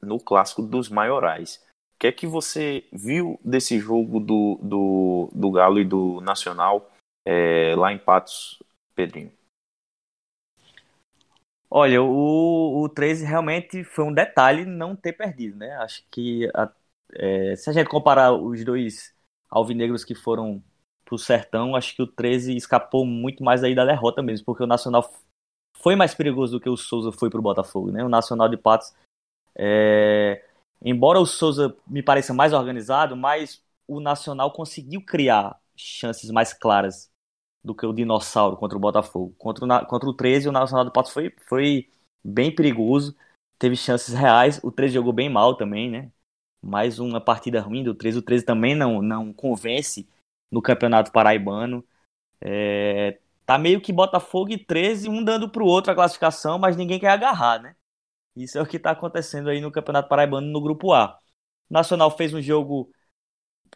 no 0.00 0.20
clássico 0.20 0.62
dos 0.62 0.88
maiorais. 0.88 1.62
O 1.96 1.98
que 1.98 2.06
é 2.06 2.12
que 2.12 2.26
você 2.26 2.84
viu 2.92 3.38
desse 3.44 3.78
jogo 3.78 4.20
do, 4.20 4.58
do, 4.62 5.28
do 5.32 5.50
Galo 5.50 5.80
e 5.80 5.84
do 5.84 6.20
Nacional 6.20 6.90
é, 7.24 7.74
lá 7.76 7.92
em 7.92 7.98
Patos, 7.98 8.62
Pedrinho? 8.94 9.32
Olha, 11.70 12.00
o, 12.02 12.84
o 12.84 12.88
13 12.88 13.24
realmente 13.24 13.82
foi 13.82 14.04
um 14.04 14.12
detalhe 14.12 14.64
não 14.64 14.94
ter 14.94 15.12
perdido, 15.12 15.56
né? 15.56 15.74
Acho 15.78 16.04
que 16.10 16.48
a, 16.54 16.70
é, 17.14 17.56
se 17.56 17.68
a 17.68 17.72
gente 17.72 17.88
comparar 17.88 18.32
os 18.32 18.64
dois 18.64 19.12
alvinegros 19.50 20.04
que 20.04 20.14
foram 20.14 20.62
pro 21.04 21.18
Sertão, 21.18 21.74
acho 21.74 21.94
que 21.96 22.02
o 22.02 22.06
13 22.06 22.56
escapou 22.56 23.04
muito 23.04 23.42
mais 23.42 23.64
aí 23.64 23.74
da 23.74 23.84
derrota 23.84 24.22
mesmo, 24.22 24.46
porque 24.46 24.62
o 24.62 24.68
Nacional 24.68 25.12
foi 25.78 25.96
mais 25.96 26.14
perigoso 26.14 26.52
do 26.52 26.60
que 26.60 26.68
o 26.68 26.76
Souza 26.76 27.10
foi 27.12 27.28
para 27.28 27.40
o 27.40 27.42
Botafogo, 27.42 27.90
né? 27.90 28.04
O 28.04 28.08
Nacional 28.08 28.48
de 28.48 28.56
Patos, 28.56 28.94
é... 29.56 30.44
embora 30.82 31.18
o 31.18 31.26
Souza 31.26 31.76
me 31.86 32.02
pareça 32.02 32.32
mais 32.32 32.52
organizado, 32.52 33.16
mas 33.16 33.62
o 33.86 34.00
Nacional 34.00 34.52
conseguiu 34.52 35.04
criar 35.04 35.60
chances 35.76 36.30
mais 36.30 36.52
claras 36.52 37.12
do 37.64 37.74
que 37.74 37.86
o 37.86 37.92
Dinossauro 37.92 38.56
contra 38.56 38.76
o 38.76 38.80
Botafogo. 38.80 39.34
Contra 39.38 39.64
o, 39.64 39.86
contra 39.86 40.08
o 40.08 40.14
13, 40.14 40.48
o 40.48 40.52
Nacional 40.52 40.84
de 40.84 40.92
Patos 40.92 41.12
foi, 41.12 41.30
foi 41.48 41.88
bem 42.22 42.54
perigoso, 42.54 43.16
teve 43.58 43.76
chances 43.76 44.14
reais. 44.14 44.60
O 44.62 44.70
13 44.70 44.94
jogou 44.94 45.12
bem 45.12 45.30
mal 45.30 45.56
também, 45.56 45.90
né? 45.90 46.12
Mais 46.62 46.98
uma 46.98 47.20
partida 47.20 47.60
ruim 47.60 47.82
do 47.82 47.94
13. 47.94 48.18
O 48.18 48.22
13 48.22 48.44
também 48.44 48.74
não, 48.74 49.00
não 49.00 49.32
convence 49.32 50.08
no 50.50 50.60
Campeonato 50.62 51.10
Paraibano. 51.10 51.84
É, 52.40 53.18
tá 53.46 53.58
meio 53.58 53.80
que 53.80 53.92
Botafogo 53.92 54.52
e 54.52 54.58
13, 54.58 55.08
um 55.08 55.24
dando 55.24 55.48
pro 55.48 55.64
outro 55.66 55.92
a 55.92 55.94
classificação, 55.94 56.58
mas 56.58 56.76
ninguém 56.76 57.00
quer 57.00 57.10
agarrar, 57.10 57.60
né? 57.62 57.76
Isso 58.36 58.58
é 58.58 58.62
o 58.62 58.66
que 58.66 58.76
está 58.76 58.90
acontecendo 58.90 59.48
aí 59.48 59.60
no 59.60 59.72
Campeonato 59.72 60.08
Paraibano 60.08 60.46
no 60.48 60.60
Grupo 60.60 60.92
A. 60.92 61.18
O 61.70 61.74
Nacional 61.74 62.10
fez 62.10 62.34
um 62.34 62.42
jogo 62.42 62.90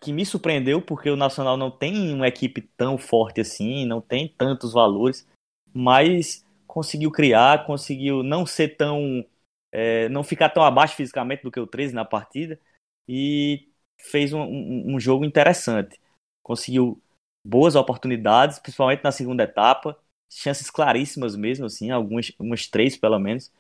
que 0.01 0.13
me 0.13 0.25
surpreendeu, 0.25 0.81
porque 0.81 1.11
o 1.11 1.17
Nacional 1.17 1.57
não 1.57 1.71
tem 1.71 2.13
uma 2.13 2.29
equipe 2.29 2.63
tão 2.77 2.97
forte 2.97 3.41
assim, 3.41 3.85
não 3.85 4.01
tem 4.01 4.29
tantos 4.29 4.73
valores, 4.73 5.27
mas 5.73 6.45
conseguiu 6.67 7.11
criar, 7.11 7.67
conseguiu 7.67 8.23
não 8.23 8.47
ser 8.47 8.77
tão. 8.77 9.25
É, 9.71 10.09
não 10.09 10.25
ficar 10.25 10.49
tão 10.49 10.63
abaixo 10.63 10.97
fisicamente 10.97 11.43
do 11.43 11.51
que 11.51 11.61
o 11.61 11.67
13 11.67 11.95
na 11.95 12.05
partida 12.05 12.59
e 13.07 13.69
fez 14.01 14.33
um, 14.33 14.41
um, 14.41 14.95
um 14.95 15.01
jogo 15.01 15.25
interessante. 15.25 16.01
Conseguiu 16.43 17.03
boas 17.45 17.75
oportunidades, 17.75 18.59
principalmente 18.59 19.05
na 19.05 19.13
segunda 19.13 19.43
etapa, 19.43 19.99
chances 20.31 20.71
claríssimas 20.71 21.37
mesmo, 21.37 21.67
assim, 21.67 21.91
algumas, 21.91 22.33
umas 22.39 22.67
três 22.67 22.97
pelo 22.97 23.19
menos. 23.19 23.53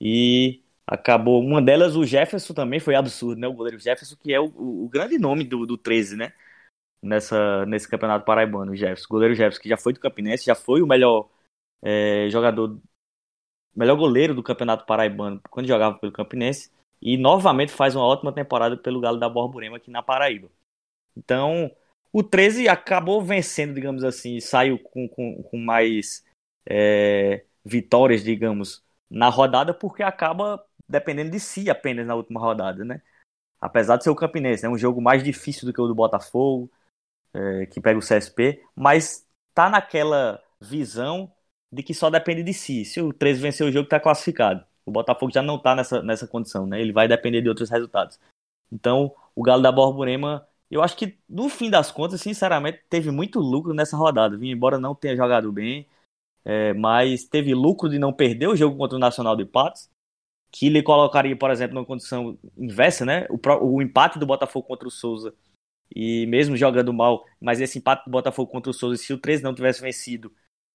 E 0.00 0.61
acabou. 0.86 1.40
Uma 1.42 1.62
delas, 1.62 1.96
o 1.96 2.04
Jefferson 2.04 2.54
também 2.54 2.80
foi 2.80 2.94
absurdo, 2.94 3.40
né? 3.40 3.48
O 3.48 3.52
goleiro 3.52 3.78
Jefferson, 3.78 4.16
que 4.16 4.32
é 4.32 4.40
o, 4.40 4.46
o, 4.46 4.88
grande 4.88 5.18
nome 5.18 5.44
do, 5.44 5.66
do 5.66 5.76
13, 5.76 6.16
né? 6.16 6.32
Nessa, 7.02 7.66
nesse 7.66 7.88
campeonato 7.88 8.24
paraibano, 8.24 8.72
o 8.72 8.76
Jefferson. 8.76 9.06
O 9.06 9.14
goleiro 9.14 9.34
Jefferson, 9.34 9.62
que 9.62 9.68
já 9.68 9.76
foi 9.76 9.92
do 9.92 10.00
Campinense, 10.00 10.44
já 10.44 10.54
foi 10.54 10.82
o 10.82 10.86
melhor 10.86 11.28
é, 11.82 12.28
jogador, 12.30 12.80
melhor 13.74 13.96
goleiro 13.96 14.34
do 14.34 14.42
campeonato 14.42 14.86
paraibano 14.86 15.40
quando 15.50 15.66
jogava 15.66 15.98
pelo 15.98 16.12
Campinense. 16.12 16.70
E 17.00 17.16
novamente 17.16 17.72
faz 17.72 17.96
uma 17.96 18.04
ótima 18.06 18.32
temporada 18.32 18.76
pelo 18.76 19.00
Galo 19.00 19.18
da 19.18 19.28
Borborema 19.28 19.76
aqui 19.76 19.90
na 19.90 20.02
Paraíba. 20.02 20.48
Então, 21.16 21.70
o 22.12 22.22
13 22.22 22.68
acabou 22.68 23.20
vencendo, 23.22 23.74
digamos 23.74 24.04
assim, 24.04 24.38
saiu 24.38 24.78
com, 24.78 25.08
com, 25.08 25.42
com 25.42 25.58
mais 25.58 26.24
é, 26.64 27.44
vitórias, 27.64 28.22
digamos, 28.22 28.84
na 29.10 29.28
rodada, 29.28 29.74
porque 29.74 30.02
acaba 30.02 30.64
dependendo 30.92 31.30
de 31.30 31.40
si 31.40 31.68
apenas 31.70 32.06
na 32.06 32.14
última 32.14 32.40
rodada, 32.40 32.84
né? 32.84 33.02
Apesar 33.60 33.96
de 33.96 34.04
ser 34.04 34.10
o 34.10 34.16
Campinense, 34.16 34.64
é 34.64 34.68
né? 34.68 34.74
um 34.74 34.78
jogo 34.78 35.00
mais 35.00 35.22
difícil 35.22 35.66
do 35.66 35.72
que 35.72 35.80
o 35.80 35.86
do 35.86 35.94
Botafogo, 35.94 36.70
é, 37.34 37.66
que 37.66 37.80
pega 37.80 37.98
o 37.98 38.02
CSP, 38.02 38.62
mas 38.74 39.26
tá 39.54 39.70
naquela 39.70 40.42
visão 40.60 41.32
de 41.70 41.82
que 41.82 41.94
só 41.94 42.10
depende 42.10 42.42
de 42.42 42.52
si. 42.52 42.84
Se 42.84 43.00
o 43.00 43.12
13 43.12 43.40
vencer 43.40 43.66
o 43.66 43.72
jogo, 43.72 43.88
tá 43.88 43.98
classificado. 43.98 44.64
O 44.84 44.90
Botafogo 44.90 45.32
já 45.32 45.42
não 45.42 45.58
tá 45.58 45.74
nessa, 45.74 46.02
nessa 46.02 46.26
condição, 46.26 46.66
né? 46.66 46.80
Ele 46.80 46.92
vai 46.92 47.08
depender 47.08 47.40
de 47.40 47.48
outros 47.48 47.70
resultados. 47.70 48.18
Então, 48.70 49.14
o 49.34 49.42
Galo 49.42 49.62
da 49.62 49.72
Borborema 49.72 50.46
eu 50.72 50.82
acho 50.82 50.96
que, 50.96 51.18
no 51.28 51.50
fim 51.50 51.68
das 51.68 51.92
contas, 51.92 52.22
sinceramente, 52.22 52.80
teve 52.88 53.10
muito 53.10 53.38
lucro 53.38 53.74
nessa 53.74 53.94
rodada. 53.94 54.38
Viu? 54.38 54.50
Embora 54.50 54.78
não 54.78 54.94
tenha 54.94 55.14
jogado 55.14 55.52
bem, 55.52 55.86
é, 56.46 56.72
mas 56.72 57.24
teve 57.24 57.54
lucro 57.54 57.90
de 57.90 57.98
não 57.98 58.10
perder 58.10 58.48
o 58.48 58.56
jogo 58.56 58.78
contra 58.78 58.96
o 58.96 58.98
Nacional 58.98 59.36
de 59.36 59.44
Patos, 59.44 59.90
que 60.52 60.68
lhe 60.68 60.82
colocaria, 60.82 61.36
por 61.36 61.50
exemplo, 61.50 61.74
numa 61.74 61.86
condição 61.86 62.38
inversa, 62.56 63.04
né? 63.06 63.26
O, 63.30 63.40
o 63.76 63.82
empate 63.82 64.18
do 64.18 64.26
Botafogo 64.26 64.66
contra 64.66 64.86
o 64.86 64.90
Souza, 64.90 65.34
e 65.94 66.26
mesmo 66.26 66.56
jogando 66.56 66.92
mal, 66.92 67.24
mas 67.40 67.60
esse 67.60 67.78
empate 67.78 68.04
do 68.04 68.10
Botafogo 68.10 68.50
contra 68.50 68.70
o 68.70 68.74
Souza, 68.74 68.96
se 68.96 69.12
o 69.12 69.18
13 69.18 69.42
não 69.42 69.54
tivesse 69.54 69.80
vencido, 69.80 70.32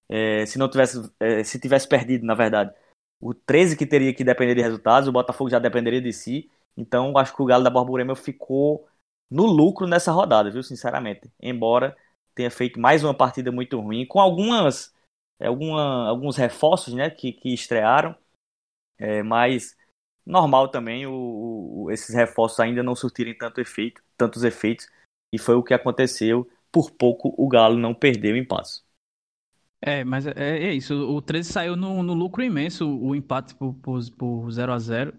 é, 0.08 0.46
se 0.46 0.58
não 0.58 0.68
tivesse, 0.68 1.10
é, 1.20 1.44
se 1.44 1.60
tivesse 1.60 1.88
perdido, 1.88 2.26
na 2.26 2.34
verdade, 2.34 2.74
o 3.20 3.34
13 3.34 3.76
que 3.76 3.86
teria 3.86 4.14
que 4.14 4.24
depender 4.24 4.54
de 4.54 4.62
resultados, 4.62 5.08
o 5.08 5.12
Botafogo 5.12 5.50
já 5.50 5.58
dependeria 5.58 6.00
de 6.00 6.12
si. 6.12 6.50
Então, 6.76 7.16
acho 7.18 7.34
que 7.34 7.42
o 7.42 7.44
Galo 7.44 7.64
da 7.64 7.70
Borborema 7.70 8.14
ficou 8.14 8.88
no 9.30 9.46
lucro 9.46 9.86
nessa 9.86 10.12
rodada, 10.12 10.50
viu? 10.50 10.62
Sinceramente. 10.62 11.30
Embora 11.40 11.96
tenha 12.34 12.50
feito 12.50 12.80
mais 12.80 13.02
uma 13.04 13.14
partida 13.14 13.50
muito 13.50 13.80
ruim, 13.80 14.06
com 14.06 14.20
algumas, 14.20 14.94
alguma, 15.40 16.08
alguns 16.08 16.36
reforços 16.36 16.94
né, 16.94 17.10
que, 17.10 17.32
que 17.32 17.52
estrearam, 17.52 18.14
é, 18.98 19.22
mas 19.22 19.76
normal 20.26 20.68
também 20.68 21.06
o, 21.06 21.12
o, 21.84 21.90
esses 21.90 22.14
reforços 22.14 22.60
ainda 22.60 22.82
não 22.82 22.94
surtirem 22.94 23.36
tanto 23.36 23.60
efeito, 23.60 24.02
tantos 24.16 24.44
efeitos, 24.44 24.88
e 25.32 25.38
foi 25.38 25.54
o 25.54 25.62
que 25.62 25.74
aconteceu. 25.74 26.48
Por 26.70 26.90
pouco 26.90 27.34
o 27.38 27.48
Galo 27.48 27.78
não 27.78 27.94
perdeu 27.94 28.34
o 28.34 28.38
empate. 28.38 28.82
É, 29.80 30.04
mas 30.04 30.26
é, 30.26 30.32
é, 30.36 30.74
isso. 30.74 30.94
O 30.94 31.22
13 31.22 31.52
saiu 31.52 31.76
no, 31.76 32.02
no 32.02 32.12
lucro 32.12 32.42
imenso, 32.42 32.86
o 32.86 33.14
empate 33.14 33.54
por, 33.54 33.74
por, 33.74 34.00
por 34.10 34.50
0 34.50 34.72
a 34.72 34.78
0 34.78 35.14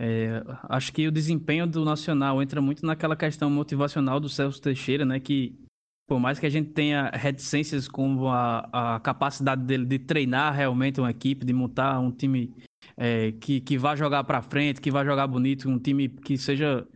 é, 0.00 0.44
acho 0.68 0.92
que 0.92 1.08
o 1.08 1.12
desempenho 1.12 1.66
do 1.66 1.84
Nacional 1.84 2.40
entra 2.40 2.62
muito 2.62 2.86
naquela 2.86 3.16
questão 3.16 3.50
motivacional 3.50 4.20
do 4.20 4.28
Celso 4.28 4.62
Teixeira, 4.62 5.04
né? 5.04 5.18
Que 5.18 5.58
por 6.06 6.20
mais 6.20 6.38
que 6.38 6.46
a 6.46 6.50
gente 6.50 6.70
tenha 6.70 7.10
reticências 7.12 7.88
com 7.88 8.28
a, 8.28 8.94
a 8.94 9.00
capacidade 9.00 9.62
dele 9.62 9.84
de 9.84 9.98
treinar 9.98 10.54
realmente 10.54 11.00
uma 11.00 11.10
equipe, 11.10 11.44
de 11.44 11.52
montar 11.52 11.98
um 11.98 12.12
time 12.12 12.54
é, 12.96 13.32
que, 13.32 13.60
que 13.60 13.78
vá 13.78 13.94
jogar 13.96 14.24
para 14.24 14.42
frente, 14.42 14.80
que 14.80 14.90
vá 14.90 15.04
jogar 15.04 15.26
bonito, 15.26 15.68
um 15.68 15.78
time 15.78 16.08
que 16.08 16.36
seja 16.36 16.86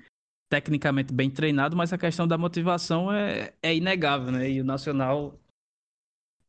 tecnicamente 0.51 1.15
bem 1.15 1.31
treinado, 1.31 1.77
mas 1.77 1.93
a 1.93 1.99
questão 1.99 2.29
da 2.29 2.37
motivação 2.37 3.13
é, 3.13 3.55
é 3.63 3.75
inegável, 3.75 4.31
né? 4.31 4.51
E 4.51 4.61
o 4.61 4.65
Nacional 4.65 5.39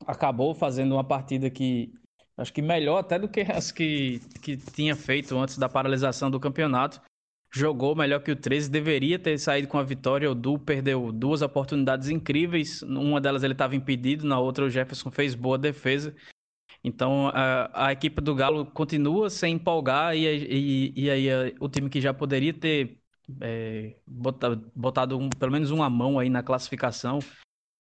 acabou 0.06 0.54
fazendo 0.54 0.94
uma 0.94 1.04
partida 1.04 1.50
que 1.50 1.94
Acho 2.36 2.52
que 2.52 2.62
melhor 2.62 2.98
até 2.98 3.20
do 3.20 3.28
que 3.28 3.42
as 3.42 3.72
que, 3.72 4.20
que 4.42 4.58
tinha 4.58 4.96
feito 4.96 5.38
antes 5.38 5.58
da 5.58 5.70
paralisação 5.70 6.32
do 6.32 6.40
campeonato. 6.40 7.00
Jogou 7.54 7.96
melhor 7.96 8.20
que 8.22 8.32
o 8.32 8.36
13, 8.36 8.72
deveria 8.72 9.20
ter 9.20 9.38
saído 9.38 9.68
com 9.68 9.78
a 9.78 9.84
vitória. 9.84 10.30
O 10.30 10.34
Du 10.34 10.58
perdeu 10.58 11.12
duas 11.12 11.44
oportunidades 11.44 12.10
incríveis. 12.10 12.82
Uma 12.82 13.22
delas 13.22 13.44
ele 13.44 13.54
estava 13.54 13.76
impedido, 13.76 14.26
na 14.26 14.40
outra 14.40 14.66
o 14.66 14.70
Jefferson 14.70 15.12
fez 15.12 15.36
boa 15.36 15.60
defesa. 15.60 16.16
Então 16.84 17.30
a, 17.30 17.88
a 17.88 17.92
equipe 17.94 18.22
do 18.22 18.36
Galo 18.36 18.66
continua 18.66 19.30
sem 19.30 19.56
empolgar 19.56 20.16
e, 20.16 20.26
e, 20.28 20.94
e 20.96 21.10
aí 21.10 21.28
o 21.60 21.70
time 21.70 21.90
que 21.90 22.02
já 22.02 22.14
poderia 22.14 22.54
ter 22.54 23.00
é, 23.42 23.96
botado, 24.06 24.72
botado 24.76 25.18
um, 25.18 25.30
pelo 25.30 25.52
menos 25.52 25.72
uma 25.72 25.90
mão 25.90 26.20
aí 26.20 26.30
na 26.30 26.44
classificação, 26.44 27.20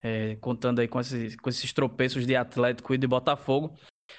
é, 0.02 0.36
contando 0.38 0.80
aí 0.80 0.88
com 0.88 1.00
esses, 1.00 1.36
com 1.36 1.50
esses 1.50 1.74
tropeços 1.74 2.26
de 2.26 2.36
Atlético 2.36 2.94
e 2.94 2.98
de 2.98 3.06
Botafogo, 3.06 3.76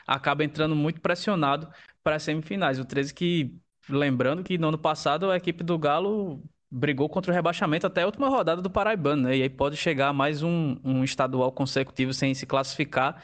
acaba 0.07 0.45
entrando 0.45 0.77
muito 0.77 1.01
pressionado 1.01 1.69
para 2.03 2.17
as 2.17 2.23
semifinais. 2.23 2.79
O 2.79 2.85
13 2.85 3.15
que, 3.15 3.57
lembrando 3.89 4.43
que 4.43 4.59
no 4.59 4.69
ano 4.69 4.79
passado 4.79 5.31
a 5.31 5.37
equipe 5.37 5.65
do 5.65 5.79
Galo 5.79 6.43
brigou 6.71 7.09
contra 7.09 7.31
o 7.31 7.35
rebaixamento 7.35 7.87
até 7.87 8.03
a 8.03 8.07
última 8.07 8.29
rodada 8.29 8.61
do 8.61 8.71
Paraibano, 8.71 9.23
né? 9.23 9.37
E 9.37 9.43
aí 9.43 9.49
pode 9.49 9.77
chegar 9.77 10.13
mais 10.13 10.43
um, 10.43 10.77
um 10.85 11.05
estadual 11.05 11.53
consecutivo 11.53 12.13
sem 12.13 12.35
se 12.35 12.47
classificar 12.47 13.23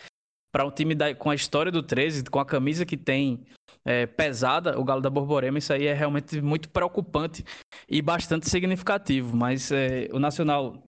para 0.52 0.64
um 0.64 0.70
time 0.70 0.94
da, 0.94 1.14
com 1.14 1.30
a 1.30 1.34
história 1.34 1.70
do 1.70 1.82
13, 1.82 2.24
com 2.24 2.38
a 2.38 2.46
camisa 2.46 2.84
que 2.84 2.96
tem 2.96 3.44
é, 3.84 4.06
pesada, 4.06 4.78
o 4.78 4.84
Galo 4.84 5.00
da 5.00 5.10
Borborema, 5.10 5.58
isso 5.58 5.72
aí 5.72 5.86
é 5.86 5.94
realmente 5.94 6.40
muito 6.40 6.68
preocupante 6.68 7.44
e 7.88 8.02
bastante 8.02 8.48
significativo. 8.48 9.36
Mas 9.36 9.70
é, 9.70 10.08
o 10.12 10.18
Nacional 10.18 10.82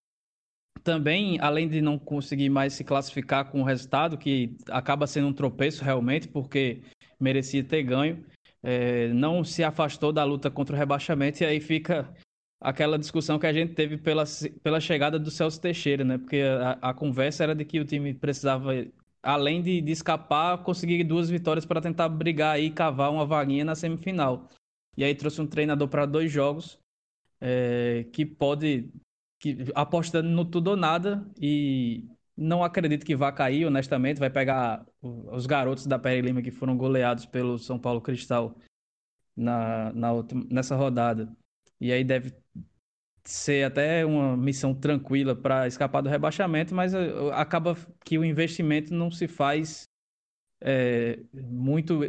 também, 0.83 1.39
além 1.39 1.67
de 1.67 1.81
não 1.81 1.97
conseguir 1.97 2.49
mais 2.49 2.73
se 2.73 2.83
classificar 2.83 3.49
com 3.49 3.61
o 3.61 3.65
resultado, 3.65 4.17
que 4.17 4.55
acaba 4.69 5.07
sendo 5.07 5.27
um 5.27 5.33
tropeço 5.33 5.83
realmente, 5.83 6.27
porque 6.27 6.81
merecia 7.19 7.63
ter 7.63 7.83
ganho, 7.83 8.25
é, 8.61 9.07
não 9.09 9.43
se 9.43 9.63
afastou 9.63 10.11
da 10.11 10.23
luta 10.23 10.51
contra 10.51 10.75
o 10.75 10.79
rebaixamento, 10.79 11.41
e 11.41 11.45
aí 11.45 11.59
fica 11.59 12.13
aquela 12.61 12.97
discussão 12.97 13.37
que 13.37 13.45
a 13.45 13.53
gente 13.53 13.73
teve 13.73 13.97
pela, 13.97 14.23
pela 14.61 14.79
chegada 14.79 15.19
do 15.19 15.29
Celso 15.29 15.59
Teixeira, 15.59 16.03
né? 16.03 16.17
Porque 16.17 16.41
a, 16.41 16.89
a 16.89 16.93
conversa 16.93 17.43
era 17.43 17.55
de 17.55 17.65
que 17.65 17.79
o 17.79 17.85
time 17.85 18.13
precisava, 18.13 18.71
além 19.23 19.61
de, 19.61 19.81
de 19.81 19.91
escapar, 19.91 20.61
conseguir 20.63 21.03
duas 21.05 21.29
vitórias 21.29 21.65
para 21.65 21.81
tentar 21.81 22.09
brigar 22.09 22.59
e 22.59 22.69
cavar 22.69 23.11
uma 23.11 23.25
vaguinha 23.25 23.63
na 23.63 23.73
semifinal. 23.73 24.49
E 24.97 25.03
aí 25.03 25.15
trouxe 25.15 25.41
um 25.41 25.47
treinador 25.47 25.87
para 25.87 26.05
dois 26.05 26.31
jogos, 26.31 26.77
é, 27.41 28.05
que 28.11 28.25
pode 28.25 28.91
que 29.39 29.57
apostando 29.75 30.29
no 30.29 30.45
tudo 30.45 30.69
ou 30.71 30.77
nada 30.77 31.25
e 31.41 32.07
não 32.35 32.63
acredito 32.63 33.05
que 33.05 33.15
vá 33.15 33.31
cair, 33.31 33.65
honestamente. 33.65 34.19
Vai 34.19 34.29
pegar 34.29 34.85
os 35.01 35.45
garotos 35.45 35.85
da 35.85 35.99
Pere 35.99 36.21
Lima 36.21 36.41
que 36.41 36.51
foram 36.51 36.77
goleados 36.77 37.25
pelo 37.25 37.57
São 37.59 37.79
Paulo 37.79 38.01
Cristal 38.01 38.55
na, 39.35 39.91
na 39.93 40.11
nessa 40.49 40.75
rodada. 40.75 41.35
E 41.79 41.91
aí 41.91 42.03
deve 42.03 42.33
ser 43.25 43.65
até 43.65 44.05
uma 44.05 44.35
missão 44.35 44.73
tranquila 44.73 45.35
para 45.35 45.67
escapar 45.67 46.01
do 46.01 46.09
rebaixamento, 46.09 46.75
mas 46.75 46.93
eh, 46.93 47.11
acaba 47.33 47.75
que 48.03 48.17
o 48.17 48.25
investimento 48.25 48.93
não 48.93 49.09
se 49.09 49.27
faz 49.27 49.87
é, 50.61 51.19
muito. 51.33 51.99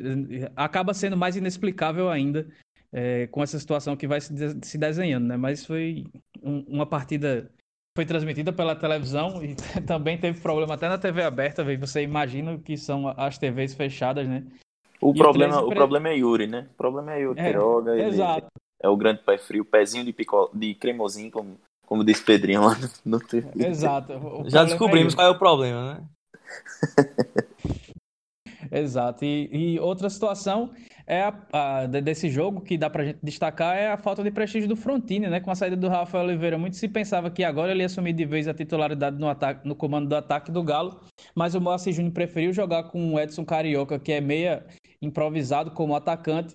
acaba 0.54 0.94
sendo 0.94 1.16
mais 1.16 1.36
inexplicável 1.36 2.08
ainda 2.08 2.46
é, 2.92 3.26
com 3.26 3.42
essa 3.42 3.58
situação 3.58 3.96
que 3.96 4.06
vai 4.06 4.20
se, 4.20 4.32
se 4.62 4.78
desenhando, 4.78 5.26
né? 5.26 5.36
Mas 5.36 5.66
foi 5.66 6.04
um, 6.42 6.60
uma 6.68 6.86
partida 6.86 7.50
foi 7.96 8.04
transmitida 8.04 8.52
pela 8.52 8.74
televisão 8.74 9.42
e 9.42 9.54
também 9.86 10.18
teve 10.18 10.40
problema 10.40 10.74
até 10.74 10.88
na 10.88 10.98
TV 10.98 11.22
aberta, 11.22 11.64
você 11.76 12.02
imagina 12.02 12.58
que 12.58 12.76
são 12.76 13.08
as 13.16 13.38
TVs 13.38 13.74
fechadas, 13.74 14.28
né? 14.28 14.44
O, 15.00 15.12
problema, 15.12 15.62
o, 15.62 15.68
o 15.68 15.74
problema 15.74 16.08
é 16.08 16.16
Yuri, 16.16 16.46
né? 16.46 16.68
O 16.72 16.76
problema 16.76 17.14
é 17.14 17.22
Yuri 17.22 17.40
é, 17.40 17.46
Quiroga. 17.46 18.00
Exato. 18.00 18.46
É 18.84 18.88
o 18.88 18.98
grande 18.98 19.22
pé 19.22 19.38
frio, 19.38 19.64
pezinho 19.64 20.04
de, 20.04 20.12
pico, 20.12 20.50
de 20.52 20.74
cremosinho, 20.74 21.30
como, 21.30 21.58
como 21.86 22.04
disse 22.04 22.22
Pedrinho 22.22 22.66
lá 22.66 22.76
no 23.02 23.18
TV. 23.18 23.48
Exato. 23.66 24.12
Já 24.44 24.62
descobrimos 24.62 25.14
é 25.14 25.16
qual 25.16 25.26
é 25.26 25.30
o 25.30 25.38
problema, 25.38 25.94
né? 25.94 26.04
Exato. 28.70 29.24
E, 29.24 29.48
e, 29.50 29.80
outra 29.80 30.10
situação 30.10 30.70
é 31.06 31.22
a, 31.22 31.34
a, 31.50 31.86
desse 31.86 32.28
jogo 32.28 32.60
que 32.60 32.76
dá 32.76 32.90
pra 32.90 33.06
gente 33.06 33.20
destacar 33.22 33.74
é 33.74 33.90
a 33.90 33.96
falta 33.96 34.22
de 34.22 34.30
prestígio 34.30 34.68
do 34.68 34.76
Frontini, 34.76 35.28
né? 35.28 35.40
Com 35.40 35.50
a 35.50 35.54
saída 35.54 35.78
do 35.78 35.88
Rafael 35.88 36.24
Oliveira. 36.24 36.58
Muito 36.58 36.76
se 36.76 36.86
pensava 36.86 37.30
que 37.30 37.42
agora 37.42 37.72
ele 37.72 37.80
ia 37.80 37.86
assumir 37.86 38.12
de 38.12 38.26
vez 38.26 38.46
a 38.48 38.52
titularidade 38.52 39.18
no, 39.18 39.30
ataque, 39.30 39.66
no 39.66 39.74
comando 39.74 40.10
do 40.10 40.16
ataque 40.16 40.52
do 40.52 40.62
Galo, 40.62 41.00
mas 41.34 41.54
o 41.54 41.60
Moacir 41.60 41.94
Júnior 41.94 42.12
preferiu 42.12 42.52
jogar 42.52 42.84
com 42.84 43.14
o 43.14 43.18
Edson 43.18 43.46
Carioca, 43.46 43.98
que 43.98 44.12
é 44.12 44.20
meia 44.20 44.66
improvisado 45.00 45.70
como 45.70 45.96
atacante, 45.96 46.54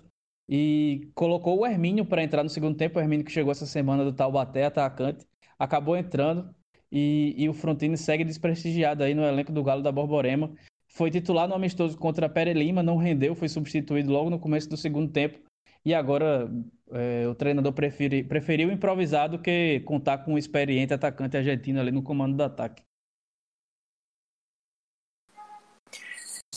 e 0.52 1.08
colocou 1.14 1.60
o 1.60 1.66
Hermínio 1.66 2.04
para 2.04 2.24
entrar 2.24 2.42
no 2.42 2.48
segundo 2.48 2.76
tempo. 2.76 2.98
O 2.98 3.02
Hermínio 3.02 3.24
que 3.24 3.30
chegou 3.30 3.52
essa 3.52 3.66
semana 3.66 4.04
do 4.04 4.12
Taubaté, 4.12 4.64
atacante, 4.64 5.24
acabou 5.56 5.96
entrando. 5.96 6.52
E, 6.90 7.36
e 7.38 7.48
o 7.48 7.54
Frontini 7.54 7.96
segue 7.96 8.24
desprestigiado 8.24 9.04
aí 9.04 9.14
no 9.14 9.22
elenco 9.22 9.52
do 9.52 9.62
Galo 9.62 9.80
da 9.80 9.92
Borborema. 9.92 10.52
Foi 10.88 11.08
titular 11.08 11.46
no 11.46 11.54
amistoso 11.54 11.96
contra 11.96 12.26
a 12.26 12.28
Pere 12.28 12.52
Lima, 12.52 12.82
não 12.82 12.96
rendeu, 12.96 13.36
foi 13.36 13.48
substituído 13.48 14.10
logo 14.10 14.28
no 14.28 14.40
começo 14.40 14.68
do 14.68 14.76
segundo 14.76 15.12
tempo. 15.12 15.38
E 15.84 15.94
agora 15.94 16.50
é, 16.90 17.28
o 17.28 17.34
treinador 17.36 17.72
prefere, 17.72 18.24
preferiu 18.24 18.72
improvisar 18.72 19.28
do 19.30 19.38
que 19.38 19.78
contar 19.86 20.18
com 20.18 20.34
um 20.34 20.38
experiente 20.38 20.92
atacante 20.92 21.36
argentino 21.36 21.78
ali 21.78 21.92
no 21.92 22.02
comando 22.02 22.36
do 22.36 22.42
ataque. 22.42 22.82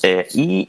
É, 0.03 0.27
e 0.35 0.67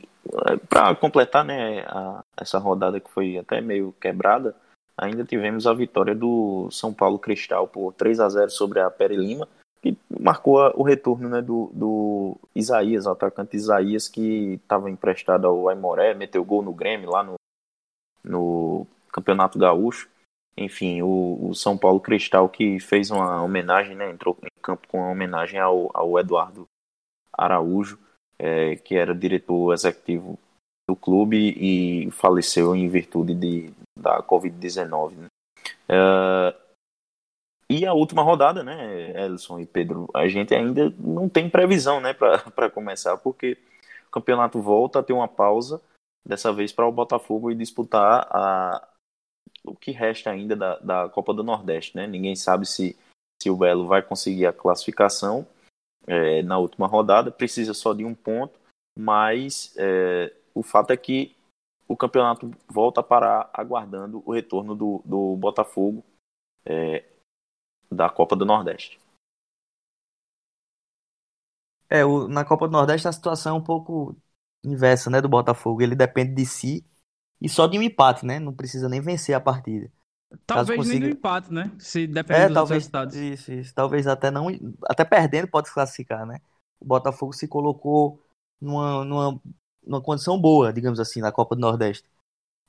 para 0.69 0.95
completar 0.95 1.45
né, 1.45 1.81
a, 1.87 2.25
essa 2.37 2.59
rodada 2.59 3.01
que 3.01 3.11
foi 3.11 3.39
até 3.39 3.61
meio 3.61 3.93
quebrada, 4.01 4.55
ainda 4.97 5.25
tivemos 5.25 5.67
a 5.67 5.75
vitória 5.75 6.15
do 6.15 6.69
São 6.71 6.93
Paulo 6.93 7.19
Cristal 7.19 7.67
por 7.69 7.93
3 7.93 8.21
a 8.21 8.29
0 8.29 8.51
sobre 8.51 8.81
a 8.81 8.91
Pere 8.91 9.17
Lima 9.17 9.49
que 9.85 9.99
marcou 10.19 10.73
o 10.77 10.83
retorno 10.83 11.29
né, 11.29 11.43
do, 11.43 11.71
do 11.75 12.39
Isaías, 12.55 13.05
o 13.05 13.11
atacante 13.11 13.55
Isaías, 13.55 14.09
que 14.09 14.55
estava 14.55 14.89
emprestado 14.89 15.47
ao 15.47 15.69
Aimoré, 15.69 16.15
meteu 16.15 16.43
gol 16.43 16.63
no 16.63 16.73
Grêmio 16.73 17.11
lá 17.11 17.23
no, 17.23 17.35
no 18.25 18.87
Campeonato 19.13 19.59
Gaúcho. 19.59 20.09
Enfim, 20.57 21.03
o, 21.03 21.51
o, 21.51 21.55
São 21.55 21.77
Paulo 21.77 22.01
Cristal 22.01 22.49
que 22.49 22.81
fez 22.81 23.11
uma 23.11 23.43
homenagem, 23.43 23.95
né, 23.95 24.11
entrou 24.11 24.39
em 24.43 24.63
campo 24.63 24.89
com 24.89 25.01
uma 25.01 25.11
homenagem 25.11 25.61
ao, 25.61 25.91
ao 25.93 26.19
Eduardo 26.19 26.67
Araújo, 27.31 27.99
é, 28.39 28.77
que 28.77 28.95
era 28.97 29.15
diretor 29.15 29.73
executivo 29.73 30.39
do 30.89 30.95
clube 30.95 31.55
e 31.57 32.11
faleceu 32.11 32.75
em 32.75 32.89
virtude 32.89 33.35
de, 33.35 33.73
da 33.99 34.23
Covid-19. 34.23 35.13
Né? 35.13 35.27
É, 35.89 36.55
e 37.71 37.87
a 37.87 37.95
última 37.95 38.23
rodada, 38.23 38.63
né, 38.63 39.25
Elson 39.25 39.59
e 39.61 39.67
Pedro, 39.67 40.09
a 40.15 40.29
gente 40.29 40.55
ainda 40.55 40.93
não 40.99 41.29
tem 41.29 41.49
previsão, 41.49 42.01
né, 42.01 42.13
para 42.13 42.69
começar, 42.71 43.17
porque 43.17 43.57
o 44.09 44.11
campeonato 44.11 44.61
volta 44.61 44.99
a 44.99 45.03
ter 45.03 45.13
uma 45.15 45.27
pausa, 45.27 45.81
dessa 46.27 46.53
vez 46.53 46.73
para 46.73 46.87
o 46.87 46.93
Botafogo 46.93 47.51
e 47.51 47.55
disputar 47.55 48.27
a, 48.31 48.89
o 49.65 49.75
que 49.75 49.91
resta 49.91 50.31
ainda 50.31 50.57
da, 50.57 50.79
da 50.79 51.09
Copa 51.09 51.35
do 51.35 51.43
Nordeste, 51.43 51.97
né? 51.97 52.07
Ninguém 52.07 52.35
sabe 52.35 52.67
se, 52.67 52.97
se 53.43 53.51
o 53.51 53.57
Belo 53.57 53.87
vai 53.87 54.03
conseguir 54.03 54.47
a 54.47 54.53
classificação 54.53 55.47
é, 56.07 56.43
na 56.43 56.59
última 56.59 56.87
rodada, 56.87 57.31
precisa 57.31 57.75
só 57.75 57.93
de 57.93 58.05
um 58.05 58.15
ponto, 58.15 58.59
mas 58.97 59.75
é, 59.77 60.35
o 60.55 60.63
fato 60.63 60.93
é 60.93 60.97
que 60.97 61.37
o 61.87 61.97
campeonato 61.97 62.51
volta 62.69 63.01
a 63.01 63.05
parar 63.05 63.51
aguardando 63.53 64.23
o 64.25 64.33
retorno 64.33 64.75
do, 64.75 65.03
do 65.05 65.37
Botafogo. 65.37 66.05
É, 66.67 67.05
da 67.95 68.11
Copa 68.11 68.37
do 68.37 68.45
Nordeste. 68.45 69.01
É, 71.89 72.05
o, 72.05 72.27
na 72.29 72.45
Copa 72.45 72.67
do 72.67 72.73
Nordeste 72.73 73.07
a 73.07 73.13
situação 73.13 73.57
é 73.57 73.59
um 73.59 73.63
pouco 73.63 74.17
inversa, 74.65 75.11
né, 75.11 75.21
do 75.21 75.29
Botafogo. 75.29 75.83
Ele 75.83 75.95
depende 75.95 76.35
de 76.35 76.45
si 76.45 76.85
e 77.41 77.49
só 77.49 77.67
de 77.67 77.79
um 77.79 77.83
empate, 77.83 78.27
né? 78.27 78.39
Não 78.39 78.55
precisa 78.55 78.89
nem 78.89 79.01
vencer 79.01 79.35
a 79.35 79.41
partida. 79.41 79.91
Talvez 80.47 80.79
consiga... 80.79 81.01
nem 81.01 81.11
do 81.11 81.17
empate, 81.17 81.53
né? 81.53 81.71
Se 81.79 82.07
depender 82.07 82.43
é, 82.43 82.47
dos 82.47 82.55
talvez, 82.55 82.79
resultados. 82.79 83.17
Isso, 83.17 83.53
isso. 83.53 83.75
Talvez 83.75 84.07
até 84.07 84.31
não. 84.31 84.49
Até 84.85 85.05
perdendo 85.05 85.49
pode 85.49 85.69
se 85.69 85.75
classificar, 85.75 86.27
né? 86.27 86.41
O 86.81 86.85
Botafogo 86.85 87.33
se 87.33 87.49
colocou 87.49 88.23
numa, 88.61 89.05
numa, 89.05 89.41
numa 89.87 90.01
condição 90.01 90.41
boa, 90.41 90.73
digamos 90.73 91.01
assim, 91.01 91.21
na 91.21 91.33
Copa 91.33 91.55
do 91.55 91.61
Nordeste. 91.61 92.09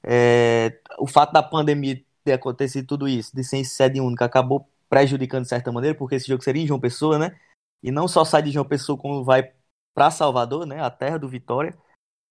É, 0.04 0.80
o 1.00 1.08
fato 1.08 1.34
da 1.34 1.42
pandemia 1.42 2.04
ter 2.24 2.34
acontecido 2.34 2.88
tudo 2.88 3.08
isso, 3.08 3.36
de 3.36 3.44
ser 3.44 3.58
em 3.58 3.64
sede 3.64 4.00
única, 4.00 4.26
acabou 4.26 4.68
prejudicando 4.90 5.44
de 5.44 5.50
certa 5.50 5.72
maneira, 5.72 5.98
porque 5.98 6.16
esse 6.16 6.28
jogo 6.28 6.44
seria 6.44 6.64
em 6.64 6.68
João 6.68 6.80
Pessoa, 6.80 7.18
né? 7.18 7.38
E 7.82 7.92
não 7.92 8.08
só 8.08 8.26
sai 8.26 8.42
de 8.42 8.52
João 8.52 8.66
Pessoa 8.66 8.98
como 8.98 9.24
vai 9.24 9.52
para 9.94 10.12
Salvador, 10.12 10.66
né? 10.66 10.82
A 10.82 10.90
terra 10.90 11.18
do 11.18 11.30
Vitória. 11.30 11.76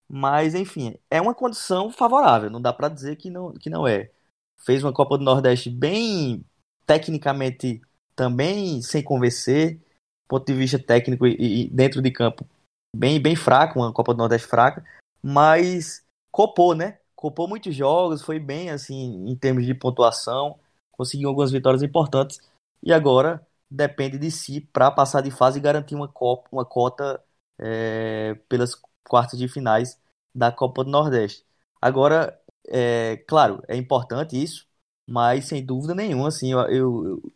Mas, 0.08 0.54
enfim, 0.54 0.96
é 1.10 1.20
uma 1.20 1.34
condição 1.34 1.90
favorável, 1.90 2.50
não 2.50 2.60
dá 2.60 2.72
para 2.72 2.88
dizer 2.88 3.16
que 3.16 3.30
não, 3.30 3.52
que 3.52 3.70
não 3.70 3.86
é. 3.86 4.10
Fez 4.58 4.82
uma 4.82 4.92
Copa 4.92 5.18
do 5.18 5.24
Nordeste 5.24 5.70
bem 5.70 6.44
tecnicamente 6.86 7.80
também 8.14 8.80
sem 8.82 9.02
convencer, 9.02 9.80
ponto 10.28 10.46
de 10.46 10.54
vista 10.54 10.78
técnico 10.78 11.26
e, 11.26 11.64
e 11.64 11.68
dentro 11.70 12.00
de 12.00 12.10
campo 12.10 12.46
bem 12.94 13.20
bem 13.20 13.34
fraco, 13.34 13.78
uma 13.78 13.92
Copa 13.92 14.14
do 14.14 14.18
Nordeste 14.18 14.46
fraca, 14.46 14.84
mas 15.22 16.04
copou, 16.30 16.74
né? 16.74 16.98
Copou 17.14 17.48
muitos 17.48 17.74
jogos, 17.74 18.22
foi 18.22 18.38
bem 18.38 18.70
assim 18.70 19.26
em 19.28 19.34
termos 19.36 19.64
de 19.66 19.74
pontuação 19.74 20.58
conseguiu 20.96 21.28
algumas 21.28 21.50
vitórias 21.50 21.82
importantes 21.82 22.40
e 22.82 22.92
agora 22.92 23.44
depende 23.70 24.18
de 24.18 24.30
si 24.30 24.60
para 24.60 24.90
passar 24.90 25.20
de 25.20 25.30
fase 25.30 25.58
e 25.58 25.62
garantir 25.62 25.94
uma, 25.94 26.08
copa, 26.08 26.48
uma 26.52 26.64
cota 26.64 27.22
é, 27.58 28.34
pelas 28.48 28.80
quartas 29.08 29.38
de 29.38 29.48
finais 29.48 30.00
da 30.34 30.52
Copa 30.52 30.84
do 30.84 30.90
Nordeste. 30.90 31.44
Agora, 31.80 32.38
é, 32.68 33.16
claro, 33.28 33.62
é 33.68 33.76
importante 33.76 34.40
isso, 34.42 34.66
mas 35.06 35.46
sem 35.46 35.64
dúvida 35.64 35.94
nenhuma, 35.94 36.28
assim, 36.28 36.52
eu, 36.52 36.60
eu 36.68 37.32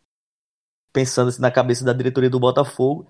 pensando 0.93 1.29
assim, 1.29 1.41
na 1.41 1.51
cabeça 1.51 1.85
da 1.85 1.93
diretoria 1.93 2.29
do 2.29 2.39
Botafogo, 2.39 3.09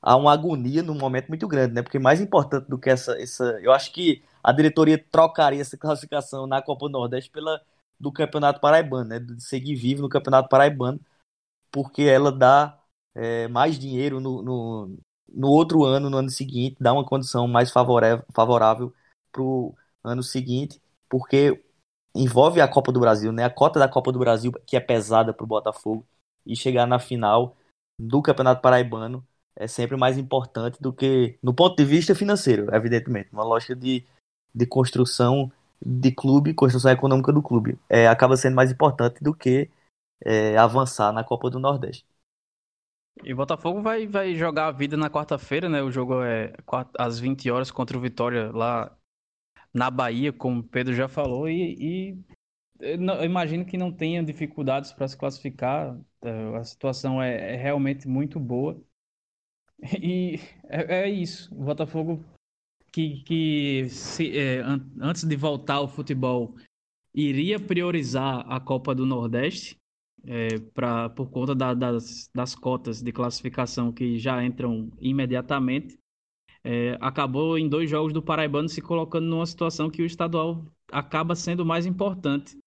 há 0.00 0.16
uma 0.16 0.32
agonia 0.32 0.82
num 0.82 0.94
momento 0.94 1.28
muito 1.28 1.48
grande, 1.48 1.74
né? 1.74 1.82
Porque 1.82 1.98
mais 1.98 2.20
importante 2.20 2.68
do 2.68 2.78
que 2.78 2.90
essa, 2.90 3.20
essa 3.20 3.44
eu 3.62 3.72
acho 3.72 3.92
que 3.92 4.22
a 4.42 4.52
diretoria 4.52 4.98
trocaria 5.10 5.60
essa 5.60 5.76
classificação 5.76 6.46
na 6.46 6.62
Copa 6.62 6.86
do 6.86 6.92
Nordeste 6.92 7.30
pela 7.30 7.60
do 7.98 8.12
Campeonato 8.12 8.60
Paraibano, 8.60 9.08
né? 9.08 9.18
De 9.18 9.42
seguir 9.42 9.74
vivo 9.74 10.02
no 10.02 10.08
Campeonato 10.08 10.48
Paraibano, 10.48 11.00
porque 11.70 12.02
ela 12.02 12.32
dá 12.32 12.78
é, 13.14 13.48
mais 13.48 13.78
dinheiro 13.78 14.20
no, 14.20 14.42
no, 14.42 14.98
no, 15.28 15.48
outro 15.48 15.84
ano, 15.84 16.10
no 16.10 16.18
ano 16.18 16.30
seguinte, 16.30 16.76
dá 16.80 16.92
uma 16.92 17.04
condição 17.04 17.48
mais 17.48 17.70
favorável, 17.70 18.24
para 19.32 19.42
o 19.42 19.74
ano 20.04 20.22
seguinte, 20.22 20.80
porque 21.16 21.64
envolve 22.14 22.60
a 22.60 22.68
Copa 22.68 22.92
do 22.92 23.00
Brasil, 23.00 23.32
né? 23.32 23.42
A 23.42 23.50
cota 23.50 23.78
da 23.78 23.88
Copa 23.88 24.12
do 24.12 24.18
Brasil, 24.18 24.52
que 24.66 24.76
é 24.76 24.80
pesada 24.80 25.32
para 25.32 25.44
o 25.44 25.46
Botafogo, 25.46 26.06
e 26.44 26.54
chegar 26.54 26.86
na 26.86 26.98
final 26.98 27.56
do 27.98 28.20
Campeonato 28.20 28.60
Paraibano 28.60 29.26
é 29.56 29.66
sempre 29.66 29.96
mais 29.96 30.18
importante 30.18 30.78
do 30.78 30.92
que, 30.92 31.38
no 31.42 31.54
ponto 31.54 31.74
de 31.74 31.86
vista 31.86 32.14
financeiro, 32.14 32.72
evidentemente, 32.74 33.30
uma 33.32 33.42
lógica 33.42 33.74
de, 33.74 34.04
de 34.54 34.66
construção 34.66 35.50
de 35.80 36.12
clube, 36.12 36.52
construção 36.52 36.90
econômica 36.90 37.32
do 37.32 37.42
clube, 37.42 37.78
é, 37.88 38.06
acaba 38.06 38.36
sendo 38.36 38.54
mais 38.54 38.70
importante 38.70 39.24
do 39.24 39.32
que 39.32 39.70
é, 40.22 40.58
avançar 40.58 41.12
na 41.14 41.24
Copa 41.24 41.48
do 41.48 41.58
Nordeste. 41.58 42.04
E 43.24 43.32
o 43.32 43.36
Botafogo 43.36 43.80
vai, 43.80 44.06
vai 44.06 44.34
jogar 44.34 44.66
a 44.66 44.72
vida 44.72 44.98
na 44.98 45.08
quarta-feira, 45.08 45.70
né? 45.70 45.82
O 45.82 45.90
jogo 45.90 46.22
é 46.22 46.52
às 46.98 47.18
20 47.18 47.50
horas 47.50 47.70
contra 47.70 47.96
o 47.96 48.00
Vitória 48.00 48.50
lá 48.52 48.94
na 49.76 49.90
Bahia, 49.90 50.32
como 50.32 50.60
o 50.60 50.64
Pedro 50.64 50.94
já 50.94 51.06
falou, 51.06 51.48
e, 51.50 51.76
e 51.78 52.24
eu 52.80 53.24
imagino 53.24 53.64
que 53.64 53.76
não 53.76 53.92
tenha 53.92 54.24
dificuldades 54.24 54.90
para 54.90 55.06
se 55.06 55.16
classificar. 55.16 55.98
É, 56.22 56.56
a 56.56 56.64
situação 56.64 57.22
é, 57.22 57.54
é 57.54 57.56
realmente 57.56 58.08
muito 58.08 58.40
boa. 58.40 58.82
E 60.00 60.40
é, 60.70 61.02
é, 61.02 61.10
isso. 61.10 61.54
O 61.54 61.64
Botafogo 61.64 62.24
que, 62.90 63.22
que 63.24 63.88
se, 63.90 64.36
é, 64.38 64.60
an 64.60 64.80
antes 64.98 65.24
de 65.24 65.36
voltar 65.36 65.74
ao 65.74 65.88
futebol 65.88 66.56
iria 67.14 67.60
priorizar 67.60 68.50
a 68.50 68.58
Copa 68.58 68.94
do 68.94 69.04
Nordeste 69.04 69.76
é, 70.24 70.58
pra, 70.72 71.10
por 71.10 71.30
conta 71.30 71.54
da, 71.54 71.74
das, 71.74 72.30
das 72.34 72.54
cotas 72.54 73.02
de 73.02 73.12
classificação 73.12 73.92
que 73.92 74.18
já 74.18 74.42
entram 74.42 74.90
imediatamente. 74.98 75.98
É, 76.66 76.98
acabou 77.00 77.56
em 77.56 77.68
dois 77.68 77.88
jogos 77.88 78.12
do 78.12 78.20
Paraibano 78.20 78.68
se 78.68 78.82
colocando 78.82 79.24
numa 79.24 79.46
situação 79.46 79.88
que 79.88 80.02
o 80.02 80.06
estadual 80.06 80.64
acaba 80.90 81.36
sendo 81.36 81.64
mais 81.64 81.86
importante. 81.86 82.58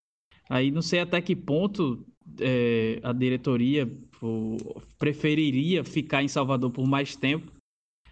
Aí 0.50 0.72
não 0.72 0.82
sei 0.82 1.02
até 1.02 1.22
que 1.22 1.36
ponto 1.36 2.08
é, 2.40 3.02
a 3.04 3.12
diretoria 3.12 3.92
preferiria 4.98 5.84
ficar 5.84 6.24
em 6.24 6.30
Salvador 6.30 6.72
por 6.72 6.88
mais 6.88 7.18
tempo, 7.18 7.52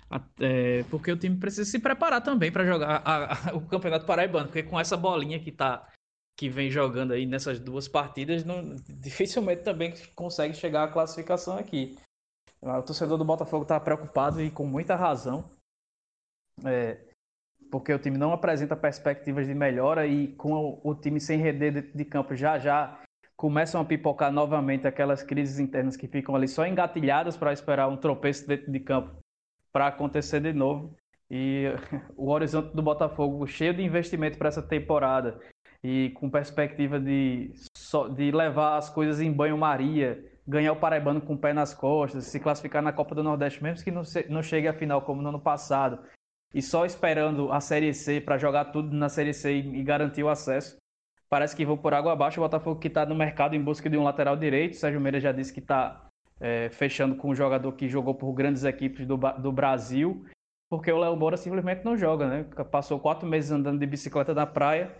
até, 0.09 0.83
porque 0.89 1.09
o 1.09 1.17
time 1.17 1.37
precisa 1.37 1.63
se 1.63 1.79
preparar 1.79 2.21
também 2.21 2.51
para 2.51 2.65
jogar 2.65 3.01
a, 3.05 3.51
a, 3.51 3.55
o 3.55 3.61
Campeonato 3.61 4.05
Paraibano, 4.05 4.47
porque 4.47 4.63
com 4.63 4.77
essa 4.77 4.97
bolinha 4.97 5.39
que 5.39 5.53
tá 5.53 5.87
que 6.37 6.49
vem 6.49 6.69
jogando 6.69 7.13
aí 7.13 7.25
nessas 7.25 7.59
duas 7.59 7.87
partidas, 7.87 8.43
não, 8.43 8.75
dificilmente 8.89 9.63
também 9.63 9.93
consegue 10.13 10.53
chegar 10.53 10.83
à 10.83 10.87
classificação 10.87 11.57
aqui. 11.57 11.97
O 12.61 12.81
torcedor 12.83 13.17
do 13.17 13.25
Botafogo 13.25 13.63
está 13.63 13.79
preocupado 13.79 14.41
e 14.41 14.51
com 14.51 14.65
muita 14.65 14.95
razão, 14.95 15.49
é, 16.65 16.97
porque 17.69 17.93
o 17.93 17.99
time 17.99 18.17
não 18.17 18.31
apresenta 18.31 18.75
perspectivas 18.75 19.47
de 19.47 19.53
melhora 19.53 20.07
e 20.07 20.29
com 20.29 20.53
o, 20.53 20.91
o 20.91 20.95
time 20.95 21.19
sem 21.19 21.39
render 21.39 21.71
de, 21.71 21.81
de 21.81 22.05
campo 22.05 22.35
já 22.35 22.57
já 22.57 22.99
começam 23.35 23.79
a 23.79 23.85
pipocar 23.85 24.31
novamente 24.31 24.87
aquelas 24.87 25.21
crises 25.21 25.59
internas 25.59 25.95
que 25.95 26.07
ficam 26.07 26.35
ali 26.35 26.47
só 26.47 26.65
engatilhadas 26.65 27.37
para 27.37 27.53
esperar 27.53 27.87
um 27.87 27.95
tropeço 27.95 28.47
dentro 28.47 28.71
de 28.71 28.79
campo 28.79 29.15
para 29.71 29.87
acontecer 29.87 30.41
de 30.41 30.51
novo. 30.51 30.95
E 31.29 31.65
o 32.17 32.31
horizonte 32.31 32.73
do 32.75 32.81
Botafogo 32.81 33.45
cheio 33.45 33.73
de 33.73 33.83
investimento 33.83 34.37
para 34.37 34.47
essa 34.47 34.61
temporada 34.61 35.39
e 35.83 36.09
com 36.15 36.29
perspectiva 36.29 36.99
de, 36.99 37.53
de 38.15 38.31
levar 38.31 38.77
as 38.77 38.89
coisas 38.89 39.21
em 39.21 39.31
banho-maria, 39.31 40.25
ganhar 40.47 40.71
o 40.71 40.77
Paraibano 40.77 41.21
com 41.21 41.35
o 41.35 41.37
pé 41.37 41.53
nas 41.53 41.73
costas, 41.73 42.25
se 42.25 42.39
classificar 42.39 42.81
na 42.81 42.91
Copa 42.91 43.13
do 43.13 43.23
Nordeste, 43.23 43.61
mesmo 43.61 43.83
que 43.83 43.91
não, 43.91 44.01
não 44.29 44.41
chegue 44.41 44.67
à 44.67 44.73
final 44.73 45.03
como 45.03 45.21
no 45.21 45.29
ano 45.29 45.39
passado, 45.39 45.99
e 46.53 46.61
só 46.61 46.85
esperando 46.85 47.51
a 47.51 47.59
Série 47.59 47.93
C 47.93 48.21
para 48.21 48.37
jogar 48.37 48.65
tudo 48.65 48.95
na 48.95 49.09
Série 49.09 49.33
C 49.33 49.53
e, 49.53 49.83
garantir 49.83 50.23
o 50.23 50.29
acesso 50.29 50.77
parece 51.29 51.55
que 51.55 51.65
vão 51.65 51.77
por 51.77 51.93
água 51.93 52.13
abaixo. 52.13 52.39
O 52.39 52.43
Botafogo 52.43 52.79
que 52.79 52.87
está 52.87 53.05
no 53.05 53.15
mercado 53.15 53.55
em 53.55 53.61
busca 53.61 53.89
de 53.89 53.97
um 53.97 54.03
lateral 54.03 54.35
direito. 54.35 54.73
O 54.73 54.77
Sérgio 54.77 54.99
Meira 54.99 55.19
já 55.19 55.31
disse 55.31 55.53
que 55.53 55.59
está 55.59 56.07
é, 56.39 56.69
fechando 56.69 57.15
com 57.15 57.29
um 57.29 57.35
jogador 57.35 57.71
que 57.73 57.87
jogou 57.87 58.15
por 58.15 58.31
grandes 58.33 58.63
equipes 58.63 59.05
do, 59.05 59.17
do 59.17 59.51
Brasil, 59.51 60.25
porque 60.69 60.91
o 60.91 60.97
Léo 60.97 61.15
Moura 61.15 61.37
simplesmente 61.37 61.83
não 61.83 61.97
joga, 61.97 62.27
né? 62.27 62.43
Passou 62.71 62.99
quatro 62.99 63.27
meses 63.27 63.51
andando 63.51 63.79
de 63.79 63.85
bicicleta 63.85 64.33
na 64.33 64.45
praia. 64.45 64.91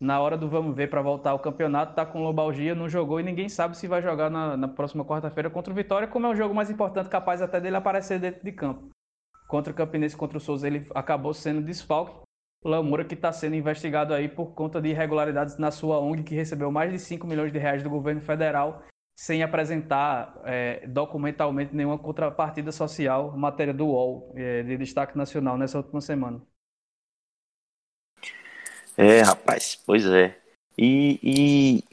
Na 0.00 0.20
hora 0.20 0.36
do 0.36 0.48
vamos 0.48 0.76
ver 0.76 0.88
para 0.88 1.02
voltar 1.02 1.30
ao 1.30 1.40
campeonato, 1.40 1.96
tá 1.96 2.06
com 2.06 2.22
lombalgia, 2.22 2.72
não 2.72 2.88
jogou 2.88 3.18
e 3.18 3.22
ninguém 3.24 3.48
sabe 3.48 3.76
se 3.76 3.88
vai 3.88 4.00
jogar 4.00 4.30
na, 4.30 4.56
na 4.56 4.68
próxima 4.68 5.04
quarta-feira 5.04 5.50
contra 5.50 5.72
o 5.72 5.76
Vitória, 5.76 6.06
como 6.06 6.24
é 6.24 6.30
o 6.30 6.36
jogo 6.36 6.54
mais 6.54 6.70
importante, 6.70 7.08
capaz 7.08 7.42
até 7.42 7.60
dele 7.60 7.74
aparecer 7.74 8.20
dentro 8.20 8.44
de 8.44 8.52
campo. 8.52 8.90
Contra 9.48 9.72
o 9.72 9.76
Campinense, 9.76 10.14
contra 10.14 10.36
o 10.36 10.40
Souza, 10.40 10.66
ele 10.66 10.86
acabou 10.94 11.32
sendo 11.32 11.62
desfalque. 11.62 12.20
Léo 12.62 12.84
Moura, 12.84 13.04
que 13.04 13.14
está 13.14 13.32
sendo 13.32 13.56
investigado 13.56 14.12
aí 14.12 14.28
por 14.28 14.48
conta 14.52 14.80
de 14.80 14.90
irregularidades 14.90 15.56
na 15.56 15.70
sua 15.70 15.98
ONG, 15.98 16.22
que 16.22 16.34
recebeu 16.34 16.70
mais 16.70 16.92
de 16.92 16.98
5 16.98 17.26
milhões 17.26 17.50
de 17.50 17.58
reais 17.58 17.82
do 17.82 17.88
governo 17.88 18.20
federal, 18.20 18.82
sem 19.18 19.42
apresentar 19.42 20.38
é, 20.44 20.86
documentalmente 20.86 21.74
nenhuma 21.74 21.98
contrapartida 21.98 22.70
social, 22.70 23.34
matéria 23.36 23.72
do 23.72 23.86
UOL, 23.86 24.32
é, 24.36 24.62
de 24.62 24.76
destaque 24.76 25.16
nacional, 25.16 25.56
nessa 25.56 25.78
última 25.78 26.00
semana. 26.00 26.42
É, 28.98 29.22
rapaz, 29.22 29.80
pois 29.86 30.04
é. 30.04 30.36
E, 30.76 31.18
e 31.22 31.84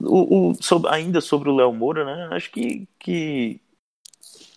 o, 0.00 0.50
o, 0.50 0.54
sobre, 0.62 0.90
ainda 0.90 1.20
sobre 1.20 1.50
o 1.50 1.54
Léo 1.54 1.72
Moura, 1.72 2.04
né? 2.04 2.34
Acho 2.34 2.50
que, 2.50 2.88
que 2.98 3.60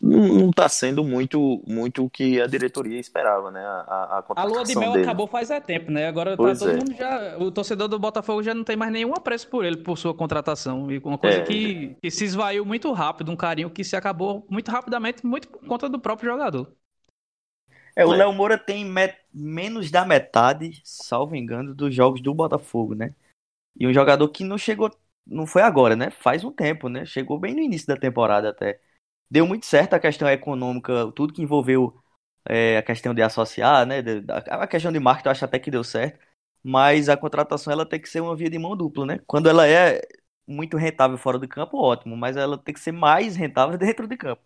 não 0.02 0.50
está 0.50 0.70
sendo 0.70 1.04
muito 1.04 1.62
muito 1.68 2.06
o 2.06 2.10
que 2.10 2.40
a 2.42 2.48
diretoria 2.48 3.00
esperava, 3.00 3.52
né? 3.52 3.60
A, 3.60 4.24
a, 4.30 4.42
a 4.42 4.44
lua 4.46 4.64
de 4.64 4.78
mel 4.78 4.94
dele. 4.94 5.04
acabou 5.04 5.28
faz 5.28 5.52
é 5.52 5.60
tempo, 5.60 5.92
né? 5.92 6.08
Agora 6.08 6.38
tá 6.38 6.56
todo 6.56 6.70
é. 6.70 6.76
mundo 6.78 6.96
já. 6.96 7.38
O 7.38 7.52
torcedor 7.52 7.90
do 7.90 8.00
Botafogo 8.00 8.42
já 8.42 8.54
não 8.54 8.64
tem 8.64 8.78
mais 8.78 8.94
nenhum 8.94 9.14
apreço 9.14 9.50
por 9.50 9.66
ele, 9.66 9.78
por 9.78 9.98
sua 9.98 10.14
contratação. 10.14 10.90
E 10.90 11.00
uma 11.00 11.18
coisa 11.18 11.40
é. 11.40 11.44
que, 11.44 11.98
que 12.02 12.10
se 12.10 12.24
esvaiu 12.24 12.66
muito 12.66 12.92
rápido, 12.94 13.30
um 13.30 13.36
carinho 13.36 13.70
que 13.70 13.84
se 13.84 13.96
acabou 13.96 14.46
muito 14.50 14.72
rapidamente, 14.72 15.26
muito 15.26 15.50
por 15.50 15.66
conta 15.68 15.90
do 15.90 16.00
próprio 16.00 16.32
jogador. 16.32 16.72
É, 17.94 18.06
o 18.06 18.14
é. 18.14 18.18
Léo 18.18 18.32
Moura 18.32 18.58
tem 18.58 18.86
met... 18.86 19.18
menos 19.34 19.92
da 19.92 20.06
metade, 20.06 20.82
salvo 20.86 21.36
engano, 21.36 21.76
dos 21.76 21.94
jogos 21.94 22.22
do 22.22 22.34
Botafogo, 22.34 22.96
né? 22.96 23.14
E 23.78 23.86
um 23.86 23.94
jogador 23.94 24.30
que 24.30 24.46
não 24.46 24.58
chegou. 24.58 24.90
Não 25.28 25.46
foi 25.46 25.62
agora, 25.62 25.96
né? 25.96 26.10
Faz 26.10 26.46
um 26.46 26.52
tempo, 26.52 26.88
né? 26.88 27.06
Chegou 27.06 27.38
bem 27.38 27.54
no 27.54 27.60
início 27.60 27.88
da 27.88 27.98
temporada 27.98 28.50
até 28.50 28.80
deu 29.30 29.46
muito 29.48 29.66
certo 29.66 29.94
a 29.94 30.00
questão 30.00 30.30
econômica, 30.30 31.12
tudo 31.16 31.34
que 31.34 31.42
envolveu 31.42 32.02
é, 32.46 32.78
a 32.78 32.84
questão 32.84 33.14
de 33.14 33.22
associar, 33.22 33.86
né? 33.86 33.98
A 34.50 34.68
questão 34.68 34.92
de 34.92 35.00
marketing 35.00 35.28
eu 35.28 35.32
acho 35.32 35.46
até 35.46 35.60
que 35.60 35.72
deu 35.72 35.84
certo, 35.84 36.20
mas 36.64 37.10
a 37.10 37.18
contratação 37.18 37.72
ela 37.72 37.86
tem 37.86 38.00
que 38.00 38.10
ser 38.10 38.22
uma 38.22 38.36
via 38.36 38.50
de 38.50 38.60
mão 38.60 38.76
dupla, 38.76 39.06
né? 39.06 39.20
Quando 39.28 39.50
ela 39.50 39.68
é 39.68 40.02
muito 40.48 40.78
rentável 40.78 41.18
fora 41.18 41.38
do 41.38 41.48
campo, 41.48 41.78
ótimo, 41.78 42.18
mas 42.18 42.36
ela 42.38 42.58
tem 42.58 42.74
que 42.74 42.80
ser 42.80 42.92
mais 42.92 43.36
rentável 43.36 43.78
dentro 43.80 44.08
de 44.08 44.18
campo. 44.18 44.42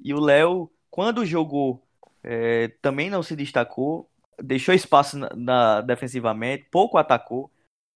E 0.00 0.14
o 0.14 0.20
Léo, 0.20 0.70
quando 0.90 1.26
jogou, 1.26 1.82
é, 2.22 2.68
também 2.80 3.10
não 3.10 3.22
se 3.22 3.36
destacou, 3.36 4.10
deixou 4.42 4.74
espaço 4.74 5.18
na, 5.18 5.30
na, 5.36 5.80
defensivamente, 5.82 6.66
pouco 6.70 6.98
atacou. 6.98 7.50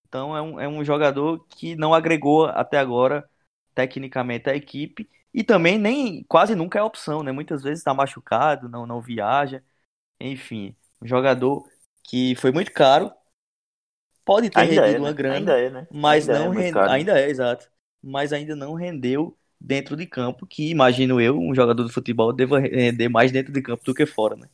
Então 0.09 0.37
é 0.37 0.43
um, 0.43 0.61
é 0.61 0.69
um 0.69 0.85
jogador 0.85 1.45
que 1.49 1.77
não 1.77 1.95
agregou 1.95 2.47
até 2.47 2.79
agora 2.79 3.29
tecnicamente 3.75 4.49
a 4.49 4.57
equipe 4.57 5.09
e 5.37 5.45
também 5.45 5.77
nem 5.77 6.25
quase 6.25 6.55
nunca 6.55 6.79
é 6.79 6.83
opção, 6.83 7.23
né? 7.23 7.31
Muitas 7.31 7.63
vezes 7.63 7.81
está 7.81 7.93
machucado, 7.93 8.71
não, 8.71 8.87
não 8.87 9.03
viaja. 9.03 9.63
Enfim, 10.19 10.75
um 11.01 11.07
jogador 11.07 11.63
que 12.03 12.35
foi 12.37 12.51
muito 12.51 12.73
caro. 12.73 13.13
Pode 14.25 14.49
ter 14.49 14.61
ainda 14.61 14.81
rendido 14.81 14.97
é, 14.97 14.99
uma 14.99 15.11
né? 15.11 15.15
grana, 15.15 15.37
ainda 15.37 15.61
é, 15.61 15.71
né? 15.71 15.87
mas 15.93 16.27
ainda 16.27 16.47
não 16.47 16.59
é 16.59 16.91
ainda 16.91 17.21
é, 17.21 17.29
exato. 17.29 17.71
Mas 18.03 18.33
ainda 18.33 18.57
não 18.57 18.73
rendeu 18.73 19.37
dentro 19.61 19.95
de 19.95 20.07
campo, 20.07 20.47
que 20.47 20.71
imagino 20.71 21.21
eu, 21.21 21.39
um 21.39 21.55
jogador 21.55 21.85
de 21.85 21.93
futebol 21.93 22.33
deva 22.33 22.59
render 22.59 23.11
mais 23.11 23.31
dentro 23.31 23.53
de 23.53 23.61
campo 23.61 23.85
do 23.85 23.95
que 23.95 24.07
fora, 24.07 24.37
né? 24.37 24.49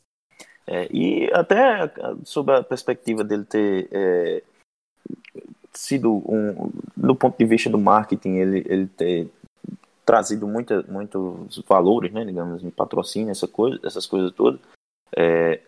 É, 0.66 0.88
e 0.92 1.30
até 1.32 1.92
sob 2.24 2.52
a 2.52 2.62
perspectiva 2.62 3.22
dele 3.22 3.44
ter 3.44 3.88
é, 3.92 4.42
sido 5.72 6.12
um, 6.28 6.72
do 6.96 7.14
ponto 7.14 7.38
de 7.38 7.44
vista 7.44 7.70
do 7.70 7.78
marketing, 7.78 8.34
ele, 8.36 8.64
ele 8.68 8.86
ter 8.88 9.30
trazido 10.04 10.46
muita, 10.46 10.82
muitos 10.82 11.58
valores, 11.66 12.12
né, 12.12 12.24
digamos, 12.24 12.62
em 12.62 12.70
patrocínio, 12.70 13.30
essa 13.30 13.48
coisa, 13.48 13.78
essas 13.84 14.06
coisas 14.06 14.32
todas, 14.32 14.60
é, 15.16 15.60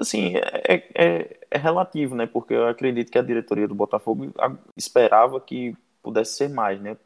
assim, 0.00 0.36
é, 0.36 0.82
é, 0.94 1.36
é, 1.50 1.58
relativo, 1.58 2.14
né, 2.14 2.26
porque 2.26 2.54
eu 2.54 2.68
acredito 2.68 3.10
que 3.10 3.18
a 3.18 3.22
diretoria 3.22 3.68
do 3.68 3.74
Botafogo 3.74 4.32
esperava 4.76 5.40
que 5.40 5.76
pudesse 6.02 6.36
ser 6.36 6.48
mais, 6.48 6.80
né, 6.80 6.96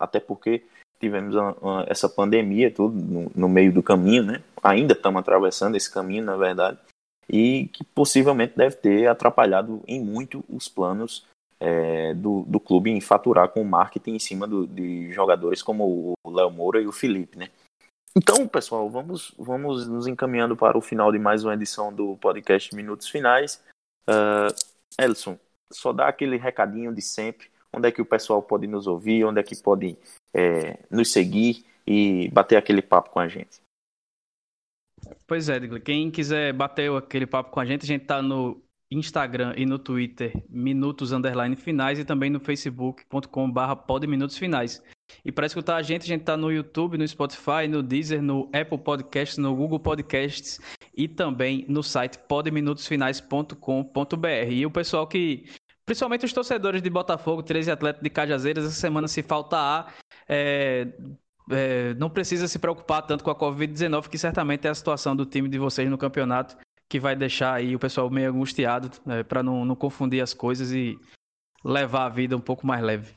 até 0.00 0.18
porque 0.18 0.64
tivemos 0.98 1.34
uma, 1.34 1.52
uma, 1.60 1.86
essa 1.88 2.08
pandemia 2.08 2.72
tudo 2.72 2.94
no, 2.94 3.30
no, 3.34 3.48
meio 3.48 3.72
do 3.72 3.82
caminho, 3.82 4.24
né, 4.24 4.42
ainda 4.62 4.94
estamos 4.94 5.20
atravessando 5.20 5.76
esse 5.76 5.92
caminho, 5.92 6.24
na 6.24 6.36
verdade, 6.36 6.78
e 7.28 7.68
que 7.72 7.84
possivelmente 7.84 8.56
deve 8.56 8.76
ter 8.76 9.06
atrapalhado 9.06 9.82
em 9.86 10.02
muito 10.02 10.44
os 10.48 10.68
planos 10.68 11.26
é, 11.60 12.14
do, 12.14 12.44
do 12.44 12.60
clube 12.60 12.90
em 12.90 13.00
faturar 13.00 13.48
com 13.48 13.62
o 13.62 13.64
marketing 13.64 14.14
em 14.14 14.18
cima 14.18 14.46
do, 14.46 14.66
de 14.66 15.12
jogadores 15.12 15.62
como 15.62 16.14
o 16.24 16.30
Léo 16.30 16.50
Moura 16.50 16.80
e 16.80 16.86
o 16.86 16.92
Felipe, 16.92 17.36
né? 17.36 17.50
Então, 18.16 18.48
pessoal, 18.48 18.88
vamos, 18.88 19.34
vamos 19.38 19.86
nos 19.86 20.06
encaminhando 20.06 20.56
para 20.56 20.76
o 20.76 20.80
final 20.80 21.12
de 21.12 21.18
mais 21.18 21.44
uma 21.44 21.54
edição 21.54 21.92
do 21.92 22.16
podcast 22.16 22.74
Minutos 22.74 23.08
Finais. 23.08 23.62
Uh, 24.08 24.52
Elson, 25.00 25.38
só 25.72 25.92
dá 25.92 26.08
aquele 26.08 26.36
recadinho 26.36 26.92
de 26.94 27.02
sempre. 27.02 27.48
Onde 27.72 27.88
é 27.88 27.92
que 27.92 28.00
o 28.00 28.06
pessoal 28.06 28.42
pode 28.42 28.66
nos 28.66 28.86
ouvir? 28.86 29.24
Onde 29.24 29.40
é 29.40 29.42
que 29.42 29.54
pode 29.62 29.96
é, 30.34 30.78
nos 30.90 31.12
seguir 31.12 31.64
e 31.86 32.28
bater 32.30 32.56
aquele 32.56 32.82
papo 32.82 33.10
com 33.10 33.20
a 33.20 33.28
gente? 33.28 33.60
Pois 35.26 35.48
é, 35.48 35.60
quem 35.78 36.10
quiser 36.10 36.52
bater 36.52 36.90
aquele 36.90 37.26
papo 37.26 37.50
com 37.50 37.60
a 37.60 37.64
gente, 37.64 37.84
a 37.84 37.86
gente 37.86 38.02
está 38.02 38.20
no 38.20 38.60
Instagram 38.90 39.54
e 39.56 39.64
no 39.66 39.78
Twitter, 39.78 40.32
minutos 40.48 41.12
underline 41.12 41.54
finais, 41.56 41.98
e 41.98 42.04
também 42.04 42.30
no 42.30 42.40
facebook.com 42.40 43.50
barra 43.50 43.76
minutos 44.06 44.38
finais. 44.38 44.82
E 45.24 45.32
para 45.32 45.46
escutar 45.46 45.76
a 45.76 45.82
gente, 45.82 46.02
a 46.02 46.06
gente 46.06 46.24
tá 46.24 46.36
no 46.36 46.52
YouTube, 46.52 46.98
no 46.98 47.06
Spotify, 47.06 47.68
no 47.68 47.82
Deezer, 47.82 48.22
no 48.22 48.50
Apple 48.52 48.78
Podcasts, 48.78 49.38
no 49.38 49.54
Google 49.54 49.80
Podcasts 49.80 50.60
e 50.96 51.06
também 51.08 51.64
no 51.68 51.82
site 51.82 52.18
podeminutosfinais.com.br. 52.28 54.50
E 54.50 54.66
o 54.66 54.70
pessoal 54.70 55.06
que, 55.06 55.44
principalmente 55.84 56.24
os 56.24 56.32
torcedores 56.32 56.82
de 56.82 56.90
Botafogo, 56.90 57.42
13 57.42 57.70
atletas 57.70 58.02
de 58.02 58.10
Cajazeiras, 58.10 58.64
essa 58.64 58.74
semana 58.74 59.06
se 59.08 59.22
falta 59.22 59.56
A, 59.56 59.86
é, 60.28 60.88
é, 61.50 61.94
não 61.94 62.10
precisa 62.10 62.46
se 62.48 62.58
preocupar 62.58 63.02
tanto 63.02 63.24
com 63.24 63.30
a 63.30 63.34
Covid-19, 63.34 64.08
que 64.08 64.18
certamente 64.18 64.66
é 64.66 64.70
a 64.70 64.74
situação 64.74 65.16
do 65.16 65.24
time 65.24 65.48
de 65.48 65.58
vocês 65.58 65.88
no 65.88 65.96
campeonato 65.96 66.56
que 66.88 66.98
vai 66.98 67.14
deixar 67.14 67.54
aí 67.54 67.76
o 67.76 67.78
pessoal 67.78 68.08
meio 68.10 68.30
angustiado, 68.30 68.90
né, 69.04 69.22
para 69.22 69.42
não, 69.42 69.64
não 69.64 69.76
confundir 69.76 70.22
as 70.22 70.32
coisas 70.32 70.72
e 70.72 70.98
levar 71.64 72.06
a 72.06 72.08
vida 72.08 72.36
um 72.36 72.40
pouco 72.40 72.66
mais 72.66 72.82
leve. 72.82 73.14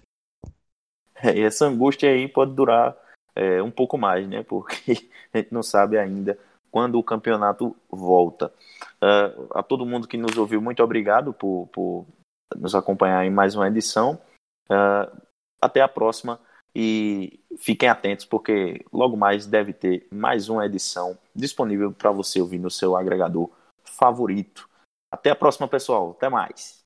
É, 1.15 1.37
e 1.37 1.41
essa 1.41 1.65
angústia 1.65 2.09
aí 2.09 2.27
pode 2.27 2.53
durar 2.53 2.97
é, 3.35 3.61
um 3.61 3.71
pouco 3.71 3.97
mais, 3.97 4.27
né? 4.27 4.43
Porque 4.43 5.09
a 5.33 5.37
gente 5.37 5.53
não 5.53 5.63
sabe 5.63 5.97
ainda 5.97 6.37
quando 6.71 6.97
o 6.97 7.03
campeonato 7.03 7.75
volta. 7.89 8.51
Uh, 9.01 9.47
a 9.51 9.61
todo 9.61 9.85
mundo 9.85 10.07
que 10.07 10.17
nos 10.17 10.37
ouviu, 10.37 10.61
muito 10.61 10.81
obrigado 10.81 11.33
por, 11.33 11.67
por 11.71 12.05
nos 12.55 12.73
acompanhar 12.73 13.25
em 13.25 13.29
mais 13.29 13.55
uma 13.55 13.67
edição. 13.67 14.19
Uh, 14.69 15.21
até 15.61 15.81
a 15.81 15.87
próxima 15.87 16.39
e 16.73 17.39
fiquem 17.57 17.89
atentos 17.89 18.25
porque 18.25 18.83
logo 18.91 19.17
mais 19.17 19.45
deve 19.45 19.73
ter 19.73 20.07
mais 20.09 20.47
uma 20.47 20.65
edição 20.65 21.17
disponível 21.35 21.91
para 21.91 22.11
você 22.11 22.39
ouvir 22.39 22.57
no 22.57 22.71
seu 22.71 22.95
agregador 22.95 23.49
favorito. 24.01 24.67
Até 25.11 25.29
a 25.29 25.35
próxima, 25.35 25.67
pessoal. 25.67 26.11
Até 26.11 26.29
mais. 26.29 26.80